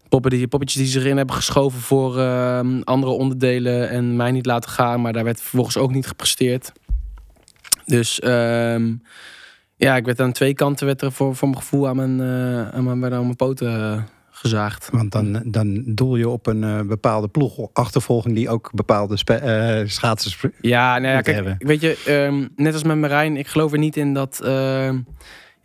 poppen 0.08 0.30
die, 0.30 0.48
poppetjes 0.48 0.82
die 0.82 0.90
zich 0.90 1.02
erin 1.02 1.16
hebben 1.16 1.36
geschoven 1.36 1.80
voor 1.80 2.18
ehm, 2.18 2.80
andere 2.80 3.12
onderdelen 3.12 3.88
en 3.88 4.16
mij 4.16 4.30
niet 4.30 4.46
laten 4.46 4.70
gaan. 4.70 5.00
Maar 5.00 5.12
daar 5.12 5.24
werd 5.24 5.40
vervolgens 5.40 5.76
ook 5.76 5.92
niet 5.92 6.06
gepresteerd. 6.06 6.72
Dus 7.84 8.20
ja, 9.80 9.96
ik 9.96 10.04
werd 10.04 10.20
aan 10.20 10.32
twee 10.32 10.54
kanten 10.54 10.86
werd 10.86 11.02
er 11.02 11.12
voor, 11.12 11.36
voor 11.36 11.48
mijn 11.48 11.60
gevoel 11.60 11.88
aan 11.88 11.96
mijn, 11.96 12.20
eh, 12.20 12.68
aan 12.68 12.84
mijn, 12.84 13.14
aan 13.14 13.22
mijn 13.22 13.36
poten 13.36 13.68
eh, 13.68 14.02
gezaagd. 14.40 14.88
Want 14.92 15.12
dan, 15.12 15.42
dan 15.44 15.82
doel 15.86 16.16
je 16.16 16.28
op 16.28 16.46
een 16.46 16.64
eh, 16.64 16.80
bepaalde 16.80 17.28
ploegachtervolging 17.28 18.34
die 18.34 18.48
ook 18.48 18.70
bepaalde 18.74 19.16
eh, 19.24 19.88
schaatsers... 19.88 20.44
Ja, 20.60 20.98
nou 20.98 21.14
ja, 21.14 21.20
kijk, 21.20 21.36
hebben. 21.36 21.56
weet 21.58 21.80
je, 21.80 22.02
ehm, 22.06 22.46
net 22.56 22.72
als 22.72 22.82
met 22.82 22.96
Marijn, 22.96 23.36
ik 23.36 23.46
geloof 23.46 23.72
er 23.72 23.78
niet 23.78 23.96
in 23.96 24.14
dat 24.14 24.40
ehm, 24.44 24.98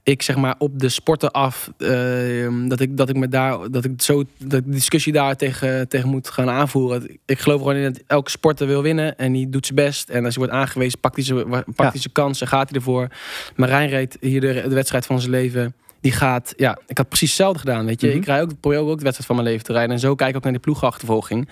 ik 0.05 0.21
zeg 0.21 0.35
maar 0.35 0.55
op 0.57 0.79
de 0.79 0.89
sporten 0.89 1.31
af, 1.31 1.71
ehm, 1.77 2.67
dat 2.67 2.79
ik 2.79 2.97
dat 2.97 3.09
ik 3.09 3.15
me 3.15 3.27
daar, 3.27 3.71
dat 3.71 3.85
ik 3.85 4.01
zo, 4.01 4.23
dat 4.37 4.59
ik 4.59 4.71
discussie 4.71 5.13
daar 5.13 5.35
tegen, 5.35 5.87
tegen 5.87 6.09
moet 6.09 6.29
gaan 6.29 6.49
aanvoeren. 6.49 7.19
Ik 7.25 7.39
geloof 7.39 7.59
gewoon 7.59 7.75
in 7.75 7.93
dat 7.93 8.03
elke 8.07 8.29
sporter 8.29 8.67
wil 8.67 8.81
winnen 8.81 9.17
en 9.17 9.31
die 9.31 9.49
doet 9.49 9.65
zijn 9.65 9.77
best. 9.77 10.09
En 10.09 10.25
als 10.25 10.35
hij 10.35 10.45
wordt 10.45 10.59
aangewezen, 10.59 10.99
pakt 10.99 11.15
hij 11.15 11.25
zijn, 11.25 11.49
pakt 11.49 11.65
Ja. 11.77 11.89
hij 11.89 11.99
zijn 11.99 12.13
kans 12.13 12.41
en 12.41 12.47
gaat 12.47 12.69
hij 12.69 12.77
ervoor. 12.77 13.07
Marijn 13.55 13.89
reed 13.89 14.17
hier 14.19 14.41
de, 14.41 14.53
de 14.67 14.75
wedstrijd 14.75 15.05
van 15.05 15.19
zijn 15.19 15.31
leven. 15.31 15.75
Die 16.05 16.13
gaat, 16.13 16.53
ja, 16.57 16.79
ik 16.87 16.97
had 16.97 17.07
precies 17.07 17.29
hetzelfde 17.29 17.59
gedaan, 17.59 17.85
weet 17.85 18.01
je. 18.01 18.07
Mhm. 18.07 18.17
Ik 18.17 18.25
rij 18.25 18.41
ook, 18.41 18.59
probeer 18.59 18.79
ook 18.79 18.97
de 18.97 19.03
wedstrijd 19.03 19.25
van 19.25 19.35
mijn 19.35 19.47
leven 19.47 19.65
te 19.65 19.71
rijden. 19.73 19.91
En 19.91 19.99
zo 19.99 20.15
kijk 20.15 20.29
ik 20.29 20.35
ook 20.35 20.43
naar 20.43 20.51
die 20.51 20.61
ploegachtervolging. 20.61 21.49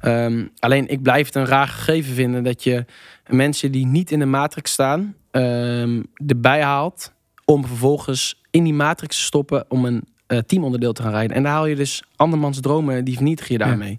Ehm, 0.00 0.46
alleen, 0.58 0.88
ik 0.88 1.02
blijf 1.02 1.26
het 1.26 1.34
een 1.34 1.46
raar 1.46 1.68
gegeven 1.68 2.14
vinden 2.14 2.42
dat 2.42 2.64
je 2.64 2.84
mensen 3.26 3.72
die 3.72 3.86
niet 3.86 4.10
in 4.10 4.18
de 4.18 4.26
matrix 4.26 4.72
staan, 4.72 5.14
ehm, 5.30 6.02
erbij 6.26 6.62
haalt 6.62 7.12
om 7.44 7.66
vervolgens 7.66 8.42
in 8.50 8.64
die 8.64 8.74
matrix 8.74 9.16
te 9.16 9.22
stoppen 9.22 9.64
om 9.68 9.84
een 9.84 10.04
eh, 10.26 10.38
teamonderdeel 10.38 10.92
te 10.92 11.02
gaan 11.02 11.10
rijden. 11.10 11.36
En 11.36 11.42
daar 11.42 11.52
haal 11.52 11.66
je 11.66 11.76
dus 11.76 12.02
andermans 12.16 12.60
dromen, 12.60 13.04
die 13.04 13.14
vernietig 13.14 13.48
je 13.48 13.58
daarmee. 13.58 13.98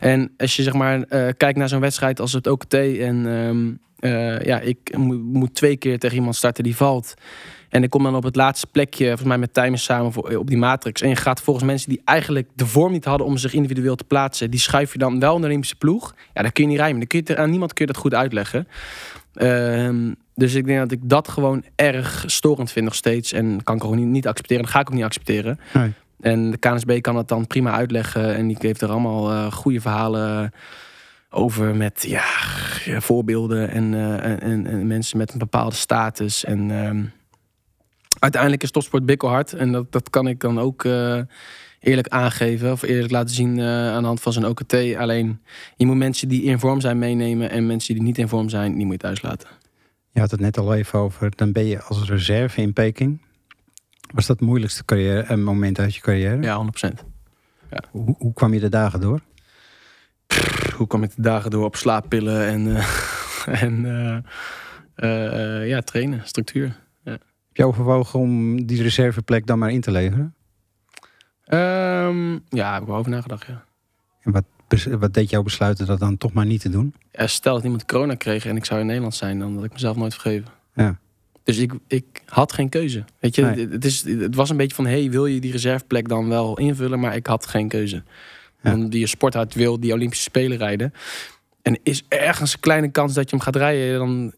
En 0.00 0.34
als 0.36 0.56
je 0.56 0.62
zeg 0.62 0.72
maar 0.72 1.02
eh, 1.02 1.28
kijkt 1.36 1.58
naar 1.58 1.68
zo'n 1.68 1.80
wedstrijd 1.80 2.20
als 2.20 2.32
het 2.32 2.46
OKT 2.46 2.74
en 2.74 3.26
ehm, 3.26 3.72
eh, 4.00 4.40
ja, 4.40 4.60
ik 4.60 4.96
moet, 4.96 5.22
moet 5.22 5.54
twee 5.54 5.76
keer 5.76 5.98
tegen 5.98 6.16
iemand 6.16 6.36
starten 6.36 6.64
die 6.64 6.76
valt. 6.76 7.14
En 7.70 7.82
ik 7.82 7.90
kom 7.90 8.02
dan 8.02 8.14
op 8.14 8.22
het 8.22 8.36
laatste 8.36 8.66
plekje, 8.66 9.06
volgens 9.06 9.28
mij 9.28 9.38
met 9.38 9.54
Tijmen 9.54 9.78
samen 9.78 10.12
voor, 10.12 10.36
op 10.36 10.46
die 10.46 10.58
matrix. 10.58 11.00
En 11.00 11.08
je 11.08 11.16
gaat 11.16 11.42
volgens 11.42 11.66
mensen 11.66 11.88
die 11.88 12.00
eigenlijk 12.04 12.48
de 12.54 12.66
vorm 12.66 12.92
niet 12.92 13.04
hadden 13.04 13.26
om 13.26 13.36
zich 13.36 13.52
individueel 13.52 13.96
te 13.96 14.04
plaatsen, 14.04 14.50
die 14.50 14.60
schuif 14.60 14.92
je 14.92 14.98
dan 14.98 15.20
wel 15.20 15.30
naar 15.30 15.40
de 15.40 15.46
Olympische 15.46 15.76
ploeg. 15.76 16.14
Ja, 16.34 16.42
dan 16.42 16.52
kun 16.52 16.64
je 16.64 16.70
niet 16.70 16.78
rijmen. 16.78 16.98
Dan 16.98 17.06
kun 17.06 17.22
je 17.24 17.36
aan 17.36 17.50
niemand 17.50 17.72
kun 17.72 17.86
je 17.86 17.92
dat 17.92 18.00
goed 18.00 18.14
uitleggen. 18.14 18.68
Ehm, 19.34 20.12
dus 20.34 20.54
ik 20.54 20.66
denk 20.66 20.78
dat 20.78 20.92
ik 20.92 21.00
dat 21.02 21.28
gewoon 21.28 21.64
erg 21.74 22.24
storend 22.26 22.72
vind 22.72 22.84
nog 22.84 22.94
steeds. 22.94 23.32
En 23.32 23.62
kan 23.62 23.74
ik 23.74 23.82
gewoon 23.82 23.96
niet, 23.96 24.06
niet 24.06 24.26
accepteren. 24.26 24.62
Dat 24.62 24.72
ga 24.72 24.80
ik 24.80 24.88
ook 24.88 24.94
niet 24.94 25.04
accepteren. 25.04 25.60
Nee. 25.72 25.92
En 26.20 26.50
de 26.50 26.56
KNSB 26.56 27.00
kan 27.00 27.14
dat 27.14 27.28
dan 27.28 27.46
prima 27.46 27.72
uitleggen. 27.72 28.34
En 28.34 28.46
die 28.46 28.56
heeft 28.60 28.80
er 28.80 28.90
allemaal 28.90 29.30
eh, 29.30 29.52
goede 29.52 29.80
verhalen 29.80 30.52
over 31.30 31.76
met 31.76 32.04
ja, 32.08 32.24
voorbeelden 33.00 33.70
en, 33.70 33.94
eh, 33.94 34.24
en, 34.24 34.40
en, 34.40 34.66
en 34.66 34.86
mensen 34.86 35.18
met 35.18 35.32
een 35.32 35.38
bepaalde 35.38 35.74
status. 35.74 36.44
En 36.44 36.70
ehm, 36.70 37.02
uiteindelijk 38.20 38.62
is 38.62 38.70
topsport 38.70 39.06
bikkelhard. 39.06 39.52
En 39.52 39.72
dat, 39.72 39.92
dat 39.92 40.10
kan 40.10 40.28
ik 40.28 40.40
dan 40.40 40.58
ook 40.58 40.84
eh, 40.84 41.20
eerlijk 41.80 42.08
aangeven 42.08 42.72
of 42.72 42.82
eerlijk 42.82 43.12
laten 43.12 43.34
zien 43.34 43.58
eh, 43.58 43.66
aan 43.66 44.00
de 44.00 44.06
hand 44.06 44.20
van 44.20 44.32
zijn 44.32 44.46
OKT. 44.46 44.74
Alleen 44.96 45.40
je 45.76 45.86
moet 45.86 45.96
mensen 45.96 46.28
die 46.28 46.42
in 46.42 46.58
vorm 46.58 46.80
zijn 46.80 46.98
meenemen 46.98 47.50
en 47.50 47.66
mensen 47.66 47.94
die 47.94 48.02
niet 48.02 48.18
in 48.18 48.28
vorm 48.28 48.48
zijn, 48.48 48.74
die 48.74 48.84
moet 48.84 48.92
je 48.92 48.98
thuis 48.98 49.22
laten. 49.22 49.48
Je 50.10 50.20
had 50.20 50.30
het 50.30 50.40
net 50.40 50.58
al 50.58 50.74
even 50.74 50.98
over, 50.98 51.36
dan 51.36 51.52
ben 51.52 51.66
je 51.66 51.82
als 51.82 52.08
reserve 52.08 52.60
in 52.60 52.72
Peking. 52.72 53.20
Was 54.14 54.26
dat 54.26 54.38
het 54.38 54.46
moeilijkste 54.46 54.84
carrière, 54.84 55.24
een 55.28 55.42
moment 55.42 55.78
uit 55.78 55.94
je 55.94 56.00
carrière? 56.00 56.42
Ja, 56.42 56.66
100%. 56.88 57.04
Hoe, 57.90 58.14
hoe 58.18 58.32
kwam 58.32 58.54
je 58.54 58.60
de 58.60 58.68
dagen 58.68 59.00
door? 59.00 59.20
Hoe 60.76 60.86
kwam 60.86 61.02
ik 61.02 61.16
de 61.16 61.22
dagen 61.22 61.50
door 61.50 61.64
op 61.64 61.76
slaappillen 61.76 62.46
en, 62.46 62.76
eh, 62.76 62.86
en 63.62 63.84
eh, 63.86 64.16
eh, 65.00 65.60
eh, 65.60 65.68
ja, 65.68 65.80
trainen, 65.80 66.20
structuur. 66.24 66.76
Je 67.60 67.66
overwogen 67.66 68.18
om 68.18 68.66
die 68.66 68.82
reserveplek 68.82 69.46
dan 69.46 69.58
maar 69.58 69.70
in 69.70 69.80
te 69.80 69.90
leveren? 69.90 70.34
Ehm, 71.44 72.32
ja, 72.48 72.72
heb 72.72 72.82
ik 72.82 72.88
wel 72.88 72.96
over 72.96 73.10
nagedacht, 73.10 73.46
ja. 73.46 73.64
En 74.22 74.32
wat, 74.32 74.44
wat 74.98 75.14
deed 75.14 75.30
jou 75.30 75.44
besluiten 75.44 75.86
dat 75.86 75.98
dan 75.98 76.16
toch 76.16 76.32
maar 76.32 76.46
niet 76.46 76.60
te 76.60 76.68
doen? 76.68 76.94
Ja, 77.12 77.26
stel 77.26 77.54
dat 77.54 77.64
iemand 77.64 77.84
corona 77.84 78.14
kreeg 78.14 78.46
en 78.46 78.56
ik 78.56 78.64
zou 78.64 78.80
in 78.80 78.86
Nederland 78.86 79.14
zijn, 79.14 79.38
dan 79.38 79.54
had 79.54 79.64
ik 79.64 79.72
mezelf 79.72 79.96
nooit 79.96 80.12
vergeven. 80.12 80.48
Ja. 80.74 80.98
Dus 81.42 81.58
ik, 81.58 81.72
ik 81.86 82.22
had 82.26 82.52
geen 82.52 82.68
keuze. 82.68 83.04
Weet 83.18 83.34
je, 83.34 83.42
Nee. 83.42 83.68
het, 83.68 83.84
is, 83.84 84.04
het 84.04 84.34
was 84.34 84.50
een 84.50 84.56
beetje 84.56 84.74
van: 84.74 84.86
hey, 84.86 85.10
wil 85.10 85.26
je 85.26 85.40
die 85.40 85.52
reserveplek 85.52 86.08
dan 86.08 86.28
wel 86.28 86.58
invullen? 86.58 87.00
Maar 87.00 87.16
ik 87.16 87.26
had 87.26 87.46
geen 87.46 87.68
keuze. 87.68 88.02
Ja. 88.62 88.74
Omdat 88.74 88.90
die 88.90 89.06
sport 89.06 89.36
uit 89.36 89.54
wil 89.54 89.80
die 89.80 89.92
Olympische 89.92 90.24
Spelen 90.24 90.58
rijden. 90.58 90.92
En 91.62 91.78
is 91.82 92.04
ergens 92.08 92.52
een 92.52 92.60
kleine 92.60 92.90
kans 92.90 93.14
dat 93.14 93.30
je 93.30 93.36
hem 93.36 93.44
gaat 93.44 93.56
rijden, 93.56 93.98
dan 93.98 94.32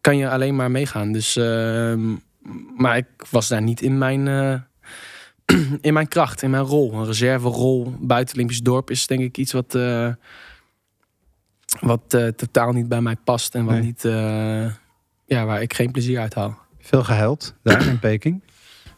kan 0.00 0.16
je 0.16 0.30
alleen 0.30 0.56
maar 0.56 0.70
meegaan. 0.70 1.12
Dus, 1.12 1.36
ehm, 1.36 2.14
maar 2.76 2.96
ik 2.96 3.06
was 3.30 3.48
daar 3.48 3.62
niet 3.62 3.82
in 3.82 3.98
mijn, 3.98 4.28
eh, 4.28 4.60
in 5.80 5.92
mijn 5.92 6.08
kracht, 6.08 6.42
in 6.42 6.50
mijn 6.50 6.62
rol. 6.62 6.92
Een 6.92 7.06
reserverol 7.06 7.94
buiten 8.00 8.34
Olympisch 8.34 8.60
dorp 8.62 8.90
is 8.90 9.06
denk 9.06 9.20
ik 9.20 9.38
iets 9.38 9.52
wat, 9.52 9.74
eh, 9.74 10.12
wat 11.80 12.14
eh, 12.14 12.26
totaal 12.26 12.72
niet 12.72 12.88
bij 12.88 13.00
mij 13.00 13.16
past 13.24 13.54
en 13.54 13.64
wat 13.64 13.74
Nee. 13.74 13.82
niet, 13.82 14.02
ja, 15.26 15.44
waar 15.44 15.62
ik 15.62 15.74
geen 15.74 15.90
plezier 15.90 16.20
uit 16.20 16.34
haal. 16.34 16.58
Veel 16.78 17.04
gehuild 17.04 17.54
daar 17.62 17.86
in 17.86 17.98
Peking? 17.98 18.42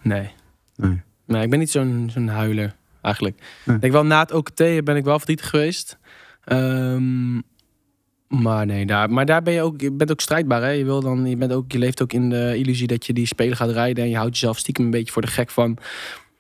Nee. 0.03 0.31
Nee. 0.77 1.03
Nee, 1.27 1.43
ik 1.43 1.51
ben 1.51 1.59
niet 1.59 1.71
zo'n 1.71 2.11
zo'n 2.13 2.29
huiler 2.29 2.77
eigenlijk. 3.03 3.43
Nee. 3.65 3.77
Ik 3.81 3.93
wel 3.93 4.05
na 4.05 4.21
het 4.21 4.33
OKT 4.33 4.57
ben 4.57 4.97
ik 4.97 5.05
wel 5.05 5.17
verdrietig 5.17 5.49
geweest. 5.51 5.99
Ehm, 6.45 7.41
maar 8.41 8.67
nee, 8.67 8.87
daar, 8.87 9.11
maar 9.11 9.27
daar 9.27 9.43
ben 9.43 9.53
je 9.53 9.63
ook, 9.63 9.81
je 9.81 9.93
bent 9.93 10.11
ook 10.11 10.21
strijdbaar. 10.21 10.63
Hè? 10.63 10.69
Je, 10.69 10.85
wil 10.85 11.01
dan, 11.01 11.27
je, 11.27 11.37
bent 11.37 11.53
ook, 11.53 11.73
je 11.73 11.79
leeft 11.79 12.03
ook 12.03 12.13
in 12.13 12.31
de 12.31 12.57
illusie 12.57 12.87
dat 12.87 13.07
je 13.07 13.13
die 13.13 13.27
spelen 13.27 13.57
gaat 13.57 13.71
rijden. 13.71 14.05
En 14.05 14.11
je 14.11 14.17
houdt 14.17 14.33
jezelf 14.33 14.59
stiekem 14.59 14.85
een 14.85 14.91
beetje 14.91 15.13
voor 15.13 15.23
de 15.23 15.29
gek 15.29 15.51
van. 15.51 15.79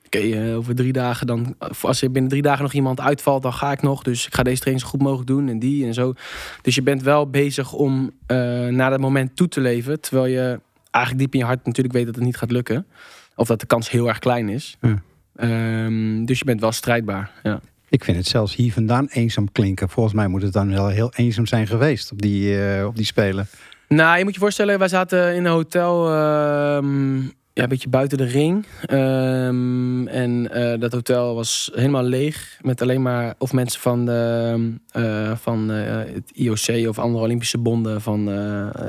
Oké, 0.06 0.18
eh, 0.18 0.56
over 0.56 0.74
drie 0.74 0.92
dagen 0.92 1.26
dan. 1.26 1.54
Als 1.80 2.02
er 2.02 2.10
binnen 2.10 2.30
drie 2.30 2.42
dagen 2.42 2.62
nog 2.62 2.72
iemand 2.72 3.00
uitvalt, 3.00 3.42
dan 3.42 3.52
ga 3.52 3.72
ik 3.72 3.82
nog. 3.82 4.02
Dus 4.02 4.26
ik 4.26 4.34
ga 4.34 4.42
deze 4.42 4.60
training 4.60 4.84
zo 4.84 4.90
goed 4.90 5.02
mogelijk 5.02 5.28
doen. 5.28 5.48
En 5.48 5.58
die 5.58 5.86
en 5.86 5.94
zo. 5.94 6.14
Dus 6.62 6.74
je 6.74 6.82
bent 6.82 7.02
wel 7.02 7.30
bezig 7.30 7.72
om 7.72 8.10
eh, 8.26 8.36
naar 8.66 8.90
dat 8.90 9.00
moment 9.00 9.36
toe 9.36 9.48
te 9.48 9.60
leven. 9.60 10.00
Terwijl 10.00 10.26
je 10.26 10.60
eigenlijk 10.90 11.24
diep 11.24 11.32
in 11.32 11.38
je 11.38 11.44
hart 11.44 11.66
natuurlijk 11.66 11.94
weet 11.94 12.06
dat 12.06 12.14
het 12.14 12.24
niet 12.24 12.36
gaat 12.36 12.50
lukken. 12.50 12.86
Of 13.34 13.46
dat 13.46 13.60
de 13.60 13.66
kans 13.66 13.90
heel 13.90 14.08
erg 14.08 14.18
klein 14.18 14.48
is. 14.48 14.76
Ja. 14.80 15.02
Ehm, 15.36 16.24
dus 16.24 16.38
je 16.38 16.44
bent 16.44 16.60
wel 16.60 16.72
strijdbaar. 16.72 17.30
Ja. 17.42 17.60
Ik 17.92 18.04
vind 18.04 18.16
het 18.16 18.26
zelfs 18.26 18.54
hier 18.54 18.72
vandaan 18.72 19.06
eenzaam 19.10 19.52
klinken. 19.52 19.88
Volgens 19.88 20.14
mij 20.14 20.28
moet 20.28 20.42
het 20.42 20.52
dan 20.52 20.70
wel 20.70 20.88
heel 20.88 21.12
eenzaam 21.16 21.46
zijn 21.46 21.66
geweest 21.66 22.12
op 22.12 22.22
die, 22.22 22.64
eh, 22.64 22.86
op 22.86 22.96
die 22.96 23.04
spelen. 23.04 23.46
Nou, 23.88 24.18
je 24.18 24.24
moet 24.24 24.34
je 24.34 24.40
voorstellen, 24.40 24.78
wij 24.78 24.88
zaten 24.88 25.34
in 25.34 25.44
een 25.44 25.52
hotel 25.52 26.06
ehm, 26.06 27.20
ja, 27.52 27.62
een 27.62 27.68
beetje 27.68 27.88
buiten 27.88 28.18
de 28.18 28.24
ring. 28.24 28.66
Ehm, 28.86 30.06
en 30.06 30.52
eh, 30.52 30.80
dat 30.80 30.92
hotel 30.92 31.34
was 31.34 31.70
helemaal 31.74 32.02
leeg. 32.02 32.58
Met 32.60 32.82
alleen 32.82 33.02
maar 33.02 33.34
of 33.38 33.52
mensen 33.52 33.80
van, 33.80 34.04
de, 34.04 34.72
eh, 34.90 35.36
van 35.36 35.68
het 35.68 36.30
IOC 36.32 36.88
of 36.88 36.98
andere 36.98 37.24
Olympische 37.24 37.58
bonden, 37.58 38.00
van 38.00 38.30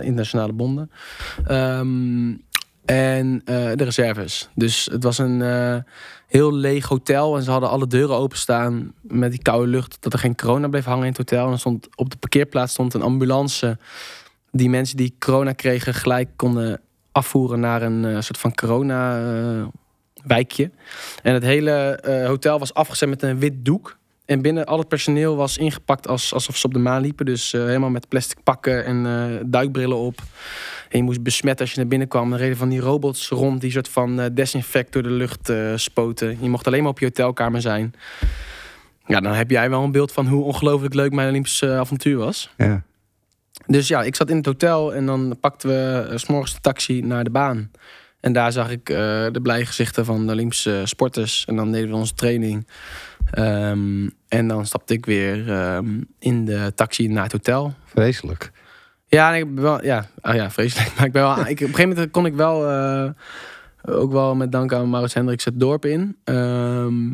internationale 0.01 0.53
bonden. 0.53 0.91
Ehm, 1.45 2.33
en 2.85 3.41
de 3.45 3.83
reserves. 3.83 4.49
Dus 4.55 4.89
het 4.91 5.03
was 5.03 5.17
een 5.17 5.41
heel 6.33 6.53
leeg 6.53 6.87
hotel. 6.87 7.35
En 7.35 7.43
ze 7.43 7.51
hadden 7.51 7.69
alle 7.69 7.87
deuren 7.87 8.15
openstaan 8.15 8.93
met 9.01 9.31
die 9.31 9.41
koude 9.41 9.67
lucht. 9.67 9.97
Dat 9.99 10.13
er 10.13 10.19
geen 10.19 10.35
corona 10.35 10.67
bleef 10.67 10.85
hangen 10.85 11.03
in 11.03 11.09
het 11.09 11.17
hotel. 11.17 11.51
En 11.51 11.59
stond, 11.59 11.87
op 11.95 12.09
de 12.09 12.17
parkeerplaats 12.17 12.71
stond 12.71 12.93
een 12.93 13.01
ambulance 13.01 13.77
die 14.51 14.69
mensen 14.69 14.97
die 14.97 15.15
corona 15.19 15.53
kregen 15.53 15.93
gelijk 15.93 16.29
konden 16.35 16.81
afvoeren 17.11 17.59
naar 17.59 17.81
een 17.81 18.05
eh, 18.05 18.21
soort 18.21 18.37
van 18.37 18.55
corona 18.55 19.19
eh, 19.19 19.65
wijkje. 20.23 20.71
En 21.21 21.33
het 21.33 21.43
hele 21.43 21.71
eh, 21.71 22.27
hotel 22.27 22.59
was 22.59 22.73
afgezet 22.73 23.09
met 23.09 23.21
een 23.21 23.39
wit 23.39 23.65
doek. 23.65 23.97
En 24.25 24.41
binnen 24.41 24.65
al 24.65 24.77
het 24.77 24.87
personeel 24.87 25.35
was 25.35 25.57
ingepakt 25.57 26.07
als, 26.07 26.33
alsof 26.33 26.57
ze 26.57 26.65
op 26.65 26.73
de 26.73 26.79
maan 26.79 27.01
liepen. 27.01 27.25
Dus 27.25 27.53
eh, 27.53 27.61
helemaal 27.61 27.89
met 27.89 28.07
plastic 28.07 28.37
pakken 28.43 28.85
en 28.85 29.05
eh, 29.05 29.41
duikbrillen 29.45 29.97
op. 29.97 30.21
En 30.89 30.97
je 30.97 31.03
moest 31.03 31.23
besmetten 31.23 31.61
als 31.65 31.73
je 31.73 31.79
naar 31.79 31.89
binnen 31.89 32.07
kwam. 32.07 32.29
Dan 32.29 32.39
reden 32.39 32.57
van 32.57 32.69
die 32.69 32.79
robots 32.79 33.29
rond 33.29 33.61
die 33.61 33.71
soort 33.71 33.89
van 33.89 34.19
eh, 34.19 34.25
desinfect 34.33 34.93
door 34.93 35.03
de 35.03 35.09
lucht 35.09 35.51
spoten. 35.75 36.37
Je 36.41 36.49
mocht 36.49 36.67
alleen 36.67 36.81
maar 36.81 36.91
op 36.91 36.99
je 36.99 37.05
hotelkamer 37.05 37.61
zijn. 37.61 37.93
Ja, 39.05 39.19
dan 39.19 39.33
heb 39.33 39.49
jij 39.49 39.69
wel 39.69 39.83
een 39.83 39.91
beeld 39.91 40.11
van 40.11 40.27
hoe 40.27 40.43
ongelooflijk 40.43 40.93
leuk 40.93 41.11
mijn 41.11 41.29
Olympische 41.29 41.71
avontuur 41.71 42.17
was. 42.17 42.53
Ja. 42.57 42.83
Dus 43.65 43.87
ja, 43.87 44.03
ik 44.03 44.15
zat 44.15 44.29
in 44.29 44.37
het 44.37 44.45
hotel 44.45 44.93
en 44.93 45.05
dan 45.05 45.37
pakten 45.39 45.69
we 45.69 46.17
's 46.17 46.25
morgens 46.25 46.53
de 46.53 46.61
taxi 46.61 47.01
naar 47.01 47.23
de 47.23 47.29
baan. 47.29 47.71
En 48.19 48.33
daar 48.33 48.51
zag 48.51 48.69
ik 48.69 48.85
de 48.85 49.39
blije 49.41 49.65
gezichten 49.65 50.05
van 50.05 50.25
de 50.25 50.31
Olympische 50.31 50.81
sporters. 50.83 51.45
En 51.45 51.55
dan 51.55 51.71
deden 51.71 51.89
we 51.89 51.95
onze 51.95 52.13
training. 52.13 52.65
Ehm, 53.33 54.09
en 54.27 54.47
dan 54.47 54.65
stapte 54.65 54.93
ik 54.93 55.05
weer 55.05 55.51
ehm, 55.51 56.01
in 56.19 56.45
de 56.45 56.71
taxi 56.75 57.07
naar 57.07 57.23
het 57.23 57.31
hotel. 57.31 57.73
Vreselijk. 57.85 58.51
Ja, 59.07 59.33
ik 59.33 59.53
ben 59.55 59.63
wel, 59.63 59.83
ja, 59.85 60.05
ah 60.21 60.35
ja, 60.35 60.51
vreselijk. 60.51 60.93
Maar 60.97 61.05
ik 61.05 61.11
ben 61.11 61.21
wel, 61.21 61.31
ik, 61.39 61.39
op 61.39 61.49
een 61.49 61.55
gegeven 61.57 61.89
moment 61.89 62.11
kon 62.11 62.25
ik 62.25 62.33
wel, 62.35 62.69
eh, 62.69 63.09
ook 63.81 64.11
wel 64.11 64.35
met 64.35 64.51
dank 64.51 64.73
aan 64.73 64.89
Maurits 64.89 65.13
Hendricks 65.13 65.45
het 65.45 65.59
dorp 65.59 65.85
in. 65.85 66.17
Ehm, 66.23 67.07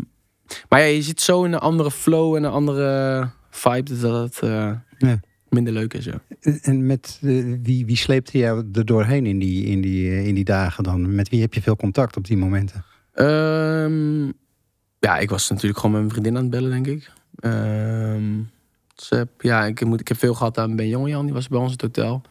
maar 0.70 0.80
ja, 0.80 0.86
je 0.86 1.02
zit 1.02 1.22
zo 1.22 1.44
in 1.44 1.54
een 1.54 1.60
andere 1.60 1.92
flow 1.92 2.36
en 2.36 2.44
een 2.44 2.52
andere 2.52 3.30
vibe, 3.50 3.84
dus 3.84 4.00
dat 4.00 4.24
het 4.24 4.40
eh, 4.50 4.72
Ja. 4.98 5.20
minder 5.50 5.74
leuk 5.74 5.94
is. 5.94 6.06
Ja. 6.06 6.22
En 6.62 6.86
met 6.86 7.20
eh, 7.24 7.44
wie, 7.64 7.86
wie 7.86 7.98
sleepte 7.98 8.38
jou 8.38 8.64
er 8.74 8.86
doorheen 8.86 9.26
in 9.26 9.40
die, 9.40 9.66
in, 9.66 9.82
die, 9.82 10.24
in 10.24 10.36
die 10.36 10.44
dagen 10.44 10.84
dan? 10.84 11.16
Met 11.16 11.30
wie 11.30 11.42
heb 11.42 11.54
je 11.54 11.62
veel 11.62 11.76
contact 11.76 12.18
op 12.18 12.26
die 12.28 12.38
momenten? 12.38 12.84
Ja, 15.00 15.18
ik 15.18 15.30
was 15.30 15.50
natuurlijk 15.50 15.80
gewoon 15.80 15.92
met 15.92 16.02
mijn 16.02 16.14
vriendin 16.14 16.36
aan 16.36 16.42
het 16.42 16.52
bellen, 16.52 16.84
denk 16.84 16.88
ik. 16.88 17.12
Ehm, 17.36 18.42
dus, 18.96 19.24
ja, 19.38 19.66
ik, 19.66 19.86
moet, 19.86 20.00
ik 20.00 20.08
heb 20.08 20.18
veel 20.18 20.34
gehad 20.34 20.58
aan 20.58 20.76
Ben 20.76 20.88
Jongejan, 20.88 21.26
die 21.26 21.34
was 21.34 21.48
bij 21.48 21.60
ons 21.60 21.72
in 21.72 21.74
het 21.82 21.82
hotel. 21.82 22.22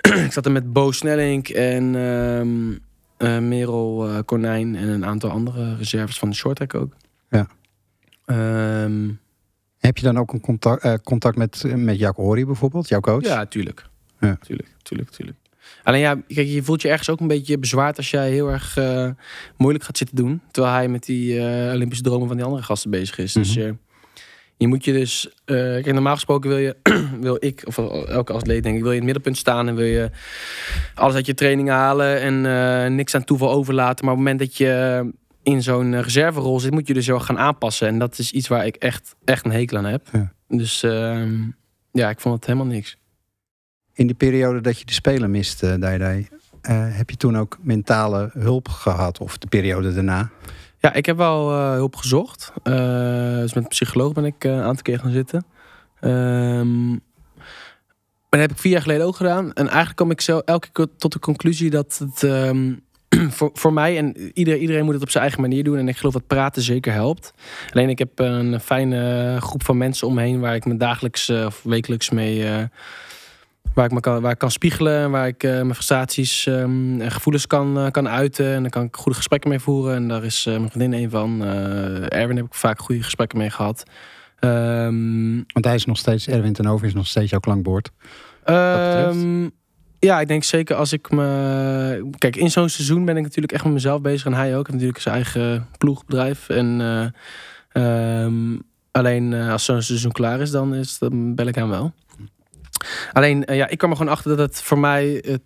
ik 0.26 0.32
zat 0.32 0.46
er 0.46 0.52
met 0.52 0.72
Bo 0.72 0.92
Snellink 0.92 1.48
en 1.48 1.94
ehm 1.96 2.86
eh, 3.18 3.38
Merel 3.38 4.08
eh, 4.08 4.18
Konijn 4.24 4.76
en 4.76 4.88
een 4.88 5.04
aantal 5.04 5.30
andere 5.30 5.76
reserves 5.76 6.18
van 6.18 6.30
de 6.30 6.34
shorttrack 6.34 6.74
ook. 6.74 6.96
Ja. 7.30 7.46
Ehm, 8.24 9.10
Heb 9.78 9.96
je 9.96 10.02
dan 10.02 10.18
ook 10.18 10.32
een 10.32 10.40
contact, 10.40 10.82
eh, 10.82 10.94
contact 11.04 11.36
met, 11.36 11.64
met 11.76 11.98
Jack 11.98 12.16
bijvoorbeeld, 12.16 12.88
jouw 12.88 13.00
coach? 13.00 13.24
Ja, 13.24 13.46
tuurlijk. 13.46 13.86
Ja. 14.20 14.38
Tuurlijk, 14.40 14.68
tuurlijk, 14.82 15.10
tuurlijk. 15.10 15.38
Alleen 15.82 16.00
ja, 16.00 16.14
kijk, 16.28 16.46
je 16.48 16.62
voelt 16.62 16.82
je 16.82 16.88
ergens 16.88 17.10
ook 17.10 17.20
een 17.20 17.26
beetje 17.26 17.58
bezwaard 17.58 17.96
als 17.96 18.10
jij 18.10 18.30
heel 18.30 18.48
erg 18.50 18.76
eh, 18.76 19.08
moeilijk 19.56 19.84
gaat 19.84 19.98
zitten 19.98 20.16
doen. 20.16 20.40
Terwijl 20.50 20.74
hij 20.74 20.88
met 20.88 21.04
die 21.04 21.38
eh, 21.46 21.74
Olympische 21.74 22.04
dromen 22.04 22.26
van 22.28 22.36
die 22.36 22.44
andere 22.46 22.62
gasten 22.62 22.90
bezig 22.90 23.18
is. 23.18 23.32
Dus 23.32 23.56
Mhm. 23.56 23.72
je 24.56 24.66
moet 24.66 24.84
je 24.84 24.92
dus. 24.92 25.28
eh, 25.44 25.56
kijk, 25.56 25.92
normaal 25.92 26.14
gesproken 26.14 26.48
wil 26.50 26.58
je, 26.58 26.76
wil 27.20 27.36
ik, 27.40 27.62
of 27.64 27.78
elke 28.08 28.32
atleet 28.32 28.62
denk 28.62 28.76
ik, 28.76 28.82
wil 28.82 28.92
je 28.92 29.00
in 29.00 29.06
het 29.06 29.14
middelpunt 29.14 29.36
staan 29.36 29.68
en 29.68 29.74
wil 29.74 29.86
je 29.86 30.10
alles 30.94 31.14
uit 31.14 31.26
je 31.26 31.34
training 31.34 31.68
halen 31.68 32.20
en 32.44 32.94
niks 32.94 33.14
aan 33.14 33.24
toeval 33.24 33.50
overlaten. 33.50 34.04
Maar 34.04 34.14
op 34.14 34.20
het 34.20 34.28
moment 34.28 34.38
dat 34.48 34.56
je 34.56 35.10
in 35.42 35.62
zo'n 35.62 36.02
reserverol 36.02 36.60
zit, 36.60 36.70
moet 36.72 36.86
je 36.86 36.94
dus 36.94 37.06
wel 37.06 37.20
gaan 37.20 37.38
aanpassen. 37.38 37.88
En 37.88 37.98
dat 37.98 38.18
is 38.18 38.32
iets 38.32 38.48
waar 38.48 38.66
ik 38.66 38.76
echt, 38.76 39.14
echt 39.24 39.44
een 39.44 39.50
hekel 39.52 39.76
aan 39.78 39.84
heb. 39.84 40.06
Ja. 40.12 40.32
Dus 40.48 40.82
ehm, 40.82 41.32
ja, 41.92 42.08
ik 42.10 42.20
vond 42.20 42.34
het 42.34 42.46
helemaal 42.46 42.66
niks. 42.66 42.96
In 43.98 44.06
die 44.06 44.16
periode 44.16 44.60
dat 44.60 44.78
je 44.78 44.84
de 44.84 44.92
Spelen 44.92 45.30
miste, 45.30 45.78
eh, 46.60 46.86
heb 46.96 47.10
je 47.10 47.16
toen 47.16 47.38
ook 47.38 47.58
mentale 47.60 48.30
hulp 48.32 48.68
gehad? 48.68 49.18
Of 49.20 49.38
de 49.38 49.46
periode 49.46 49.94
daarna? 49.94 50.30
Ja, 50.78 50.92
ik 50.92 51.06
heb 51.06 51.16
wel 51.16 51.50
eh, 51.50 51.72
hulp 51.72 51.96
gezocht. 51.96 52.52
Dus 52.62 53.54
met 53.54 53.62
een 53.62 53.68
psycholoog 53.68 54.12
ben 54.12 54.24
ik 54.24 54.44
een 54.44 54.60
aantal 54.60 54.82
keer 54.82 54.98
gaan 54.98 55.10
zitten. 55.10 55.44
Ehm, 56.00 56.88
maar 56.90 58.38
dat 58.38 58.40
heb 58.40 58.50
ik 58.50 58.58
vier 58.58 58.72
jaar 58.72 58.82
geleden 58.82 59.06
ook 59.06 59.16
gedaan. 59.16 59.52
En 59.52 59.66
eigenlijk 59.66 59.96
kwam 59.96 60.10
ik 60.10 60.20
zo 60.20 60.38
elke 60.38 60.68
keer 60.72 60.86
tot 60.98 61.12
de 61.12 61.18
conclusie 61.18 61.70
dat 61.70 61.98
het 61.98 62.22
ehm, 62.22 62.74
voor, 63.36 63.50
voor 63.52 63.72
mij 63.72 63.96
en 63.96 64.30
iedereen, 64.34 64.60
iedereen 64.60 64.84
moet 64.84 64.94
het 64.94 65.02
op 65.02 65.10
zijn 65.10 65.22
eigen 65.22 65.42
manier 65.42 65.64
doen. 65.64 65.78
En 65.78 65.88
ik 65.88 65.96
geloof 65.96 66.12
dat 66.12 66.26
praten 66.26 66.62
zeker 66.62 66.92
helpt. 66.92 67.32
Alleen 67.72 67.88
ik 67.88 67.98
heb 67.98 68.18
een 68.18 68.60
fijne 68.60 69.36
groep 69.40 69.64
van 69.64 69.76
mensen 69.76 70.06
om 70.06 70.14
me 70.14 70.22
heen 70.22 70.40
waar 70.40 70.54
ik 70.54 70.64
me 70.64 70.76
dagelijks 70.76 71.30
of 71.30 71.62
wekelijks 71.62 72.10
mee, 72.10 72.68
Waar 73.78 73.86
ik 73.86 73.92
me 73.92 74.00
kan, 74.00 74.20
waar 74.20 74.32
ik 74.32 74.38
kan 74.38 74.50
spiegelen, 74.50 75.10
waar 75.10 75.26
ik 75.26 75.42
eh, 75.42 75.50
mijn 75.50 75.74
frustraties 75.74 76.46
ehm, 76.46 77.00
en 77.00 77.10
gevoelens 77.10 77.46
kan, 77.46 77.78
eh, 77.78 77.90
kan 77.90 78.08
uiten. 78.08 78.54
En 78.54 78.62
daar 78.62 78.70
kan 78.70 78.84
ik 78.84 78.96
goede 78.96 79.16
gesprekken 79.16 79.50
mee 79.50 79.58
voeren. 79.58 79.94
En 79.94 80.08
daar 80.08 80.24
is 80.24 80.46
eh, 80.46 80.56
mijn 80.56 80.70
vriendin 80.70 81.02
een 81.02 81.10
van. 81.10 81.44
Erwin 82.08 82.36
heb 82.36 82.46
ik 82.46 82.54
vaak 82.54 82.80
goede 82.80 83.02
gesprekken 83.02 83.38
mee 83.38 83.50
gehad. 83.50 83.82
Ehm, 84.38 85.34
Want 85.34 85.64
hij 85.64 85.74
is 85.74 85.84
nog 85.84 85.96
steeds, 85.96 86.28
Erwin 86.28 86.52
ten 86.52 86.66
Over 86.66 86.86
is 86.86 86.94
nog 86.94 87.06
steeds 87.06 87.30
jouw 87.30 87.40
klankbord. 87.40 87.90
Ehm, 88.44 89.48
ja, 89.98 90.20
ik 90.20 90.28
denk 90.28 90.44
zeker 90.44 90.76
als 90.76 90.92
ik 90.92 91.10
me. 91.10 92.10
Kijk, 92.18 92.36
in 92.36 92.50
zo'n 92.50 92.68
seizoen 92.68 93.04
ben 93.04 93.16
ik 93.16 93.22
natuurlijk 93.22 93.52
echt 93.52 93.64
met 93.64 93.72
mezelf 93.72 94.00
bezig. 94.00 94.26
En 94.26 94.34
hij 94.34 94.48
ook. 94.56 94.66
Heeft 94.66 94.70
natuurlijk 94.70 95.00
zijn 95.00 95.14
eigen 95.14 95.66
ploegbedrijf. 95.78 96.48
En 96.48 96.80
alleen 98.90 99.34
als 99.34 99.64
zo'n 99.64 99.82
seizoen 99.82 100.12
klaar 100.12 100.40
is, 100.40 100.50
dan, 100.50 100.74
is, 100.74 100.98
dan 100.98 101.34
bel 101.34 101.46
ik 101.46 101.54
hem 101.54 101.68
wel. 101.68 101.92
Alleen, 103.12 103.44
eh, 103.44 103.56
ja, 103.56 103.68
ik 103.68 103.78
kwam 103.78 103.90
er 103.90 103.96
gewoon 103.96 104.12
achter 104.12 104.36
dat 104.36 104.48
het 104.48 104.62
voor 104.62 104.78
mij 104.78 105.22
het 105.26 105.42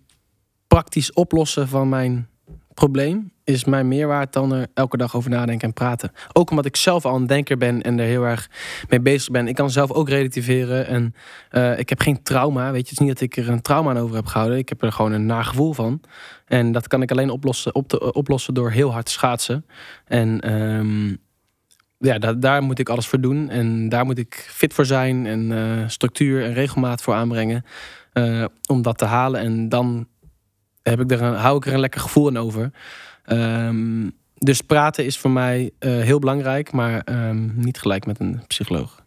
praktisch 0.67 1.13
oplossen 1.13 1.67
van 1.67 1.89
mijn 1.89 2.27
probleem 2.73 3.31
is 3.43 3.65
mij 3.65 3.83
meer 3.83 4.07
waard 4.07 4.33
dan 4.33 4.53
er 4.53 4.67
elke 4.73 4.97
dag 4.97 5.15
over 5.15 5.29
nadenken 5.29 5.67
en 5.67 5.73
praten. 5.73 6.11
Ook 6.33 6.49
omdat 6.49 6.65
ik 6.65 6.75
zelf 6.75 7.05
al 7.05 7.15
een 7.15 7.27
denker 7.27 7.57
ben 7.57 7.81
en 7.81 7.99
er 7.99 8.05
heel 8.05 8.23
erg 8.23 8.49
mee 8.89 9.01
bezig 9.01 9.31
ben. 9.31 9.47
Ik 9.47 9.55
kan 9.55 9.69
zelf 9.69 9.91
ook 9.91 10.09
relativeren 10.09 10.87
en 10.87 11.15
eh, 11.49 11.79
ik 11.79 11.89
heb 11.89 11.99
geen 11.99 12.23
trauma. 12.23 12.71
Weet 12.71 12.73
je, 12.73 12.89
het 12.89 12.91
is 12.91 12.97
niet 12.97 13.07
dat 13.07 13.21
ik 13.21 13.37
er 13.37 13.49
een 13.49 13.61
trauma 13.61 13.89
aan 13.89 13.97
over 13.97 14.15
heb 14.15 14.25
gehouden. 14.25 14.57
Ik 14.57 14.69
heb 14.69 14.81
er 14.81 14.91
gewoon 14.91 15.11
een 15.11 15.25
nagevoel 15.25 15.73
van. 15.73 16.01
En 16.45 16.71
dat 16.71 16.87
kan 16.87 17.01
ik 17.01 17.11
alleen 17.11 17.29
oplossen, 17.29 17.75
op 17.75 17.87
te, 17.87 18.13
oplossen 18.13 18.53
door 18.53 18.71
heel 18.71 18.91
hard 18.91 19.05
te 19.05 19.11
schaatsen. 19.11 19.65
En 20.05 20.39
ehm, 20.39 21.15
ja, 22.03 22.17
da- 22.19 22.33
daar 22.33 22.63
moet 22.63 22.79
ik 22.79 22.89
alles 22.89 23.07
voor 23.07 23.19
doen. 23.21 23.49
En 23.49 23.89
daar 23.89 24.05
moet 24.05 24.17
ik 24.17 24.47
fit 24.49 24.73
voor 24.73 24.85
zijn 24.85 25.25
en 25.25 25.51
eh, 25.51 25.87
structuur 25.87 26.43
en 26.43 26.53
regelmaat 26.53 27.01
voor 27.01 27.13
aanbrengen. 27.13 27.65
eh, 28.13 28.45
om 28.69 28.81
dat 28.81 28.97
te 28.97 29.05
halen. 29.05 29.41
En 29.41 29.69
dan 29.69 30.07
heb 30.81 30.99
ik 30.99 31.11
er 31.11 31.23
hou 31.23 31.57
ik 31.57 31.65
er 31.65 31.73
een 31.73 31.79
lekker 31.79 32.01
gevoel 32.01 32.27
aan 32.27 32.37
over. 32.37 32.71
Ehm, 33.23 34.09
dus 34.37 34.61
praten 34.61 35.05
is 35.05 35.17
voor 35.17 35.31
mij 35.31 35.71
eh, 35.79 35.91
heel 35.91 36.19
belangrijk, 36.19 36.71
maar 36.71 36.99
ehm, 37.01 37.49
niet 37.61 37.77
gelijk 37.79 38.05
met 38.05 38.19
een 38.19 38.41
psycholoog. 38.47 39.05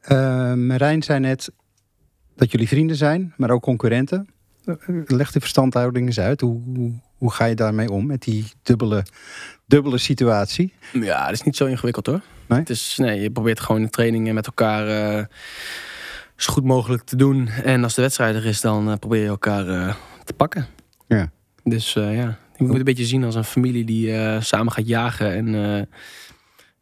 Eh 0.00 0.52
Marijn 0.54 1.02
zei 1.02 1.20
net 1.20 1.52
dat 2.36 2.50
jullie 2.50 2.68
vrienden 2.68 2.96
zijn, 2.96 3.34
maar 3.36 3.50
ook 3.50 3.62
concurrenten. 3.62 4.28
Leg 5.06 5.32
de 5.32 5.40
verstandhouding 5.40 6.06
eens 6.06 6.20
uit. 6.20 6.40
Hoe, 6.40 6.60
hoe, 6.74 6.92
hoe 7.16 7.32
ga 7.32 7.44
je 7.44 7.54
daarmee 7.54 7.90
om 7.90 8.06
met 8.06 8.22
die 8.22 8.44
dubbele, 8.62 9.04
dubbele 9.66 9.98
situatie? 9.98 10.72
Ja, 10.92 11.24
dat 11.24 11.32
is 11.32 11.42
niet 11.42 11.56
zo 11.56 11.66
ingewikkeld 11.66 12.06
hoor. 12.06 12.20
Nee? 12.46 12.58
Het 12.58 12.70
is, 12.70 12.96
nee, 12.96 13.20
je 13.20 13.30
probeert 13.30 13.60
gewoon 13.60 13.82
de 13.82 13.90
trainingen 13.90 14.34
met 14.34 14.46
elkaar 14.46 14.88
eh, 14.88 15.24
zo 16.36 16.52
goed 16.52 16.64
mogelijk 16.64 17.02
te 17.02 17.16
doen. 17.16 17.48
En 17.48 17.82
als 17.82 17.94
de 17.94 18.02
wedstrijd 18.02 18.34
er 18.34 18.46
is, 18.46 18.60
dan 18.60 18.90
eh, 18.90 18.96
probeer 18.96 19.22
je 19.22 19.28
elkaar 19.28 19.68
eh, 19.68 19.94
te 20.24 20.32
pakken. 20.32 20.66
Ja. 21.08 21.30
Dus 21.64 21.92
ja, 21.92 22.10
je 22.10 22.36
moet 22.58 22.68
het 22.68 22.78
een 22.78 22.84
beetje 22.84 23.04
zien 23.04 23.24
als 23.24 23.34
een 23.34 23.44
familie 23.44 23.84
die 23.84 24.40
samen 24.40 24.72
gaat 24.72 24.88
jagen. 24.88 25.32
En 25.32 25.88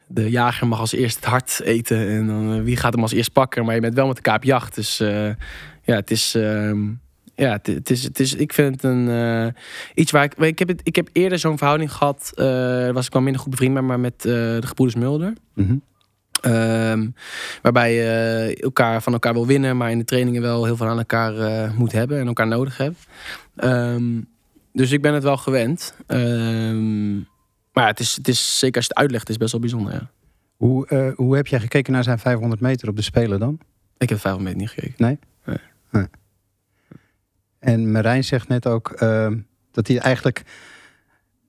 de 0.06 0.30
jager 0.30 0.66
mag 0.66 0.78
als 0.78 0.92
eerst 0.92 1.16
het 1.16 1.24
hart 1.24 1.60
eten. 1.60 2.08
En 2.08 2.26
dan 2.26 2.64
wie 2.64 2.76
gaat 2.76 2.92
hem 2.92 3.02
als 3.02 3.12
eerst 3.12 3.32
pakken. 3.32 3.64
Maar 3.64 3.74
je 3.74 3.80
bent 3.80 3.94
wel 3.94 4.06
met 4.06 4.16
elkaar 4.16 4.36
op 4.36 4.44
jacht. 4.44 4.74
Dus 4.74 4.98
ja, 5.82 5.94
het 5.94 6.10
is... 6.10 6.34
ehm, 6.34 6.86
ja, 7.36 7.52
het, 7.52 7.66
het 7.66 7.90
is, 7.90 8.02
het 8.02 8.20
is, 8.20 8.34
ik 8.34 8.52
vind 8.52 8.74
het 8.74 8.84
een, 8.92 9.08
eh, 9.08 9.46
iets 9.94 10.10
waar 10.10 10.24
ik... 10.24 10.34
Ik 10.34 10.58
heb, 10.58 10.68
het, 10.68 10.80
ik 10.82 10.96
heb 10.96 11.08
eerder 11.12 11.38
zo'n 11.38 11.58
verhouding 11.58 11.92
gehad. 11.92 12.32
eh, 12.34 12.44
daar 12.44 12.92
was 12.92 13.06
ik 13.06 13.12
wel 13.12 13.22
minder 13.22 13.40
goed 13.40 13.50
bevriend, 13.50 13.74
maar, 13.74 13.84
maar 13.84 14.00
met 14.00 14.14
eh, 14.14 14.32
de 14.32 14.66
gebroeders 14.66 15.00
Mulder. 15.00 15.32
Mhm. 15.54 15.76
Ehm, 16.40 17.08
waarbij 17.62 17.94
je 17.94 18.56
elkaar 18.60 19.02
van 19.02 19.12
elkaar 19.12 19.32
wil 19.32 19.46
winnen, 19.46 19.76
maar 19.76 19.90
in 19.90 19.98
de 19.98 20.04
trainingen 20.04 20.42
wel 20.42 20.64
heel 20.64 20.76
veel 20.76 20.86
aan 20.86 20.98
elkaar 20.98 21.72
moet 21.74 21.92
hebben 21.92 22.18
en 22.18 22.26
elkaar 22.26 22.46
nodig 22.46 22.76
hebt. 22.76 22.98
Ehm, 23.56 24.20
dus 24.72 24.92
ik 24.92 25.02
ben 25.02 25.14
het 25.14 25.22
wel 25.22 25.36
gewend. 25.36 25.94
Ehm, 26.06 27.16
maar 27.72 27.86
het 27.86 28.00
is, 28.00 28.16
het 28.16 28.28
is 28.28 28.58
zeker 28.58 28.76
als 28.76 28.86
je 28.86 28.90
het 28.90 29.00
uitlegt, 29.00 29.28
is 29.28 29.36
best 29.36 29.52
wel 29.52 29.60
bijzonder. 29.60 29.92
Ja. 29.92 30.10
Hoe, 30.56 31.12
hoe 31.16 31.36
heb 31.36 31.46
jij 31.46 31.60
gekeken 31.60 31.92
naar 31.92 32.04
zijn 32.04 32.18
500 32.18 32.60
meter 32.60 32.88
op 32.88 32.96
de 32.96 33.02
Spelen 33.02 33.38
dan? 33.38 33.58
Ik 33.98 34.08
heb 34.08 34.20
500 34.20 34.56
meter 34.56 34.60
niet 34.60 34.80
gekeken. 34.80 35.04
En 37.64 37.92
Marijn 37.92 38.24
zegt 38.24 38.48
net 38.48 38.66
ook 38.66 38.90
eh, 38.90 39.30
dat 39.72 39.86
hij 39.86 39.98
eigenlijk... 39.98 40.42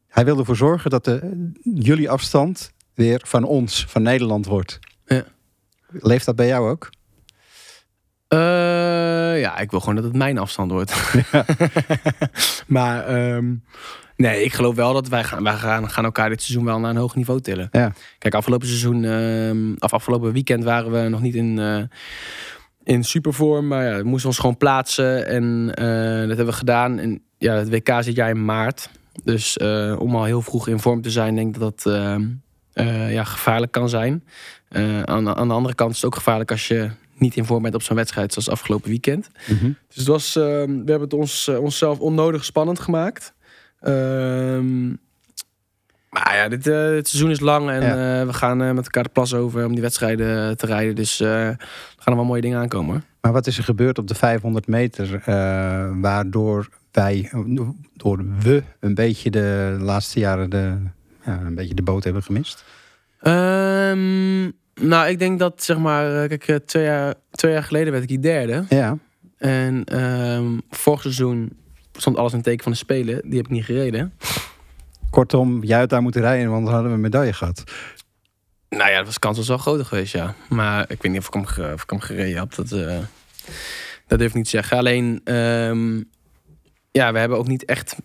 Hij 0.08 0.26
wil 0.26 0.40
ervoor 0.40 0.56
zorgen 0.56 0.90
dat 0.90 1.06
de, 1.06 1.52
jullie 1.74 2.10
afstand 2.10 2.72
weer 2.94 3.22
van 3.24 3.44
ons, 3.44 3.86
van 3.88 4.02
Nederland 4.02 4.46
wordt. 4.46 4.80
Ja. 5.06 5.24
Leeft 5.88 6.26
dat 6.26 6.36
bij 6.36 6.48
jou 6.48 6.70
ook? 6.70 6.90
Eh, 8.28 9.40
ja, 9.40 9.58
ik 9.58 9.72
wil 9.72 9.80
gewoon 9.80 9.96
dat 9.96 10.04
het 10.04 10.16
mijn 10.16 10.38
afstand 10.38 10.72
wordt. 10.72 11.14
maar 12.68 13.08
ehm, 13.08 13.56
nee, 14.16 14.44
ik 14.44 14.54
geloof 14.54 14.76
wel 14.76 14.94
dat 14.94 15.08
wij 15.08 15.24
gaan, 15.24 15.44
wij 15.44 15.56
gaan, 15.56 15.90
gaan 15.90 16.04
elkaar 16.04 16.30
dit 16.30 16.42
seizoen 16.42 16.66
wel 16.66 16.80
naar 16.80 16.90
een 16.90 16.98
hoog 16.98 17.16
niveau 17.16 17.42
tillen. 17.42 17.68
Ja. 17.72 17.94
Kijk, 18.18 18.34
afgelopen 18.34 18.68
seizoen, 18.68 19.04
ehm, 19.04 19.74
of 19.80 19.94
afgelopen 19.94 20.32
weekend 20.34 20.64
waren 20.64 20.92
we 20.92 21.10
nog 21.10 21.22
niet 21.22 21.36
in, 21.36 21.60
eh, 21.60 21.84
in 22.86 23.04
supervorm. 23.04 23.68
Maar 23.68 23.86
ja, 23.86 23.98
we 23.98 24.04
moesten 24.04 24.30
ons 24.30 24.40
gewoon 24.40 24.58
plaatsen. 24.58 25.28
En 25.28 25.72
eh, 25.74 26.20
dat 26.20 26.28
hebben 26.28 26.46
we 26.46 26.52
gedaan. 26.54 27.00
En 27.00 27.22
ja, 27.38 27.54
het 27.54 27.70
WK 27.70 27.90
zit 28.00 28.16
jij 28.16 28.30
in 28.30 28.46
maart. 28.46 28.90
Dus 29.24 29.58
eh, 29.58 29.96
om 30.00 30.16
al 30.16 30.24
heel 30.24 30.42
vroeg 30.42 30.68
in 30.68 30.80
vorm 30.80 31.02
te 31.02 31.10
zijn, 31.10 31.36
denk 31.36 31.56
ik 31.56 31.62
dat 31.62 31.84
dat 31.84 31.94
eh, 32.74 33.14
ja, 33.14 33.24
gevaarlijk 33.24 33.72
kan 33.72 33.90
zijn. 33.90 34.24
Aan, 35.06 35.36
aan 35.36 35.48
de 35.48 35.54
andere 35.54 35.76
kant 35.76 35.90
is 35.90 35.96
het 35.96 36.06
ook 36.06 36.16
gevaarlijk 36.16 36.52
als 36.52 36.68
je 36.68 36.90
niet 37.18 37.36
in 37.36 37.46
vorm 37.46 37.62
bent 37.62 37.76
op 37.76 37.82
zo'n 37.82 37.96
wedstrijd 37.96 38.34
zoals 38.34 38.50
afgelopen 38.50 38.90
weekend. 38.90 39.30
Mhm. 39.48 39.72
Dus 39.88 39.96
het 39.96 40.08
was, 40.08 40.34
we 40.34 40.42
hebben 40.86 41.02
het 41.02 41.14
ons, 41.14 41.48
onszelf 41.48 42.00
onnodig 42.00 42.46
spannend 42.46 42.80
gemaakt. 42.80 43.34
Ehm, 43.80 44.94
maar 46.24 46.36
ja, 46.36 46.48
dit, 46.50 46.68
eh, 46.68 46.88
dit 46.90 47.08
seizoen 47.08 47.32
is 47.32 47.40
lang 47.40 47.70
en 47.70 47.82
Ja. 47.82 48.20
eh, 48.20 48.26
we 48.28 48.34
gaan 48.34 48.62
eh, 48.62 48.72
met 48.72 48.84
elkaar 48.84 49.04
de 49.04 49.10
plas 49.10 49.34
over 49.34 49.66
om 49.66 49.72
die 49.74 49.82
wedstrijden 49.82 50.58
te 50.58 50.66
rijden. 50.66 50.96
Dus 50.96 51.20
er 51.20 51.56
gaan 51.98 52.14
er 52.14 52.16
wel 52.16 52.26
mooie 52.26 52.42
dingen 52.42 52.60
aankomen 52.60 52.92
hoor. 52.94 53.02
Maar 53.22 53.32
wat 53.32 53.48
is 53.48 53.58
er 53.58 53.64
gebeurd 53.64 53.98
op 53.98 54.08
de 54.08 54.16
500 54.16 54.68
meter, 54.68 55.22
waardoor 56.02 56.70
wij, 56.92 57.32
door 57.94 58.26
we, 58.40 58.64
een 58.80 58.94
beetje 58.96 59.30
de 59.32 59.78
laatste 59.80 60.20
jaren 60.20 60.50
de, 60.50 60.74
ja, 61.26 61.40
een 61.46 61.56
beetje 61.56 61.74
de 61.74 61.82
boot 61.82 62.04
hebben 62.04 62.24
gemist? 62.24 62.64
Ehm, 63.20 64.44
nou, 64.88 65.08
ik 65.08 65.20
denk 65.20 65.40
dat 65.40 65.64
zeg 65.64 65.78
maar, 65.78 66.28
kijk, 66.28 66.60
twee 66.66 66.84
jaar, 66.84 67.14
twee 67.32 67.52
jaar 67.52 67.64
geleden 67.64 67.92
werd 67.92 68.04
ik 68.04 68.10
die 68.10 68.20
derde. 68.20 68.66
Ja, 68.70 68.98
En 69.38 69.84
ehm, 69.84 70.46
vorig 70.70 71.02
seizoen 71.02 71.52
stond 71.94 72.18
alles 72.18 72.32
in 72.32 72.38
het 72.38 72.48
teken 72.48 72.64
van 72.64 72.72
de 72.72 72.78
Spelen. 72.78 73.22
Die 73.24 73.36
heb 73.38 73.46
ik 73.46 73.52
niet 73.52 73.66
gereden. 73.66 74.14
Kortom, 75.16 75.64
jij 75.64 75.80
had 75.80 75.90
daar 75.90 76.02
moeten 76.02 76.22
rijden, 76.22 76.50
want 76.50 76.64
dan 76.64 76.74
hadden 76.74 76.90
we 76.92 76.96
een 76.96 77.02
medaille 77.04 77.34
gehad. 77.34 77.64
Nou 78.70 78.90
ja, 78.90 78.98
dat 78.98 79.06
was 79.06 79.20
kans 79.20 79.38
was 79.38 79.48
wel 79.48 79.58
groter 79.58 79.86
geweest, 79.86 80.14
ja. 80.14 80.36
Maar 80.50 80.82
ik 80.82 81.02
weet 81.02 81.12
niet 81.12 81.22
of 81.22 81.28
ik 81.28 81.34
hem, 81.34 81.74
of 81.74 81.84
ik 81.84 81.90
hem 81.90 82.00
gereden 82.00 82.40
heb. 82.40 82.56
Dat, 82.56 82.72
eh, 82.72 82.98
dat 84.08 84.20
durf 84.20 84.30
ik 84.30 84.36
niet 84.36 84.44
te 84.44 84.50
zeggen. 84.50 84.78
Alleen, 84.78 85.22
ehm, 85.24 86.02
ja, 86.92 87.12
we 87.14 87.20
hebben 87.20 87.38
ook 87.38 87.48
niet 87.48 87.66
echt 87.66 87.96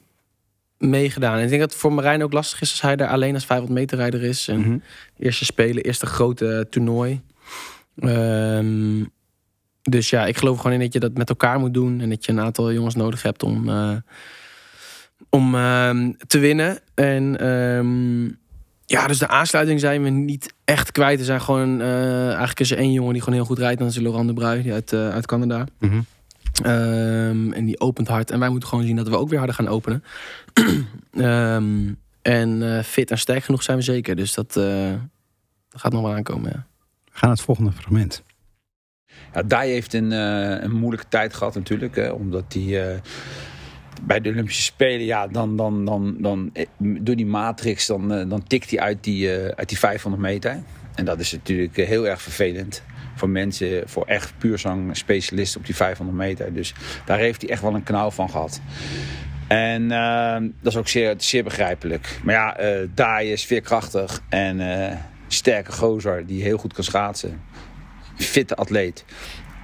meegedaan. 0.78 1.36
En 1.36 1.42
ik 1.42 1.48
denk 1.48 1.60
dat 1.60 1.70
het 1.70 1.80
voor 1.80 1.92
Marijn 1.92 2.22
ook 2.22 2.32
lastig 2.32 2.60
is 2.60 2.70
als 2.70 2.80
hij 2.80 2.96
daar 2.96 3.08
alleen 3.08 3.34
als 3.34 3.46
500 3.46 3.80
meter 3.80 3.98
rijder 3.98 4.22
is. 4.22 4.48
En 4.48 4.60
Mhm. 4.60 4.78
eerste 5.18 5.44
spelen, 5.44 5.82
eerste 5.82 6.06
grote 6.06 6.66
toernooi. 6.70 7.20
Ehm, 7.96 9.04
dus 9.82 10.10
ja, 10.10 10.26
ik 10.26 10.36
geloof 10.36 10.56
gewoon 10.56 10.72
in 10.72 10.80
dat 10.80 10.92
je 10.92 11.00
dat 11.00 11.14
met 11.16 11.28
elkaar 11.28 11.58
moet 11.58 11.74
doen. 11.74 12.00
En 12.00 12.08
dat 12.08 12.24
je 12.24 12.32
een 12.32 12.40
aantal 12.40 12.72
jongens 12.72 12.94
nodig 12.94 13.22
hebt 13.22 13.42
om, 13.42 13.68
eh, 13.68 13.96
om 15.30 15.54
ehm, 15.54 16.12
te 16.26 16.38
winnen. 16.38 16.78
En 16.94 17.38
ehm, 17.40 18.24
ja, 18.86 19.06
dus 19.06 19.18
de 19.18 19.28
aansluiting 19.28 19.80
zijn 19.80 20.02
we 20.02 20.08
niet 20.08 20.54
echt 20.64 20.92
kwijt. 20.92 21.18
Er 21.18 21.24
zijn 21.24 21.40
gewoon, 21.40 21.80
eh, 21.80 22.26
eigenlijk 22.26 22.60
is 22.60 22.70
er 22.70 22.78
één 22.78 22.92
jongen 22.92 23.12
die 23.12 23.22
gewoon 23.22 23.38
heel 23.38 23.46
goed 23.46 23.58
rijdt. 23.58 23.78
En 23.78 23.86
dat 23.86 23.94
is 23.94 24.00
Laurent 24.00 24.28
de 24.28 24.34
Bruy, 24.34 24.62
die 24.62 24.72
uit, 24.72 24.92
eh, 24.92 25.08
uit 25.08 25.26
Canada. 25.26 25.64
Mhm. 25.78 26.00
Ehm, 26.62 27.52
en 27.52 27.64
die 27.64 27.80
opent 27.80 28.08
hard. 28.08 28.30
En 28.30 28.38
wij 28.38 28.48
moeten 28.48 28.68
gewoon 28.68 28.84
zien 28.84 28.96
dat 28.96 29.08
we 29.08 29.16
ook 29.16 29.28
weer 29.28 29.38
harder 29.38 29.56
gaan 29.56 29.68
openen. 29.68 30.04
Ehm, 31.12 31.92
en 32.22 32.76
eh, 32.76 32.82
fit 32.82 33.10
en 33.10 33.18
sterk 33.18 33.44
genoeg 33.44 33.62
zijn 33.62 33.76
we 33.76 33.82
zeker. 33.82 34.16
Dus 34.16 34.34
dat, 34.34 34.56
eh, 34.56 34.94
gaat 35.70 35.92
nog 35.92 36.02
wel 36.02 36.14
aankomen, 36.14 36.50
ja. 36.50 36.66
We 37.04 37.18
gaan 37.18 37.28
naar 37.28 37.30
het 37.30 37.40
volgende 37.40 37.72
fragment. 37.72 38.22
Ja, 39.34 39.42
Dai 39.42 39.70
heeft 39.70 39.94
een, 39.94 40.12
eh, 40.12 40.62
een 40.62 40.72
moeilijke 40.72 41.08
tijd 41.08 41.34
gehad 41.34 41.54
natuurlijk. 41.54 41.96
Hè, 41.96 42.08
omdat 42.08 42.44
hij 42.48 42.92
eh, 42.92 43.00
bij 44.02 44.20
de 44.20 44.28
Olympische 44.30 44.62
Spelen, 44.62 45.06
ja, 45.06 45.26
dan, 45.26 45.56
dan, 45.56 45.84
dan, 45.84 46.16
dan 46.18 46.50
eh, 46.52 46.66
door 46.78 47.16
die 47.16 47.26
matrix, 47.26 47.86
dan, 47.86 48.12
eh, 48.12 48.28
dan 48.28 48.42
tikt 48.46 48.70
hij 48.70 48.80
uit 48.80 49.04
die, 49.04 49.34
eh, 49.34 49.48
uit 49.56 49.68
die 49.68 49.78
500 49.78 50.22
meter. 50.22 50.62
En 50.94 51.04
dat 51.04 51.20
is 51.20 51.32
natuurlijk 51.32 51.76
heel 51.76 52.08
erg 52.08 52.22
vervelend 52.22 52.82
voor 53.14 53.28
mensen, 53.28 53.88
voor 53.88 54.04
echt 54.04 54.32
puurzang 54.38 54.96
specialisten 54.96 55.60
op 55.60 55.66
die 55.66 55.76
500 55.76 56.18
meter. 56.18 56.54
Dus 56.54 56.74
daar 57.04 57.18
heeft 57.18 57.40
hij 57.40 57.50
echt 57.50 57.62
wel 57.62 57.74
een 57.74 57.82
knauw 57.82 58.10
van 58.10 58.30
gehad. 58.30 58.60
En 59.48 59.90
eh, 59.90 60.40
dat 60.60 60.72
is 60.72 60.76
ook 60.76 60.88
zeer, 60.88 61.14
zeer 61.16 61.44
begrijpelijk. 61.44 62.18
Maar 62.24 62.34
ja, 62.34 62.56
eh 62.56 62.88
Dai 62.94 63.32
is 63.32 63.44
veerkrachtig 63.44 64.22
en 64.28 64.60
eh 64.60 64.96
sterke 65.28 65.72
gozer 65.72 66.26
die 66.26 66.42
heel 66.42 66.58
goed 66.58 66.72
kan 66.72 66.84
schaatsen 66.84 67.40
fitte 68.16 68.54
atleet. 68.54 69.04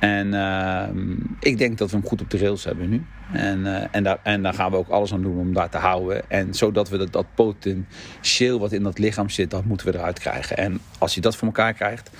En 0.01 0.35
ehm, 0.35 1.17
ik 1.41 1.59
denk 1.59 1.79
dat 1.79 1.91
we 1.91 1.97
hem 1.97 2.07
goed 2.07 2.21
op 2.21 2.31
de 2.31 2.39
rails 2.39 2.65
hebben 2.65 2.89
nu. 2.89 3.05
En, 3.33 3.67
eh, 3.67 3.89
en, 3.91 4.03
daar, 4.03 4.19
en 4.23 4.43
daar 4.43 4.55
gaan 4.55 4.71
we 4.71 4.77
ook 4.77 4.89
alles 4.89 5.13
aan 5.13 5.23
doen 5.23 5.39
om 5.39 5.53
daar 5.53 5.71
te 5.71 5.79
houden. 5.79 6.31
En 6.31 6.55
zodat 6.55 6.89
we 6.89 6.97
dat, 6.97 7.13
dat 7.13 7.27
potentieel 7.35 8.59
wat 8.59 8.73
in 8.73 8.83
dat 8.83 8.99
lichaam 8.99 9.29
zit, 9.29 9.51
dat 9.51 9.65
moeten 9.65 9.87
we 9.87 9.95
eruit 9.95 10.19
krijgen. 10.19 10.57
En 10.57 10.81
als 10.99 11.15
je 11.15 11.21
dat 11.21 11.37
voor 11.37 11.47
elkaar 11.47 11.73
krijgt, 11.73 12.11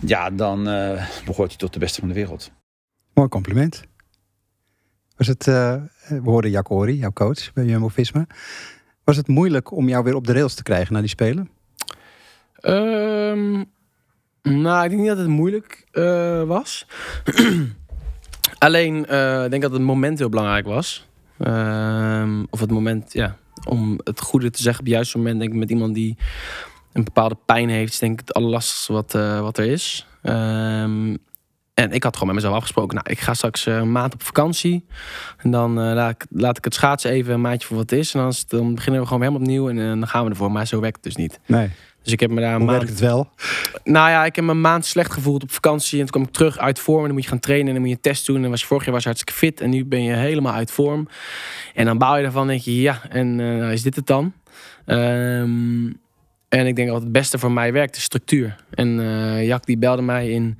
ja, 0.00 0.30
dan 0.30 0.68
uh, 0.68 1.06
behoort 1.24 1.48
hij 1.48 1.58
tot 1.58 1.72
de 1.72 1.78
beste 1.78 2.00
van 2.00 2.08
de 2.08 2.14
wereld. 2.14 2.50
Mooi 3.14 3.28
compliment. 3.28 3.82
Was 5.16 5.26
het, 5.26 5.46
uh, 5.46 5.74
we 6.08 6.30
hoorden 6.30 6.50
Jack 6.50 6.70
Ori, 6.70 6.96
jouw 6.96 7.12
coach 7.12 7.52
bij 7.52 7.64
Jumbo-Visma. 7.64 8.26
Was 9.04 9.16
het 9.16 9.28
moeilijk 9.28 9.70
om 9.70 9.88
jou 9.88 10.04
weer 10.04 10.14
op 10.14 10.26
de 10.26 10.32
rails 10.32 10.54
te 10.54 10.62
krijgen 10.62 10.92
na 10.92 11.00
die 11.00 11.08
Spelen? 11.08 11.50
Um, 12.62 13.70
nou, 14.42 14.84
ik 14.84 14.90
denk 14.90 15.00
niet 15.00 15.10
dat 15.10 15.18
het 15.18 15.26
moeilijk 15.26 15.84
uh, 15.92 16.42
was. 16.42 16.86
Alleen, 18.58 19.06
uh, 19.10 19.44
ik 19.44 19.50
denk 19.50 19.62
dat 19.62 19.72
het 19.72 19.82
moment 19.82 20.18
heel 20.18 20.28
belangrijk 20.28 20.66
was. 20.66 21.08
Uh, 21.38 22.42
of 22.50 22.60
het 22.60 22.70
moment, 22.70 23.12
ja, 23.12 23.36
om 23.64 24.00
het 24.04 24.20
goede 24.20 24.50
te 24.50 24.62
zeggen 24.62 24.80
op 24.80 24.86
het 24.86 24.94
juiste 24.94 25.16
moment. 25.16 25.38
Denk 25.40 25.52
ik 25.52 25.58
met 25.58 25.70
iemand 25.70 25.94
die 25.94 26.16
een 26.92 27.04
bepaalde 27.04 27.36
pijn 27.46 27.68
heeft, 27.68 27.92
is 27.92 27.98
denk 27.98 28.12
ik 28.12 28.26
het 28.26 28.34
allerlastigste 28.34 28.92
wat, 28.92 29.14
uh, 29.14 29.40
wat 29.40 29.58
er 29.58 29.64
is. 29.64 30.06
Um, 30.22 31.18
en 31.74 31.92
ik 31.92 32.02
had 32.02 32.12
gewoon 32.12 32.26
met 32.26 32.42
mezelf 32.42 32.56
afgesproken, 32.56 32.94
nou, 32.94 33.10
ik 33.10 33.20
ga 33.20 33.34
straks 33.34 33.66
een 33.66 33.92
maand 33.92 34.14
op 34.14 34.22
vakantie. 34.22 34.86
En 35.36 35.50
dan 35.50 35.74
laat, 35.74 36.10
ik, 36.10 36.26
laat 36.30 36.56
ik 36.56 36.64
het 36.64 36.74
schaatsen 36.74 37.10
even 37.10 37.34
een 37.34 37.40
maandje 37.40 37.66
voor 37.66 37.76
wat 37.76 37.90
het 37.90 37.98
is. 37.98 38.14
En 38.14 38.20
dan, 38.20 38.32
dan 38.48 38.74
beginnen 38.74 39.00
we 39.00 39.06
gewoon 39.06 39.22
helemaal 39.22 39.42
opnieuw 39.42 39.68
en 39.68 39.76
dan 39.76 40.08
gaan 40.08 40.24
we 40.24 40.30
ervoor. 40.30 40.52
Maar 40.52 40.66
zo 40.66 40.80
werkt 40.80 40.96
het 40.96 41.04
dus 41.04 41.16
niet. 41.16 41.40
Nee. 41.46 41.70
Dus 42.10 42.18
ik 42.18 42.28
heb 42.28 42.30
me 42.30 42.40
daar 42.40 42.54
een 42.54 42.56
Hoe 42.56 42.66
maand... 42.66 42.78
werkt 42.78 43.00
het 43.00 43.08
wel? 43.08 43.30
Nou 43.84 44.10
ja, 44.10 44.24
ik 44.24 44.36
heb 44.36 44.44
me 44.44 44.50
een 44.50 44.60
maand 44.60 44.86
slecht 44.86 45.12
gevoeld 45.12 45.42
op 45.42 45.50
vakantie. 45.50 45.92
En 45.92 46.04
toen 46.04 46.10
kwam 46.10 46.22
ik 46.22 46.32
terug 46.32 46.58
uit 46.58 46.78
vorm. 46.78 46.98
En 46.98 47.04
dan 47.04 47.14
moet 47.14 47.22
je 47.22 47.28
gaan 47.28 47.38
trainen 47.38 47.66
en 47.66 47.72
dan 47.72 47.80
moet 47.80 47.90
je 47.90 47.96
een 47.96 48.02
test 48.02 48.26
doen. 48.26 48.44
En 48.44 48.50
was 48.50 48.60
je 48.60 48.66
vorig 48.66 48.84
jaar 48.84 48.92
was 48.92 49.02
je 49.02 49.08
hartstikke 49.08 49.40
fit. 49.40 49.60
En 49.60 49.70
nu 49.70 49.84
ben 49.84 50.02
je 50.02 50.12
helemaal 50.12 50.52
uit 50.52 50.70
vorm. 50.70 51.08
En 51.74 51.84
dan 51.84 51.98
bouw 51.98 52.16
je 52.16 52.24
ervan 52.24 52.46
denk 52.46 52.60
je, 52.60 52.80
ja, 52.80 53.00
en 53.08 53.38
uh, 53.38 53.72
is 53.72 53.82
dit 53.82 53.96
het 53.96 54.06
dan? 54.06 54.32
Um, 54.86 55.98
en 56.48 56.66
ik 56.66 56.76
denk 56.76 56.88
dat 56.88 57.02
het 57.02 57.12
beste 57.12 57.38
voor 57.38 57.52
mij 57.52 57.72
werkt, 57.72 57.96
is 57.96 58.02
structuur. 58.02 58.56
En 58.70 58.98
uh, 58.98 59.46
Jack 59.46 59.66
die 59.66 59.78
belde 59.78 60.02
mij 60.02 60.30
in 60.30 60.58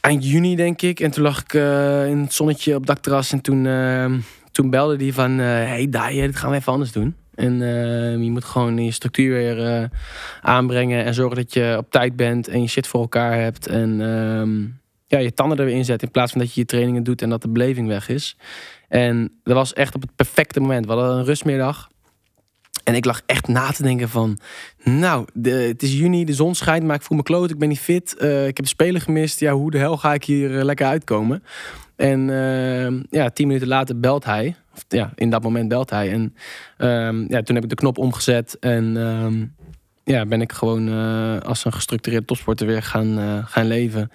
eind 0.00 0.30
juni, 0.30 0.56
denk 0.56 0.82
ik. 0.82 1.00
En 1.00 1.10
toen 1.10 1.22
lag 1.22 1.40
ik 1.40 1.52
uh, 1.52 2.06
in 2.06 2.18
het 2.18 2.32
zonnetje 2.32 2.74
op 2.74 2.86
dakterras. 2.86 3.32
En 3.32 3.40
toen, 3.40 3.68
toen 4.50 4.70
belde 4.70 4.96
die 4.96 5.14
van, 5.14 5.38
hey 5.38 5.86
Dai, 5.90 6.20
dit 6.20 6.36
gaan 6.36 6.50
we 6.50 6.56
even 6.56 6.72
anders 6.72 6.92
doen. 6.92 7.16
En 7.42 7.60
uh, 7.60 8.22
je 8.24 8.30
moet 8.30 8.44
gewoon 8.44 8.84
je 8.84 8.90
structuur 8.90 9.32
weer 9.32 9.80
uh, 9.80 9.88
aanbrengen 10.40 11.04
en 11.04 11.14
zorgen 11.14 11.36
dat 11.36 11.54
je 11.54 11.74
op 11.78 11.90
tijd 11.90 12.16
bent 12.16 12.48
en 12.48 12.62
je 12.62 12.68
shit 12.68 12.86
voor 12.86 13.00
elkaar 13.00 13.40
hebt. 13.40 13.66
En 13.66 14.00
uh, 14.00 14.68
ja, 15.06 15.18
je 15.18 15.34
tanden 15.34 15.58
er 15.58 15.64
weer 15.64 15.74
inzet 15.74 16.02
in 16.02 16.10
plaats 16.10 16.32
van 16.32 16.40
dat 16.40 16.54
je 16.54 16.60
je 16.60 16.66
trainingen 16.66 17.02
doet 17.02 17.22
en 17.22 17.30
dat 17.30 17.42
de 17.42 17.48
beleving 17.48 17.88
weg 17.88 18.08
is. 18.08 18.36
En 18.88 19.32
dat 19.42 19.54
was 19.54 19.72
echt 19.72 19.94
op 19.94 20.00
het 20.00 20.16
perfecte 20.16 20.60
moment. 20.60 20.86
We 20.86 20.92
hadden 20.92 21.16
een 21.16 21.24
rustmiddag. 21.24 21.90
En 22.84 22.94
ik 22.94 23.04
lag 23.04 23.22
echt 23.26 23.48
na 23.48 23.70
te 23.70 23.82
denken 23.82 24.08
van, 24.08 24.38
nou, 24.84 25.26
het 25.42 25.82
is 25.82 25.92
juni, 25.92 26.24
de 26.24 26.34
zon 26.34 26.54
schijnt, 26.54 26.84
maar 26.84 26.96
ik 26.96 27.02
voel 27.02 27.16
me 27.16 27.22
kloot, 27.22 27.50
ik 27.50 27.58
ben 27.58 27.68
niet 27.68 27.80
fit. 27.80 28.16
Uh, 28.18 28.46
ik 28.46 28.56
heb 28.56 28.64
de 28.64 28.70
spelen 28.70 29.00
gemist. 29.00 29.40
Ja, 29.40 29.52
hoe 29.52 29.70
de 29.70 29.78
hel 29.78 29.96
ga 29.96 30.14
ik 30.14 30.24
hier 30.24 30.50
uh, 30.50 30.62
lekker 30.62 30.86
uitkomen? 30.86 31.42
En 32.02 32.28
uh, 32.28 33.02
ja, 33.10 33.30
tien 33.30 33.46
minuten 33.46 33.68
later 33.68 34.00
belt 34.00 34.24
hij. 34.24 34.56
Of, 34.74 34.84
ja, 34.88 35.12
in 35.14 35.30
dat 35.30 35.42
moment 35.42 35.68
belt 35.68 35.90
hij. 35.90 36.12
En 36.12 36.34
um, 36.88 37.24
ja, 37.28 37.42
toen 37.42 37.54
heb 37.54 37.64
ik 37.64 37.70
de 37.70 37.76
knop 37.76 37.98
omgezet 37.98 38.58
en 38.58 38.96
um, 38.96 39.54
ja, 40.04 40.26
ben 40.26 40.40
ik 40.40 40.52
gewoon 40.52 40.88
uh, 40.88 41.38
als 41.38 41.64
een 41.64 41.72
gestructureerde 41.72 42.26
topsporter 42.26 42.66
weer 42.66 42.82
gaan, 42.82 43.18
uh, 43.18 43.46
gaan 43.46 43.66
leven. 43.66 44.10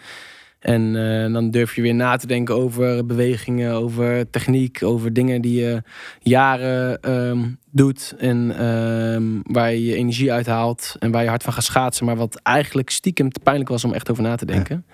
En 0.60 0.82
uh, 0.96 1.34
dan 1.34 1.52
durf 1.52 1.76
je 1.76 1.82
weer 1.82 1.96
na 1.96 2.16
te 2.16 2.28
denken 2.28 2.56
over 2.56 3.06
bewegingen, 3.06 3.72
over 3.72 4.30
techniek, 4.30 4.84
over 4.84 5.14
dingen 5.14 5.42
die 5.42 5.60
je 5.60 5.82
jaren 6.20 7.12
um, 7.12 7.60
doet 7.72 8.16
en 8.18 8.66
um, 8.66 9.42
waar 9.44 9.72
je 9.72 9.86
je 9.86 9.96
energie 9.96 10.32
uithaalt 10.32 10.96
en 11.00 11.12
waar 11.12 11.24
je 11.24 11.30
hard 11.30 11.44
van 11.44 11.54
gaat 11.54 11.64
schaatsen, 11.64 12.06
maar 12.06 12.16
wat 12.16 12.40
eigenlijk 12.44 12.90
stiekem 12.90 13.30
te 13.32 13.40
pijnlijk 13.40 13.70
was 13.70 13.84
om 13.84 13.94
echt 13.94 14.12
over 14.12 14.24
na 14.24 14.36
te 14.36 14.46
denken. 14.46 14.86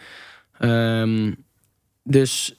Ja. 0.60 1.02
Um, 1.02 1.36
dus 2.04 2.56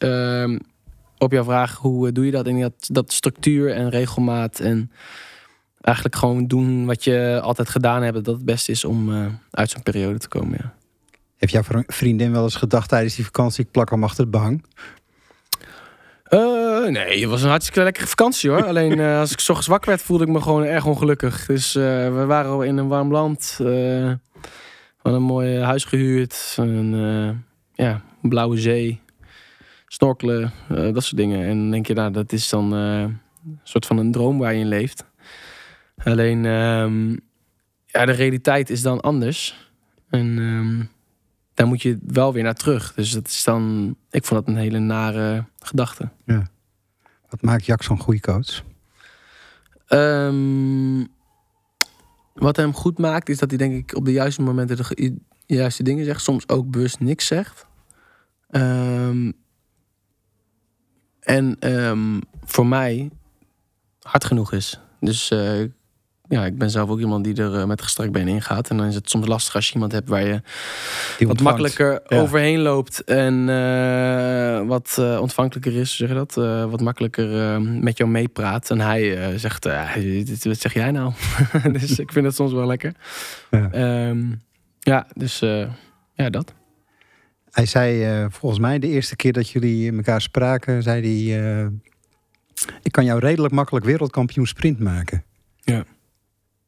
op 1.19 1.33
jouw 1.33 1.45
vraag, 1.45 1.77
hoe 1.77 2.13
doe 2.13 2.25
je 2.25 2.31
dat? 2.31 2.47
En 2.47 2.61
dat, 2.61 2.75
dat 2.79 3.13
structuur 3.13 3.73
en 3.73 3.91
regelmaat 3.91 4.61
en 4.61 4.91
eigenlijk 5.85 6.17
gewoon 6.17 6.47
doen 6.47 6.87
wat 6.87 7.05
je 7.05 7.41
altijd 7.43 7.69
gedaan 7.69 8.03
hebt, 8.03 8.25
dat 8.25 8.35
het 8.35 8.45
beste 8.45 8.73
is 8.73 8.85
om 8.85 9.11
uh, 9.11 9.27
uit 9.51 9.71
zo'n 9.71 9.83
periode 9.83 10.19
te 10.19 10.29
komen. 10.29 10.59
Ja. 10.63 10.75
Heeft 11.37 11.53
jouw 11.53 11.83
vriendin 11.87 12.33
wel 12.33 12.43
eens 12.43 12.57
gedacht 12.57 12.89
tijdens 12.89 13.15
die 13.15 13.25
vakantie, 13.25 13.65
ik 13.65 13.71
plak 13.71 13.91
hem 13.91 14.05
achter 14.05 14.21
het 14.21 14.31
behang? 14.31 14.65
Uh, 16.29 16.89
nee, 16.89 17.21
het 17.21 17.31
was 17.31 17.43
een 17.43 17.49
hartstikke 17.49 17.83
lekkere 17.83 18.07
vakantie 18.07 18.51
hoor. 18.51 18.65
Alleen 18.65 18.99
uh, 18.99 19.19
als 19.19 19.33
ik 19.33 19.41
zo 19.41 19.55
zwak 19.55 19.85
werd, 19.85 20.03
voelde 20.03 20.25
ik 20.25 20.31
me 20.31 20.41
gewoon 20.41 20.65
erg 20.65 20.87
ongelukkig. 20.87 21.47
Dus 21.47 21.77
uh, 21.77 21.83
we 22.15 22.25
waren 22.27 22.51
al 22.51 22.63
in 22.63 22.77
een 22.77 22.89
warm 22.89 23.13
land. 23.13 23.55
we 23.59 24.19
hadden 24.97 25.21
een 25.21 25.27
mooi 25.27 25.59
huis 25.59 25.85
gehuurd. 25.85 26.55
Een 26.57 27.45
ja, 27.75 28.03
blauwe 28.21 28.59
zee. 28.59 29.01
Snorkelen, 29.87 30.53
dat 30.69 31.05
soort 31.05 31.17
dingen. 31.17 31.47
En 31.47 31.59
dan 31.59 31.71
denk 31.71 31.87
je, 31.87 31.95
nou, 31.95 32.13
dat 32.13 32.33
is 32.33 32.49
dan 32.49 32.73
een 32.73 33.21
soort 33.63 33.87
van 33.87 33.99
een 33.99 34.13
droom 34.13 34.39
waar 34.39 34.55
je 34.55 34.61
in 34.61 34.69
leeft. 34.69 35.05
Alleen, 35.97 36.45
um, 36.45 37.21
ja, 37.87 38.05
de 38.05 38.13
realiteit 38.13 38.71
is 38.71 38.83
dan 38.83 39.01
anders. 39.01 39.71
En 40.11 40.39
um, 40.39 40.89
daar 41.55 41.67
moet 41.67 41.83
je 41.83 41.99
wel 42.07 42.33
weer 42.33 42.43
naar 42.43 42.55
terug. 42.55 42.95
Dus 42.95 43.11
dat 43.11 43.27
is 43.27 43.45
dan, 43.45 43.95
ik 44.11 44.25
vond 44.25 44.47
dat 44.47 44.55
een 44.55 44.61
hele 44.61 44.79
nare 44.79 45.45
gedachte. 45.59 46.09
Ja. 46.25 46.47
Wat 47.29 47.43
maakt 47.43 47.67
Jack 47.67 47.83
zo'n 47.83 48.01
goede 48.01 48.21
coach? 48.21 48.63
Um, 49.89 51.09
wat 52.35 52.57
hem 52.57 52.73
goed 52.73 52.99
maakt, 52.99 53.29
is 53.29 53.39
dat 53.39 53.49
hij 53.49 53.59
denk 53.59 53.75
ik 53.75 53.97
op 53.97 54.05
de 54.05 54.13
juiste 54.13 54.43
momenten 54.43 54.77
de 54.77 55.17
juiste 55.47 55.83
dingen 55.83 56.05
zegt. 56.05 56.23
Soms 56.23 56.49
ook 56.49 56.71
bewust 56.71 57.01
niks 57.01 57.27
zegt. 57.27 57.67
Um, 58.51 59.33
en 61.25 61.57
um, 61.61 62.21
voor 62.45 62.67
mij 62.67 63.11
hard 64.03 64.25
genoeg 64.25 64.53
is. 64.53 64.81
Dus 65.01 65.31
uh, 65.31 65.61
ja, 66.29 66.45
ik 66.45 66.59
ben 66.59 66.71
zelf 66.71 66.91
ook 66.91 66.99
iemand 66.99 67.25
die 67.25 67.37
er 67.37 67.55
uh, 67.55 67.65
met 67.65 67.83
gestrekt 67.83 68.13
been 68.13 68.29
in 68.29 68.43
gaat. 68.43 68.71
En 68.71 68.77
dan 68.77 68.87
is 68.87 68.95
het 68.95 69.11
soms 69.11 69.27
lastig 69.27 69.55
als 69.55 69.67
je 69.67 69.75
iemand 69.75 69.93
hebt 69.93 70.09
waar 70.09 70.25
je 70.25 70.43
die 71.19 71.27
wat 71.27 71.41
makkelijker 71.41 72.03
ja. 72.07 72.21
overheen 72.21 72.61
loopt. 72.61 73.05
En 73.05 73.49
uh, 73.49 74.67
wat 74.67 74.97
uh, 75.01 75.21
ontvankelijker 75.21 75.77
is, 75.77 75.97
zeg 75.97 76.09
je 76.09 76.15
dat? 76.15 76.35
wat 76.71 76.81
makkelijker 76.81 77.61
met 77.61 77.99
jou 77.99 78.11
meepraat. 78.11 78.71
En 78.71 78.81
hij 78.81 79.39
zegt, 79.39 79.65
wat 80.45 80.61
zeg 80.61 80.75
jij 80.75 80.91
nou? 80.91 81.13
dus 81.79 81.99
ik 81.99 82.13
vind 82.13 82.27
het 82.27 82.35
soms 82.35 82.53
wel 82.53 82.67
lekker. 82.67 82.93
Ja, 83.51 84.09
um, 84.09 84.43
ja 84.81 85.07
dus 85.15 85.39
ja, 86.15 86.31
dat. 86.31 86.55
Hij 87.55 87.67
zei 87.67 88.21
uh, 88.23 88.27
volgens 88.31 88.61
mij 88.61 88.79
de 88.79 88.89
eerste 88.89 89.17
keer 89.17 89.33
dat 89.33 89.49
jullie 89.49 89.97
elkaar 89.97 90.21
spraken, 90.21 90.83
zei 90.83 91.27
hij: 91.29 91.63
uh, 91.63 91.67
Ik 92.83 92.93
kan 92.93 93.05
jou 93.05 93.19
redelijk 93.19 93.55
makkelijk 93.55 93.85
wereldkampioen 93.85 94.47
sprint 94.47 94.79
maken. 94.79 95.25
Ja. 95.61 95.85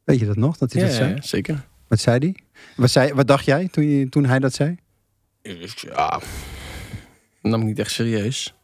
Weet 0.05 0.19
je 0.19 0.27
dat 0.27 0.37
nog? 0.37 0.57
Dat 0.57 0.73
hij 0.73 0.83
ja, 0.83 0.89
dat 0.89 0.97
zei? 0.97 1.15
Ja, 1.15 1.21
zeker. 1.21 1.67
Wat 1.89 2.01
zei 2.01 2.19
hij? 2.19 2.35
Wat, 2.77 2.91
zei, 2.91 3.15
wat 3.15 3.27
dacht 3.27 3.45
jij 3.45 3.69
toen, 3.69 3.85
je, 3.85 4.09
toen 4.09 4.25
hij 4.25 4.39
dat 4.39 4.55
zei? 4.55 4.77
Ja, 5.43 6.21
nam 7.43 7.61
ik 7.61 7.67
niet 7.67 7.79
echt 7.79 7.91
serieus. 7.91 8.55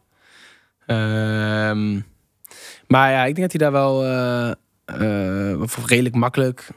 Um, 0.86 2.04
maar 2.86 3.10
ja, 3.10 3.24
ik 3.24 3.34
denk 3.34 3.50
dat 3.50 3.60
hij 3.60 3.70
daar 3.70 3.72
wel 3.72 4.06
uh, 5.00 5.60
of 5.60 5.86
redelijk 5.86 6.14
makkelijk. 6.14 6.68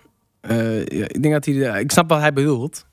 ik 0.88 1.22
denk 1.22 1.34
dat 1.34 1.46
hij. 1.46 1.82
Ik 1.82 1.92
snap 1.92 2.10
wat 2.10 2.20
hij 2.20 2.34
bedoelt. 2.34 2.86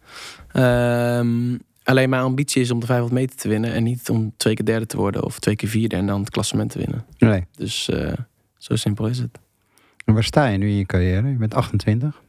Um, 0.52 1.60
Alleen 1.92 2.10
mijn 2.10 2.22
ambitie 2.22 2.62
is 2.62 2.70
om 2.70 2.80
de 2.80 2.86
500 2.86 3.20
meter 3.20 3.36
te 3.36 3.48
winnen. 3.48 3.72
En 3.72 3.82
niet 3.82 4.08
om 4.08 4.32
twee 4.36 4.54
keer 4.54 4.64
derde 4.64 4.86
te 4.86 4.96
worden 4.96 5.24
of 5.24 5.38
twee 5.38 5.56
keer 5.56 5.68
vierde 5.68 5.96
en 5.96 6.06
dan 6.06 6.20
het 6.20 6.30
klassement 6.30 6.70
te 6.70 6.78
winnen. 6.78 7.04
Nee. 7.18 7.46
Dus 7.56 7.88
uh, 7.88 8.12
zo 8.58 8.76
simpel 8.76 9.06
is 9.06 9.18
het. 9.18 9.38
En 10.04 10.14
waar 10.14 10.24
sta 10.24 10.46
je 10.46 10.58
nu 10.58 10.68
in 10.68 10.76
je 10.76 10.86
carrière? 10.86 11.28
Je 11.28 11.36
bent 11.36 11.54
28? 11.54 12.22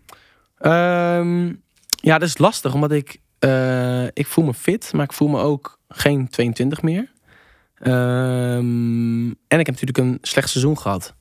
Um, 0.59 1.61
ja, 1.85 2.17
dat 2.17 2.27
is 2.27 2.37
lastig. 2.37 2.73
Omdat 2.73 2.91
ik, 2.91 3.19
uh, 3.39 4.03
ik 4.03 4.27
voel 4.27 4.45
me 4.45 4.53
fit, 4.53 4.93
maar 4.93 5.05
ik 5.05 5.13
voel 5.13 5.27
me 5.27 5.39
ook 5.39 5.79
geen 5.87 6.29
22 6.29 6.81
meer. 6.81 7.11
Um, 7.81 9.25
en 9.47 9.59
ik 9.59 9.65
heb 9.65 9.79
natuurlijk 9.79 9.97
een 9.97 10.17
slecht 10.21 10.49
seizoen 10.49 10.77
gehad. 10.77 11.15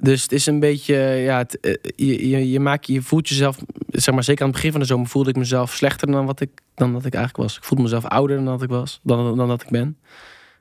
Dus 0.00 0.22
het 0.22 0.32
is 0.32 0.46
een 0.46 0.60
beetje, 0.60 0.94
ja, 0.96 1.38
het, 1.38 1.78
je, 1.96 2.28
je, 2.28 2.50
je, 2.50 2.60
maakt, 2.60 2.86
je 2.86 3.02
voelt 3.02 3.28
jezelf, 3.28 3.58
zeg 3.88 4.14
maar 4.14 4.24
zeker 4.24 4.42
aan 4.42 4.48
het 4.48 4.56
begin 4.56 4.72
van 4.72 4.80
de 4.80 4.86
zomer 4.86 5.06
voelde 5.06 5.30
ik 5.30 5.36
mezelf 5.36 5.72
slechter 5.72 6.10
dan 6.10 6.26
wat 6.26 6.40
ik, 6.40 6.50
dan 6.74 6.92
dat 6.92 7.04
ik 7.04 7.14
eigenlijk 7.14 7.44
was. 7.44 7.56
Ik 7.56 7.64
voelde 7.64 7.82
mezelf 7.82 8.04
ouder 8.04 8.36
dan 8.36 8.44
dat 8.44 8.62
ik 8.62 8.68
was, 8.68 9.00
dan, 9.02 9.36
dan 9.36 9.48
dat 9.48 9.62
ik 9.62 9.70
ben. 9.70 9.98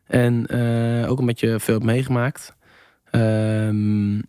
En 0.06 0.56
uh, 0.56 1.10
ook 1.10 1.20
een 1.20 1.26
beetje 1.26 1.60
veel 1.60 1.74
heb 1.74 1.84
meegemaakt. 1.84 2.56
Um, 3.12 4.22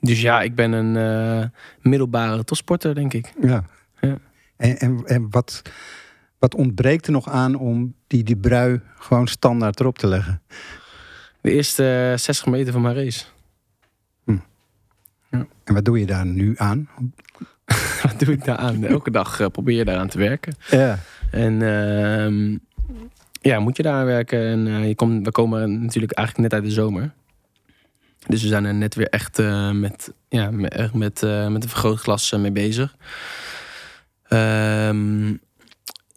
dus 0.00 0.20
ja, 0.20 0.42
ik 0.42 0.54
ben 0.54 0.72
een 0.72 0.94
uh, 1.40 1.44
middelbare 1.80 2.44
topsporter, 2.44 2.94
denk 2.94 3.12
ik. 3.12 3.32
Ja. 3.40 3.64
ja. 4.00 4.18
En, 4.56 4.78
en, 4.78 5.02
en 5.04 5.26
wat, 5.30 5.62
Wat 6.38 6.54
ontbreekt 6.54 7.06
er 7.06 7.12
nog 7.12 7.28
aan 7.28 7.54
om 7.54 7.94
die, 8.06 8.22
die 8.22 8.36
brui 8.36 8.80
gewoon 8.98 9.26
standaard 9.26 9.80
erop 9.80 9.98
te 9.98 10.06
leggen? 10.06 10.42
De 11.40 11.50
eerste 11.50 12.14
60 12.16 12.46
meter 12.46 12.72
van 12.72 12.82
mijn 12.82 12.94
race. 12.94 13.24
En 15.30 15.74
wat 15.74 15.84
doe 15.84 15.98
je 15.98 16.06
daar 16.06 16.26
nu 16.26 16.54
aan? 16.56 16.88
Wat 18.02 18.18
doe 18.18 18.34
ik 18.34 18.44
daar 18.44 18.56
aan? 18.56 18.84
Elke 18.84 19.10
dag 19.10 19.40
eh, 19.40 19.46
probeer 19.46 19.76
je 19.76 19.84
daaraan 19.84 20.08
te 20.08 20.18
werken. 20.18 20.54
Ja. 20.70 20.98
En 21.30 21.62
ehm, 21.62 22.56
ja, 23.40 23.58
moet 23.60 23.76
je 23.76 23.82
daar 23.82 23.94
aan 23.94 24.04
werken. 24.04 24.46
En 24.46 24.66
eh, 24.66 24.88
je 24.88 24.94
komt, 24.94 25.24
we 25.24 25.30
komen 25.30 25.82
natuurlijk 25.82 26.12
eigenlijk 26.12 26.48
net 26.50 26.60
uit 26.60 26.68
de 26.68 26.74
zomer. 26.74 27.12
Dus 28.26 28.42
we 28.42 28.48
zijn 28.48 28.64
er 28.64 28.74
net 28.74 28.94
weer 28.94 29.08
echt 29.08 29.38
eh, 29.38 29.70
met, 29.70 30.12
ja, 30.28 30.50
met, 30.50 30.72
echt 30.72 30.94
met, 30.94 31.20
met 31.22 31.62
een 31.62 31.68
vergrootglas 31.68 32.32
mee 32.32 32.52
bezig. 32.52 32.96
Ehm, 34.28 35.34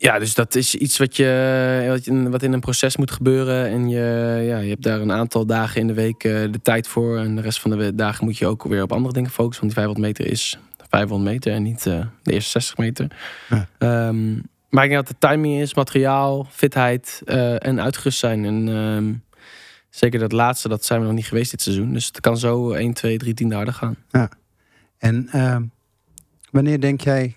ja, 0.01 0.19
dus 0.19 0.33
dat 0.33 0.55
is 0.55 0.75
iets 0.75 0.97
wat, 0.97 1.15
je, 1.15 2.25
wat, 2.29 2.43
in 2.43 2.53
een 2.53 2.59
proces 2.59 2.97
moet 2.97 3.11
gebeuren. 3.11 3.67
En 3.67 3.89
je, 3.89 3.99
ja, 4.47 4.57
je 4.57 4.69
hebt 4.69 4.83
daar 4.83 5.01
een 5.01 5.11
aantal 5.11 5.45
dagen 5.45 5.81
in 5.81 5.87
de 5.87 5.93
week 5.93 6.23
eh, 6.23 6.51
de 6.51 6.61
tijd 6.61 6.87
voor. 6.87 7.17
En 7.17 7.35
de 7.35 7.41
rest 7.41 7.59
van 7.59 7.71
de 7.71 7.95
dagen 7.95 8.25
moet 8.25 8.37
je 8.37 8.47
ook 8.47 8.63
weer 8.63 8.83
op 8.83 8.91
andere 8.91 9.13
dingen 9.13 9.29
focussen. 9.29 9.61
Want 9.63 9.75
die 9.75 9.83
500 9.83 10.17
meter 10.17 10.31
is 10.31 10.59
500 10.89 11.31
meter 11.31 11.53
en 11.53 11.63
niet 11.63 11.85
eh, 11.85 12.05
de 12.23 12.33
eerste 12.33 12.49
60 12.49 12.77
meter. 12.77 13.07
Ja. 13.49 13.67
Ehm, 13.77 14.33
maar 14.69 14.83
ik 14.83 14.89
denk 14.89 15.05
dat 15.05 15.07
de 15.07 15.27
timing 15.27 15.61
is, 15.61 15.73
materiaal, 15.73 16.47
fitheid 16.51 17.21
eh, 17.25 17.65
en 17.65 17.81
uitgerust 17.81 18.19
zijn. 18.19 18.45
En 18.45 18.67
ehm, 18.67 19.13
zeker 19.89 20.19
dat 20.19 20.31
laatste, 20.31 20.67
dat 20.67 20.85
zijn 20.85 20.99
we 20.99 21.05
nog 21.05 21.15
niet 21.15 21.27
geweest 21.27 21.51
dit 21.51 21.61
seizoen. 21.61 21.93
Dus 21.93 22.05
het 22.05 22.19
kan 22.19 22.37
zo 22.37 22.71
1, 22.71 22.93
2, 22.93 23.17
3 23.17 23.33
tiende 23.33 23.55
harder 23.55 23.73
gaan. 23.73 23.95
En 24.97 25.27
ehm, 25.31 25.63
wanneer 26.51 26.81
denk 26.81 27.01
jij... 27.01 27.35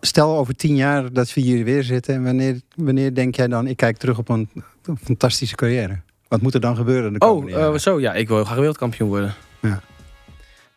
Stel 0.00 0.36
over 0.36 0.56
tien 0.56 0.76
jaar 0.76 1.12
dat 1.12 1.34
we 1.34 1.40
hier 1.40 1.64
weer 1.64 1.82
zitten. 1.82 2.14
En 2.14 2.24
wanneer, 2.24 2.60
wanneer 2.74 3.14
denk 3.14 3.36
jij 3.36 3.48
dan... 3.48 3.66
Ik 3.66 3.76
kijk 3.76 3.96
terug 3.96 4.18
op 4.18 4.28
een, 4.28 4.48
een 4.84 4.98
fantastische 5.02 5.56
carrière. 5.56 6.00
Wat 6.28 6.42
moet 6.42 6.54
er 6.54 6.60
dan 6.60 6.76
gebeuren 6.76 7.12
de 7.12 7.18
Oh, 7.18 7.52
eh, 7.52 7.74
zo 7.74 8.00
ja, 8.00 8.14
ik 8.14 8.28
wil 8.28 8.44
graag 8.44 8.56
wereldkampioen 8.56 9.08
worden. 9.08 9.34
Ja. 9.60 9.80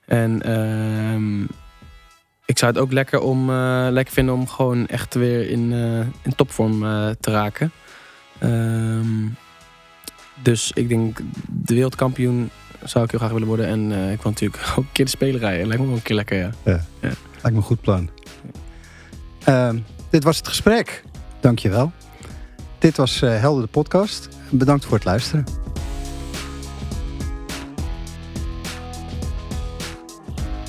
En 0.05 0.41
ehm, 0.41 1.41
ik 2.45 2.57
zou 2.57 2.71
het 2.71 2.81
ook 2.81 2.91
lekker, 2.91 3.19
om, 3.19 3.49
eh, 3.49 3.87
lekker 3.89 4.13
vinden 4.13 4.33
om 4.33 4.47
gewoon 4.47 4.87
echt 4.87 5.13
weer 5.13 5.49
in, 5.49 5.73
eh, 5.73 5.99
in 5.99 6.35
topvorm 6.35 6.79
te 7.19 7.31
raken. 7.31 7.71
Ehm, 8.39 9.27
dus 10.43 10.71
ik 10.71 10.89
denk 10.89 11.17
de 11.47 11.73
wereldkampioen 11.73 12.49
zou 12.83 13.03
ik 13.03 13.11
heel 13.11 13.19
graag 13.19 13.31
willen 13.31 13.47
worden. 13.47 13.67
En 13.67 14.11
ik 14.11 14.21
wil 14.21 14.31
natuurlijk 14.31 14.63
ook 14.77 14.83
een 14.83 14.91
keer 14.91 15.05
de 15.05 15.11
speler 15.11 15.39
rijden. 15.39 15.67
Lijkt 15.67 15.81
me 15.81 15.87
wel 15.87 15.97
een 15.97 16.03
keer 16.03 16.15
lekker, 16.15 16.37
ja. 16.37 16.49
Lijkt 16.63 17.19
me 17.43 17.55
een 17.55 17.61
goed 17.61 17.81
plan. 17.81 18.09
Ehm, 19.43 19.79
dit 20.09 20.23
was 20.23 20.37
het 20.37 20.47
gesprek. 20.47 21.03
Dankjewel. 21.39 21.91
Dit 22.79 22.97
was 22.97 23.21
eh, 23.21 23.39
Helder 23.39 23.63
de 23.63 23.69
podcast. 23.69 24.29
Bedankt 24.49 24.85
voor 24.85 24.93
het 24.93 25.05
luisteren. 25.05 25.45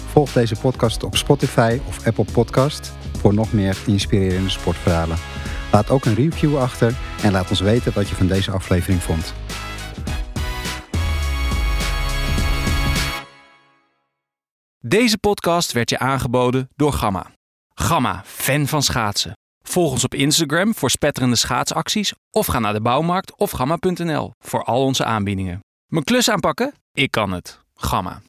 Volg 0.07 0.33
deze 0.33 0.57
podcast 0.57 1.03
op 1.03 1.17
Spotify 1.17 1.81
of 1.89 2.07
Apple 2.07 2.25
Podcast 2.33 2.93
voor 3.19 3.35
nog 3.35 3.53
meer 3.53 3.77
inspirerende 3.87 4.51
sportverhalen. 4.51 5.17
Laat 5.73 5.91
ook 5.91 6.05
een 6.05 6.15
review 6.15 6.59
achter 6.59 6.95
en 7.23 7.33
laat 7.33 7.51
ons 7.51 7.61
weten 7.61 7.93
wat 7.95 8.09
je 8.09 8.15
van 8.15 8.27
deze 8.27 8.51
aflevering 8.51 9.03
vond. 9.03 9.35
Deze 14.79 15.19
podcast 15.19 15.73
werd 15.73 15.91
je 15.91 15.99
aangeboden 15.99 16.69
door 16.77 16.93
Gamma. 16.93 17.27
Gamma, 17.75 18.23
fan 18.25 18.67
van 18.67 18.83
schaatsen. 18.83 19.33
Volg 19.63 19.91
ons 19.91 20.05
op 20.05 20.15
Instagram 20.15 20.75
voor 20.75 20.91
spetterende 20.91 21.37
schaatsacties 21.37 22.13
of 22.31 22.47
ga 22.47 22.59
naar 22.59 22.73
de 22.73 22.81
bouwmarkt 22.81 23.37
of 23.37 23.51
gamma.nl 23.51 24.33
voor 24.39 24.65
al 24.65 24.85
onze 24.85 25.05
aanbiedingen. 25.05 25.61
Mijn 25.87 26.05
klus 26.05 26.31
aanpakken? 26.31 26.75
Ik 26.93 27.11
kan 27.11 27.33
het. 27.33 27.61
Gamma. 27.75 28.23